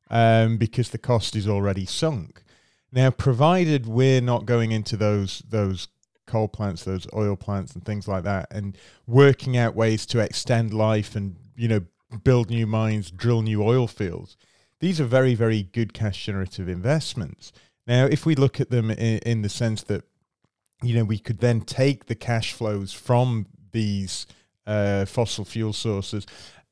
um, 0.09 0.57
because 0.57 0.89
the 0.89 0.97
cost 0.97 1.35
is 1.35 1.47
already 1.47 1.85
sunk. 1.85 2.43
Now, 2.91 3.09
provided 3.09 3.87
we're 3.87 4.21
not 4.21 4.45
going 4.45 4.71
into 4.71 4.97
those 4.97 5.41
those 5.49 5.87
coal 6.27 6.47
plants, 6.47 6.83
those 6.83 7.07
oil 7.13 7.35
plants, 7.35 7.73
and 7.73 7.83
things 7.83 8.07
like 8.07 8.23
that, 8.25 8.47
and 8.51 8.77
working 9.07 9.57
out 9.57 9.75
ways 9.75 10.05
to 10.07 10.19
extend 10.19 10.73
life 10.73 11.15
and 11.15 11.37
you 11.55 11.67
know 11.67 11.81
build 12.23 12.49
new 12.49 12.67
mines, 12.67 13.09
drill 13.09 13.41
new 13.41 13.63
oil 13.63 13.87
fields, 13.87 14.35
these 14.79 14.99
are 15.01 15.05
very 15.05 15.33
very 15.33 15.63
good 15.63 15.93
cash 15.93 16.25
generative 16.25 16.67
investments. 16.67 17.53
Now, 17.87 18.05
if 18.05 18.25
we 18.25 18.35
look 18.35 18.59
at 18.59 18.69
them 18.69 18.91
in, 18.91 19.19
in 19.19 19.41
the 19.41 19.49
sense 19.49 19.83
that 19.83 20.03
you 20.83 20.95
know 20.95 21.03
we 21.03 21.19
could 21.19 21.39
then 21.39 21.61
take 21.61 22.05
the 22.05 22.15
cash 22.15 22.53
flows 22.53 22.93
from 22.93 23.47
these 23.71 24.27
uh, 24.67 25.05
fossil 25.05 25.45
fuel 25.45 25.73
sources 25.73 26.25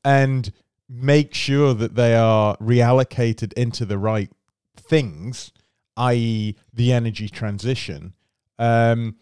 and 0.04 0.52
make 0.88 1.34
sure 1.34 1.74
that 1.74 1.94
they 1.94 2.14
are 2.14 2.56
reallocated 2.56 3.52
into 3.54 3.84
the 3.84 3.98
right 3.98 4.30
things, 4.76 5.52
i.e., 5.96 6.56
the 6.72 6.92
energy 6.92 7.28
transition. 7.28 8.14
Um, 8.58 9.16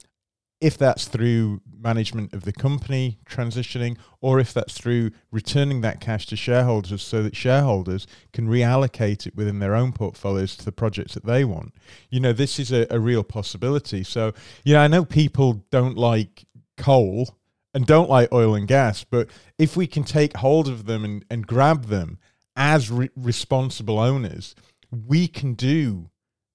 if 0.60 0.76
that's 0.76 1.06
through 1.06 1.60
management 1.80 2.32
of 2.32 2.42
the 2.42 2.52
company 2.52 3.18
transitioning, 3.24 3.96
or 4.20 4.40
if 4.40 4.52
that's 4.52 4.76
through 4.76 5.10
returning 5.30 5.80
that 5.82 6.00
cash 6.00 6.26
to 6.26 6.36
shareholders 6.36 7.02
so 7.02 7.22
that 7.22 7.36
shareholders 7.36 8.06
can 8.32 8.48
reallocate 8.48 9.26
it 9.26 9.36
within 9.36 9.60
their 9.60 9.74
own 9.74 9.92
portfolios 9.92 10.56
to 10.56 10.64
the 10.64 10.72
projects 10.72 11.14
that 11.14 11.24
they 11.24 11.44
want. 11.44 11.72
You 12.10 12.20
know, 12.20 12.32
this 12.32 12.58
is 12.58 12.72
a, 12.72 12.86
a 12.90 12.98
real 12.98 13.22
possibility. 13.22 14.02
So, 14.02 14.32
you 14.64 14.74
know, 14.74 14.80
I 14.80 14.88
know 14.88 15.04
people 15.04 15.64
don't 15.70 15.96
like 15.96 16.46
coal 16.76 17.36
and 17.74 17.86
don't 17.86 18.10
like 18.10 18.32
oil 18.32 18.54
and 18.54 18.66
gas. 18.66 19.04
But 19.04 19.28
if 19.58 19.76
we 19.76 19.86
can 19.86 20.02
take 20.02 20.36
hold 20.38 20.68
of 20.68 20.86
them 20.86 21.04
and, 21.04 21.24
and 21.30 21.46
grab 21.46 21.86
them 21.86 22.18
as 22.56 22.90
re- 22.90 23.10
responsible 23.14 23.98
owners, 23.98 24.54
we 24.90 25.28
can 25.28 25.54
do 25.54 26.10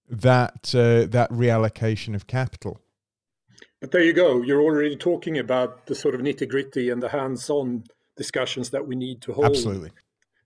that 0.10 0.76
uh, 0.76 1.08
that 1.10 1.30
reallocation 1.32 2.14
of 2.14 2.28
capital. 2.28 2.80
But 3.84 3.92
there 3.92 4.04
you 4.04 4.14
go. 4.14 4.42
You're 4.42 4.62
already 4.62 4.96
talking 4.96 5.38
about 5.38 5.88
the 5.88 5.96
sort 5.96 6.16
of 6.16 6.22
nitty 6.22 6.48
gritty 6.48 6.90
and 6.90 7.04
the 7.04 7.10
hands-on 7.10 7.84
discussions 8.16 8.70
that 8.70 8.88
we 8.88 8.96
need 8.96 9.22
to 9.24 9.34
hold. 9.34 9.48
Absolutely. 9.48 9.92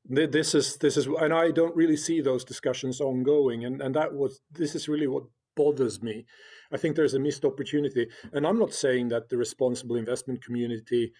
This 0.09 0.55
is 0.55 0.77
this 0.77 0.97
is, 0.97 1.05
and 1.05 1.31
I 1.33 1.51
don't 1.51 1.75
really 1.75 1.97
see 1.97 2.19
those 2.21 2.43
discussions 2.43 2.99
ongoing, 2.99 3.63
and 3.63 3.81
and 3.81 3.93
that 3.93 4.13
was 4.13 4.39
this 4.51 4.73
is 4.73 4.87
really 4.87 5.05
what 5.05 5.25
bothers 5.55 6.01
me 6.01 6.25
I 6.71 6.77
think 6.77 6.95
there's 6.95 7.13
a 7.13 7.19
missed 7.19 7.45
opportunity. 7.45 8.07
And 8.33 8.45
I'm 8.45 8.59
not 8.59 8.73
saying 8.73 9.09
that 9.09 9.29
the 9.29 9.37
responsible 9.37 9.95
investment 9.95 10.43
community 10.43 11.13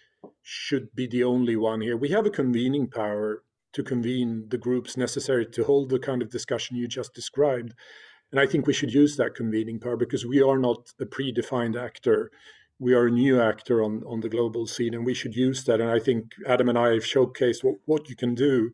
should 0.44 0.94
be 0.96 1.08
the 1.08 1.24
only 1.24 1.56
one 1.56 1.82
here. 1.82 1.96
We 1.96 2.10
have 2.10 2.26
a 2.26 2.32
convening 2.32 2.88
power 2.88 3.44
to 3.74 3.84
convene 3.84 4.48
the 4.50 4.58
groups 4.58 4.98
necessary 4.98 5.46
to 5.46 5.64
hold 5.64 5.90
the 5.90 6.00
kind 6.00 6.22
of 6.22 6.30
discussion 6.30 6.78
you 6.78 6.88
just 6.88 7.14
described. 7.14 7.74
And 8.32 8.40
I 8.40 8.46
think 8.46 8.68
we 8.68 8.74
should 8.74 8.94
use 8.94 9.16
that 9.18 9.36
convening 9.36 9.80
power 9.80 9.96
because 9.96 10.26
we 10.26 10.42
are 10.42 10.58
not 10.58 10.92
a 11.00 11.06
predefined 11.06 11.82
actor. 11.82 12.30
We 12.80 12.94
are 12.94 13.08
a 13.08 13.12
new 13.12 13.42
actor 13.42 13.82
on, 13.82 14.04
on 14.06 14.20
the 14.20 14.30
global 14.30 14.68
scene, 14.68 14.94
and 14.94 15.06
we 15.06 15.14
should 15.14 15.36
use 15.36 15.64
that. 15.64 15.80
And 15.80 15.90
I 15.90 16.00
think 16.00 16.34
Adam 16.46 16.70
and 16.70 16.78
I 16.78 16.94
have 16.94 17.04
showcased 17.04 17.64
what, 17.64 17.76
what 17.86 18.10
you 18.10 18.16
can 18.16 18.36
do 18.36 18.72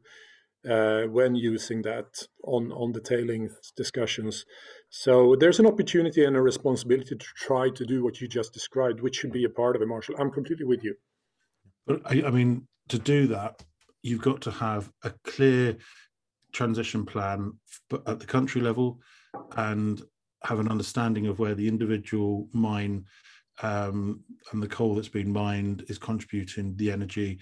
uh, 0.67 1.03
when 1.03 1.35
using 1.35 1.81
that 1.83 2.27
on, 2.43 2.71
on 2.71 2.93
the 2.93 2.99
tailing 2.99 3.49
discussions. 3.75 4.45
So 4.89 5.35
there's 5.39 5.59
an 5.59 5.67
opportunity 5.67 6.23
and 6.23 6.35
a 6.35 6.41
responsibility 6.41 7.15
to 7.15 7.25
try 7.35 7.69
to 7.69 7.85
do 7.85 8.03
what 8.03 8.21
you 8.21 8.27
just 8.27 8.53
described, 8.53 9.01
which 9.01 9.17
should 9.17 9.31
be 9.31 9.43
a 9.43 9.49
part 9.49 9.75
of 9.75 9.81
it, 9.81 9.87
Marshall. 9.87 10.15
I'm 10.19 10.31
completely 10.31 10.65
with 10.65 10.83
you. 10.83 10.95
But 11.85 12.01
I, 12.05 12.23
I 12.27 12.29
mean, 12.31 12.67
to 12.89 12.97
do 12.97 13.27
that, 13.27 13.63
you've 14.01 14.21
got 14.21 14.41
to 14.41 14.51
have 14.51 14.91
a 15.03 15.11
clear 15.23 15.77
transition 16.51 17.05
plan 17.05 17.53
at 18.05 18.19
the 18.19 18.25
country 18.25 18.61
level 18.61 18.99
and 19.57 20.01
have 20.43 20.59
an 20.59 20.67
understanding 20.67 21.27
of 21.27 21.39
where 21.39 21.55
the 21.55 21.67
individual 21.67 22.47
mine 22.53 23.05
um, 23.61 24.21
and 24.51 24.61
the 24.61 24.67
coal 24.67 24.95
that's 24.95 25.09
been 25.09 25.31
mined 25.31 25.85
is 25.87 25.97
contributing 25.97 26.75
the 26.75 26.91
energy 26.91 27.39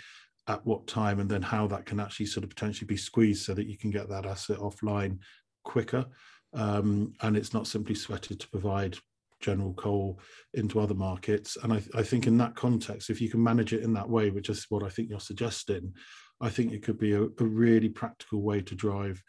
at 0.48 0.66
what 0.66 0.88
time 0.88 1.20
and 1.20 1.30
then 1.30 1.42
how 1.42 1.68
that 1.68 1.86
can 1.86 2.00
actually 2.00 2.26
sort 2.26 2.44
of 2.44 2.50
potentially 2.50 2.88
be 2.88 2.98
squeezed 2.98 3.46
so 3.46 3.54
that 3.54 3.68
you 3.68 3.78
can 3.78 3.92
get 3.92 4.10
that 4.10 4.26
asset 4.26 4.58
offline 4.58 5.18
quicker 5.64 6.06
um, 6.54 7.14
and 7.22 7.38
it's 7.38 7.54
not 7.54 7.68
simply 7.68 7.96
sweated 7.96 8.40
to 8.40 8.50
provide 8.50 8.98
general 9.40 9.74
coal 9.74 10.20
into 10.54 10.80
other 10.80 10.94
markets. 10.94 11.58
And 11.64 11.74
I, 11.74 11.82
I, 11.96 12.04
think 12.04 12.28
in 12.28 12.38
that 12.38 12.56
context, 12.56 13.10
if 13.10 13.20
you 13.20 13.30
can 13.30 13.44
manage 13.44 13.74
it 13.74 13.84
in 13.84 13.94
that 13.94 14.10
way, 14.10 14.30
which 14.30 14.50
is 14.50 14.66
what 14.70 14.84
I 14.84 14.90
think 14.90 15.10
you're 15.10 15.20
suggesting, 15.20 15.94
I 16.40 16.50
think 16.50 16.72
it 16.72 16.84
could 16.84 17.00
be 17.00 17.14
a, 17.14 17.24
a 17.24 17.44
really 17.44 17.90
practical 17.90 18.42
way 18.42 18.62
to 18.62 18.76
drive 18.76 19.22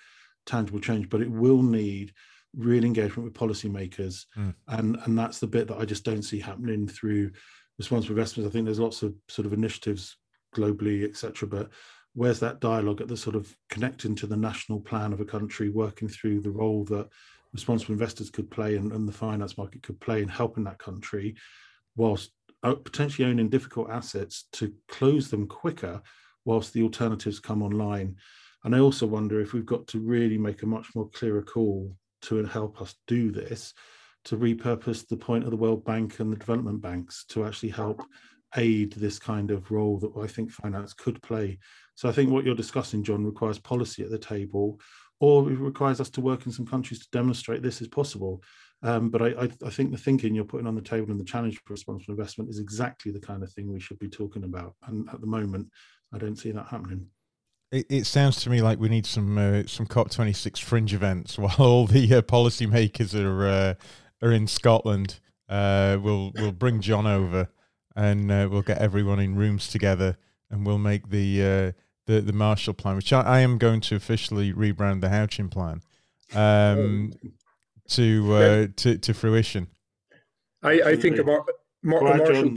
tangible 0.44 0.80
change. 0.80 1.08
But 1.08 1.22
it 1.22 1.30
will 1.30 1.62
need 1.62 2.12
real 2.57 2.84
engagement 2.84 3.24
with 3.24 3.34
policymakers, 3.34 4.26
mm. 4.36 4.55
and 4.68 4.96
and 5.05 5.18
that's 5.18 5.38
the 5.38 5.46
bit 5.46 5.68
that 5.68 5.78
I 5.78 5.84
just 5.84 6.05
don't 6.05 6.22
see 6.22 6.40
happening 6.40 6.86
through 6.86 7.32
responsible 7.78 8.14
investments. 8.14 8.48
I 8.48 8.53
think 8.53 8.64
there's 8.64 8.80
lots 8.80 9.03
of 9.03 9.14
sort 9.28 9.46
of 9.46 9.53
initiatives 9.53 10.16
globally, 10.55 11.09
etc. 11.09 11.48
But 11.48 11.70
where's 12.14 12.40
that 12.40 12.61
dialogue 12.61 13.00
at 13.00 13.09
the 13.09 13.16
sort 13.16 13.36
of 13.36 13.55
connecting 13.70 14.14
to 14.16 14.26
the 14.26 14.36
national 14.36 14.80
plan 14.80 15.12
of 15.12 15.20
a 15.20 15.24
country, 15.24 15.70
working 15.70 16.09
through 16.09 16.40
the 16.40 16.50
role 16.50 16.84
that 16.84 17.09
responsible 17.53 17.92
investors 17.92 18.30
could 18.30 18.50
play 18.50 18.76
and, 18.76 18.92
and 18.92 19.09
the 19.09 19.12
finance 19.12 19.59
market 19.59 19.82
could 19.82 20.00
play 20.00 20.22
in 20.22 20.28
helping 20.28 20.64
that 20.64 20.78
country, 20.78 21.34
whilst 21.96 22.32
uh, 22.62 22.74
potentially 22.74 23.28
owning 23.28 23.48
difficult 23.48 23.90
assets 23.90 24.48
to 24.53 24.72
close 24.88 25.30
them 25.30 25.46
quicker, 25.46 26.00
whilst 26.44 26.72
the 26.72 26.82
alternatives 26.82 27.40
come 27.40 27.62
online. 27.62 28.16
And 28.64 28.76
I 28.76 28.78
also 28.78 29.07
wonder 29.07 29.40
if 29.40 29.53
we've 29.53 29.66
got 29.66 29.86
to 29.88 29.98
really 29.98 30.38
make 30.38 30.62
a 30.62 30.66
much 30.66 30.94
more 30.94 31.09
clearer 31.09 31.42
call 31.42 31.96
to 32.23 32.45
help 32.45 32.81
us 32.81 32.95
do 33.07 33.31
this 33.31 33.75
to 34.25 34.37
repurpose 34.37 35.07
the 35.07 35.16
point 35.16 35.45
of 35.45 35.51
the 35.51 35.57
World 35.57 35.85
Bank 35.85 36.20
and 36.20 36.33
the 36.33 36.37
development 36.37 36.81
banks 36.81 37.25
to 37.29 37.45
actually 37.45 37.70
help 37.70 38.05
aid 38.57 38.93
this 38.93 39.18
kind 39.18 39.51
of 39.51 39.70
role 39.70 39.99
that 39.99 40.12
I 40.20 40.27
think 40.27 40.51
finance 40.51 40.93
could 40.93 41.20
play. 41.23 41.59
So 41.95 42.09
I 42.09 42.12
think 42.12 42.31
what 42.31 42.45
you're 42.45 42.55
discussing, 42.55 43.03
John, 43.03 43.25
requires 43.25 43.59
policy 43.59 44.03
at 44.03 44.11
the 44.11 44.18
table, 44.18 44.81
or 45.20 45.51
it 45.51 45.59
requires 45.59 46.01
us 46.01 46.11
to 46.11 46.20
work 46.20 46.47
in 46.47 46.53
some 46.53 46.66
countries 46.66 47.01
to 47.01 47.09
demonstrate 47.12 47.62
this 47.62 47.81
is 47.81 47.89
possible. 47.89 48.43
Um, 48.83 49.11
but 49.11 49.23
I, 49.23 49.27
I, 49.29 49.51
I, 49.66 49.70
think 49.70 49.93
the 49.93 49.99
thinking 49.99 50.35
you're 50.35 50.45
putting 50.45 50.66
on 50.66 50.75
the 50.75 50.83
table 50.83 51.12
and 51.12 51.20
the 51.20 51.25
challenge 51.25 51.61
for 51.64 51.73
responsible 51.73 52.14
investment 52.14 52.51
is 52.51 52.59
exactly 52.59 53.12
the 53.12 53.20
kind 53.20 53.45
of 53.45 53.53
thing 53.53 53.73
we 53.73 53.79
should 53.79 54.01
be 54.01 54.09
talking 54.09 54.43
about. 54.43 54.75
And 54.89 55.09
at 55.11 55.20
the 55.20 55.27
moment, 55.27 55.68
I 56.12 56.18
don't 56.18 56.37
see 56.37 56.51
that 56.51 56.66
happening. 56.66 57.07
It, 57.73 57.87
it 57.89 58.07
sounds 58.07 58.43
to 58.43 58.51
me 58.51 58.61
like 58.61 58.79
we 58.79 58.91
need 58.91 59.07
some 59.07 59.39
uh, 59.39 59.62
some 59.66 59.87
COP26 59.87 60.59
fringe 60.59 60.93
events 60.93 61.39
while 61.39 61.57
all 61.59 61.87
the 61.87 62.14
uh, 62.14 62.23
policymakers 62.23 63.18
are 63.18 63.47
uh, 63.47 63.75
are 64.23 64.31
in 64.31 64.47
Scotland. 64.47 65.18
Uh, 65.49 65.99
we'll 66.01 66.33
we'll 66.37 66.53
bring 66.53 66.81
John 66.81 67.07
over 67.07 67.49
and 67.97 68.31
uh, 68.31 68.49
we'll 68.51 68.62
get 68.62 68.79
everyone 68.79 69.18
in 69.18 69.35
rooms 69.35 69.68
together 69.68 70.16
and 70.51 70.66
we'll 70.66 70.79
make 70.79 71.09
the 71.09 71.43
uh, 71.43 71.73
the 72.07 72.20
the 72.20 72.33
Marshall 72.33 72.75
Plan, 72.75 72.97
which 72.97 73.12
I, 73.12 73.23
I, 73.23 73.41
am 73.41 73.59
going 73.59 73.81
to 73.83 73.97
officially 73.97 74.53
rebrand 74.53 75.01
the 75.01 75.09
Howchin 75.09 75.51
Plan, 75.51 75.81
um, 76.35 77.12
oh. 77.25 77.29
to 77.89 78.35
uh, 78.35 78.66
to 78.77 78.99
to 78.99 79.14
fruition. 79.14 79.68
I, 80.62 80.73
I 80.83 80.97
think 80.97 81.18
about 81.18 81.49
Mar- 81.83 82.03
Marshall. 82.03 82.55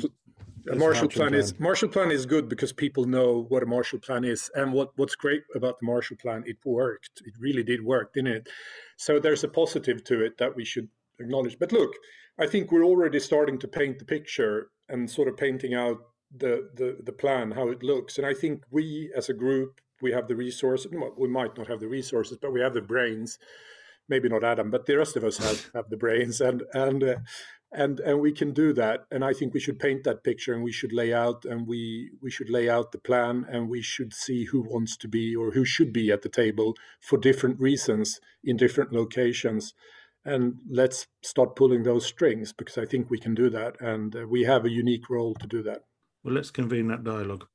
A 0.71 0.75
Marshall 0.75 1.07
plan, 1.07 1.29
plan, 1.29 1.39
is 1.39 1.59
Marshall 1.59 1.89
Plan 1.89 2.11
is 2.11 2.25
good 2.25 2.49
because 2.49 2.73
people 2.73 3.05
know 3.05 3.45
what 3.49 3.61
a 3.61 3.65
Marshall 3.65 3.99
Plan 3.99 4.23
is, 4.23 4.49
and 4.55 4.73
what 4.73 4.89
what's 4.95 5.15
great 5.15 5.43
about 5.53 5.79
the 5.79 5.85
Marshall 5.85 6.17
Plan, 6.17 6.43
it 6.47 6.57
worked. 6.65 7.21
It 7.25 7.33
really 7.39 7.63
did 7.63 7.83
work, 7.83 8.13
didn't 8.13 8.33
it? 8.33 8.49
So 8.97 9.19
there's 9.19 9.43
a 9.43 9.47
positive 9.47 10.03
to 10.05 10.23
it 10.23 10.37
that 10.39 10.55
we 10.55 10.65
should 10.65 10.89
acknowledge. 11.19 11.59
But 11.59 11.71
look, 11.71 11.93
I 12.39 12.47
think 12.47 12.71
we're 12.71 12.83
already 12.83 13.19
starting 13.19 13.59
to 13.59 13.67
paint 13.67 13.99
the 13.99 14.05
picture 14.05 14.69
and 14.89 15.09
sort 15.09 15.27
of 15.27 15.37
painting 15.37 15.75
out 15.75 15.97
the 16.35 16.69
the 16.73 16.97
the 17.03 17.13
plan, 17.13 17.51
how 17.51 17.69
it 17.69 17.83
looks. 17.83 18.17
And 18.17 18.25
I 18.25 18.33
think 18.33 18.63
we 18.71 19.11
as 19.15 19.29
a 19.29 19.33
group, 19.33 19.81
we 20.01 20.11
have 20.13 20.27
the 20.27 20.35
resources. 20.35 20.91
We 21.17 21.27
might 21.27 21.57
not 21.57 21.67
have 21.67 21.79
the 21.79 21.87
resources, 21.87 22.37
but 22.41 22.53
we 22.53 22.61
have 22.61 22.73
the 22.73 22.81
brains. 22.81 23.37
Maybe 24.07 24.29
not 24.29 24.43
Adam, 24.43 24.69
but 24.69 24.85
the 24.85 24.97
rest 24.97 25.15
of 25.15 25.23
us 25.23 25.37
have 25.37 25.69
have 25.75 25.89
the 25.89 25.97
brains, 25.97 26.41
and 26.41 26.63
and. 26.73 27.03
Uh, 27.03 27.15
and 27.75 27.99
and 27.99 28.19
we 28.19 28.31
can 28.31 28.51
do 28.53 28.73
that 28.73 29.05
and 29.11 29.23
i 29.23 29.33
think 29.33 29.53
we 29.53 29.59
should 29.59 29.79
paint 29.79 30.03
that 30.03 30.23
picture 30.23 30.53
and 30.53 30.63
we 30.63 30.71
should 30.71 30.93
lay 30.93 31.13
out 31.13 31.45
and 31.45 31.67
we 31.67 32.09
we 32.21 32.31
should 32.31 32.49
lay 32.49 32.69
out 32.69 32.91
the 32.91 32.97
plan 32.97 33.45
and 33.49 33.69
we 33.69 33.81
should 33.81 34.13
see 34.13 34.45
who 34.45 34.61
wants 34.61 34.97
to 34.97 35.07
be 35.07 35.35
or 35.35 35.51
who 35.51 35.65
should 35.65 35.91
be 35.91 36.11
at 36.11 36.21
the 36.21 36.29
table 36.29 36.73
for 37.01 37.17
different 37.17 37.59
reasons 37.59 38.19
in 38.43 38.57
different 38.57 38.91
locations 38.91 39.73
and 40.25 40.55
let's 40.69 41.07
start 41.21 41.55
pulling 41.55 41.83
those 41.83 42.05
strings 42.05 42.51
because 42.51 42.77
I 42.77 42.85
think 42.85 43.09
we 43.09 43.19
can 43.19 43.35
do 43.35 43.49
that, 43.51 43.79
and 43.79 44.15
uh, 44.15 44.25
we 44.27 44.43
have 44.43 44.65
a 44.65 44.71
unique 44.71 45.09
role 45.09 45.35
to 45.35 45.47
do 45.47 45.61
that. 45.63 45.83
Well, 46.23 46.33
let's 46.33 46.49
convene 46.49 46.87
that 46.87 47.03
dialogue. 47.03 47.45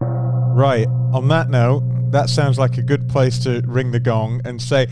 Right. 0.00 0.86
On 1.14 1.28
that 1.28 1.48
note, 1.48 1.82
that 2.10 2.28
sounds 2.28 2.58
like 2.58 2.76
a 2.76 2.82
good 2.82 3.08
place 3.08 3.38
to 3.44 3.62
ring 3.66 3.92
the 3.92 4.00
gong 4.00 4.42
and 4.44 4.60
say 4.60 4.88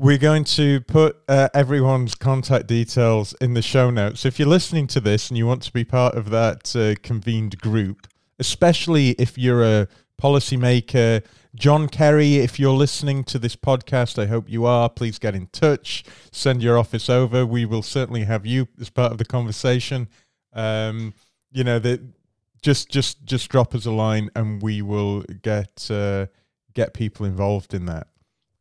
we're 0.00 0.16
going 0.16 0.44
to 0.44 0.80
put 0.80 1.18
uh, 1.28 1.50
everyone's 1.52 2.14
contact 2.14 2.66
details 2.66 3.34
in 3.38 3.52
the 3.52 3.60
show 3.60 3.90
notes. 3.90 4.24
If 4.24 4.38
you're 4.38 4.48
listening 4.48 4.86
to 4.88 5.00
this 5.00 5.28
and 5.28 5.36
you 5.36 5.46
want 5.46 5.62
to 5.64 5.72
be 5.74 5.84
part 5.84 6.14
of 6.14 6.30
that 6.30 6.74
uh, 6.74 6.94
convened 7.02 7.58
group, 7.60 8.06
especially 8.38 9.10
if 9.10 9.36
you're 9.36 9.62
a 9.62 9.88
policymaker, 10.18 11.22
John 11.54 11.86
Kerry, 11.86 12.36
if 12.36 12.58
you're 12.58 12.72
listening 12.72 13.24
to 13.24 13.38
this 13.38 13.56
podcast, 13.56 14.18
I 14.18 14.24
hope 14.24 14.48
you 14.48 14.64
are. 14.64 14.88
Please 14.88 15.18
get 15.18 15.34
in 15.34 15.48
touch. 15.48 16.02
Send 16.32 16.62
your 16.62 16.78
office 16.78 17.10
over. 17.10 17.44
We 17.44 17.66
will 17.66 17.82
certainly 17.82 18.24
have 18.24 18.46
you 18.46 18.68
as 18.80 18.88
part 18.88 19.12
of 19.12 19.18
the 19.18 19.26
conversation. 19.26 20.08
Um, 20.54 21.12
you 21.52 21.62
know 21.62 21.78
that 21.78 22.00
just 22.62 22.88
just 22.88 23.26
just 23.26 23.50
drop 23.50 23.74
us 23.74 23.84
a 23.84 23.90
line 23.90 24.30
and 24.34 24.62
we 24.62 24.80
will 24.80 25.24
get 25.42 25.90
uh, 25.90 26.26
get 26.72 26.94
people 26.94 27.26
involved 27.26 27.74
in 27.74 27.84
that. 27.84 28.06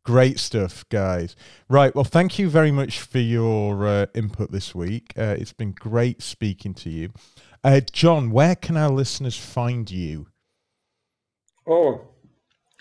Great 0.09 0.39
stuff, 0.39 0.89
guys. 0.89 1.35
Right. 1.67 1.93
Well, 1.93 2.03
thank 2.03 2.39
you 2.39 2.49
very 2.49 2.71
much 2.71 2.99
for 2.99 3.19
your 3.19 3.87
uh, 3.87 4.05
input 4.15 4.51
this 4.51 4.73
week. 4.73 5.13
Uh, 5.15 5.35
it's 5.37 5.53
been 5.53 5.71
great 5.71 6.23
speaking 6.23 6.73
to 6.73 6.89
you. 6.89 7.11
Uh, 7.63 7.81
John, 7.93 8.31
where 8.31 8.55
can 8.55 8.75
our 8.75 8.89
listeners 8.89 9.37
find 9.37 9.91
you? 9.91 10.25
Oh, 11.67 12.01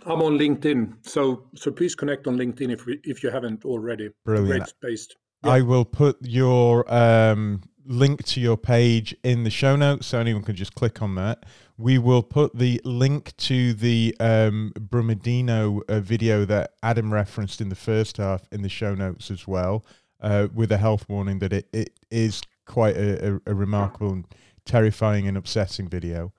I'm 0.07 0.23
on 0.23 0.39
LinkedIn, 0.39 1.07
so 1.07 1.43
so 1.55 1.71
please 1.71 1.95
connect 1.95 2.27
on 2.27 2.39
LinkedIn 2.39 2.73
if 2.73 2.87
we, 2.87 2.99
if 3.05 3.23
you 3.23 3.29
haven't 3.29 3.67
already. 3.67 4.09
Brilliant. 4.25 4.61
Great 4.61 4.69
space. 4.69 5.09
Yeah. 5.45 5.51
I 5.51 5.61
will 5.61 5.85
put 5.85 6.17
your 6.23 6.91
um, 6.91 7.61
link 7.85 8.25
to 8.25 8.41
your 8.41 8.57
page 8.57 9.15
in 9.23 9.45
the 9.45 9.51
show 9.51 9.77
notes, 9.77 10.07
so 10.07 10.19
anyone 10.19 10.45
can 10.45 10.57
just 10.57 10.75
click 10.75 11.03
on 11.03 11.15
that. 11.17 11.45
We 11.81 11.97
will 11.97 12.25
put 12.25 12.59
the 12.59 12.81
link 12.85 13.37
to 13.37 13.73
the 13.73 14.17
um, 14.19 14.73
Brumadinho 14.77 15.83
uh, 15.89 16.01
video 16.01 16.45
that 16.45 16.73
Adam 16.83 17.13
referenced 17.13 17.61
in 17.61 17.69
the 17.69 17.77
first 17.77 18.17
half 18.17 18.49
in 18.51 18.63
the 18.63 18.69
show 18.69 18.97
notes 18.97 19.31
as 19.31 19.47
well, 19.47 19.87
uh, 20.21 20.49
with 20.53 20.73
a 20.73 20.77
health 20.77 21.09
warning 21.09 21.39
that 21.39 21.53
it, 21.53 21.69
it 21.73 21.91
is 22.11 22.43
quite 22.67 22.97
a, 22.97 23.35
a, 23.35 23.41
a 23.47 23.55
remarkable 23.55 24.13
and 24.13 24.27
terrifying 24.65 25.29
and 25.29 25.37
upsetting 25.37 25.89
video. 25.89 26.33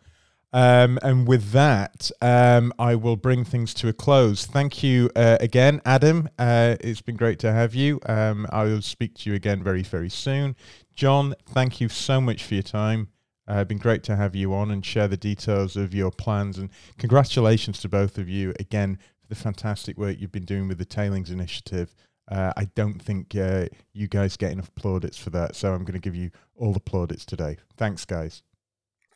Um, 0.52 1.00
and 1.04 1.26
with 1.26 1.52
that, 1.52 2.12
um, 2.22 2.74
I 2.78 2.96
will 2.96 3.16
bring 3.16 3.46
things 3.46 3.74
to 3.76 3.88
a 3.88 3.94
close. 3.94 4.46
Thank 4.46 4.84
you 4.84 5.10
uh, 5.16 5.38
again, 5.40 5.80
Adam. 5.86 6.28
Uh, 6.38 6.76
it's 6.82 7.02
been 7.02 7.16
great 7.16 7.40
to 7.40 7.54
have 7.54 7.74
you. 7.74 8.02
Um, 8.08 8.46
I 8.52 8.64
will 8.64 8.82
speak 8.82 9.16
to 9.20 9.30
you 9.30 9.36
again 9.36 9.64
very, 9.64 9.84
very 9.84 10.10
soon. 10.10 10.58
John, 10.96 11.34
thank 11.48 11.80
you 11.80 11.88
so 11.88 12.20
much 12.20 12.44
for 12.44 12.56
your 12.56 12.64
time. 12.64 13.08
Uh, 13.50 13.64
been 13.64 13.80
great 13.80 14.04
to 14.04 14.16
have 14.16 14.36
you 14.36 14.54
on 14.54 14.70
and 14.70 14.86
share 14.86 15.08
the 15.08 15.18
details 15.18 15.76
of 15.76 15.94
your 15.94 16.12
plans. 16.12 16.60
And 16.60 16.70
congratulations 17.00 17.80
to 17.80 17.90
both 17.90 18.20
of 18.20 18.30
you 18.30 18.54
again 18.60 19.00
for 19.20 19.28
the 19.28 19.36
fantastic 19.36 19.98
work 19.98 20.18
you've 20.20 20.32
been 20.32 20.46
doing 20.46 20.68
with 20.68 20.78
the 20.78 20.86
Tailings 20.86 21.32
Initiative. 21.32 21.96
Uh, 22.30 22.54
I 22.56 22.66
don't 22.76 23.02
think 23.02 23.36
uh, 23.36 23.66
you 23.92 24.08
guys 24.08 24.38
get 24.38 24.52
enough 24.52 24.74
plaudits 24.76 25.18
for 25.18 25.32
that, 25.32 25.56
so 25.56 25.74
I'm 25.74 25.84
going 25.84 25.94
to 25.94 26.00
give 26.00 26.16
you 26.16 26.30
all 26.56 26.74
the 26.74 26.80
plaudits 26.80 27.26
today. 27.26 27.58
Thanks, 27.76 28.06
guys. 28.06 28.44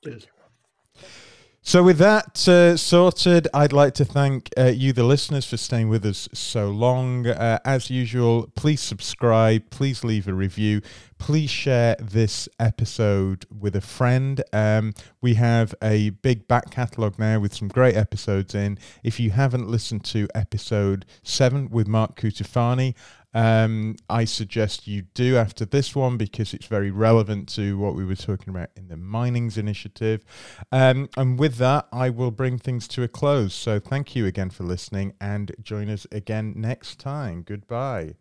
Cheers. 0.03 0.27
So, 1.66 1.82
with 1.82 1.97
that 1.99 2.45
uh, 2.45 2.76
sorted, 2.76 3.47
I'd 3.53 3.72
like 3.72 3.93
to 3.93 4.03
thank 4.03 4.49
uh, 4.57 4.66
you, 4.66 4.91
the 4.91 5.05
listeners, 5.05 5.45
for 5.45 5.55
staying 5.55 5.88
with 5.88 6.05
us 6.05 6.28
so 6.34 6.70
long. 6.70 7.26
Uh, 7.26 7.57
as 7.64 7.89
usual, 7.89 8.51
please 8.57 8.82
subscribe, 8.82 9.70
please 9.70 10.03
leave 10.03 10.28
a 10.28 10.34
review, 10.34 10.82
please 11.20 11.49
share 11.49 11.95
this 12.01 12.49
episode 12.59 13.45
with 13.49 13.78
a 13.78 13.82
friend. 13.82 14.43
Um, 14.51 14.93
we 15.22 15.36
have 15.36 15.74
a 15.82 16.09
big 16.09 16.49
back 16.49 16.70
catalogue 16.70 17.18
now 17.18 17.39
with 17.39 17.53
some 17.53 17.70
great 17.70 17.95
episodes 17.95 18.53
in. 18.53 18.78
If 19.01 19.18
you 19.22 19.32
haven't 19.32 19.70
listened 19.70 20.03
to 20.07 20.28
episode 20.36 21.05
seven 21.24 21.70
with 21.70 21.88
Mark 21.88 22.20
Cutifani, 22.20 22.93
um, 23.34 23.95
I 24.09 24.25
suggest 24.25 24.88
you 24.88 25.03
do 25.13 25.38
after 25.38 25.65
this 25.65 25.95
one 25.95 26.17
because 26.17 26.53
it's 26.53 26.67
very 26.67 26.91
relevant 26.91 27.49
to 27.49 27.77
what 27.77 27.95
we 27.95 28.05
were 28.05 28.15
talking 28.15 28.49
about 28.49 28.69
in 28.75 28.88
the 28.88 28.97
minings 28.97 29.57
initiative. 29.57 30.23
Um, 30.71 31.09
and 31.17 31.39
with 31.39 31.55
that, 31.57 31.88
I 31.91 32.09
will 32.09 32.31
bring 32.31 32.57
things 32.57 32.88
to 32.89 33.03
a 33.03 33.07
close. 33.07 33.53
So 33.53 33.79
thank 33.79 34.15
you 34.15 34.25
again 34.25 34.49
for 34.49 34.63
listening 34.63 35.13
and 35.19 35.51
join 35.61 35.89
us 35.89 36.05
again 36.11 36.53
next 36.55 36.99
time. 36.99 37.43
Goodbye. 37.43 38.15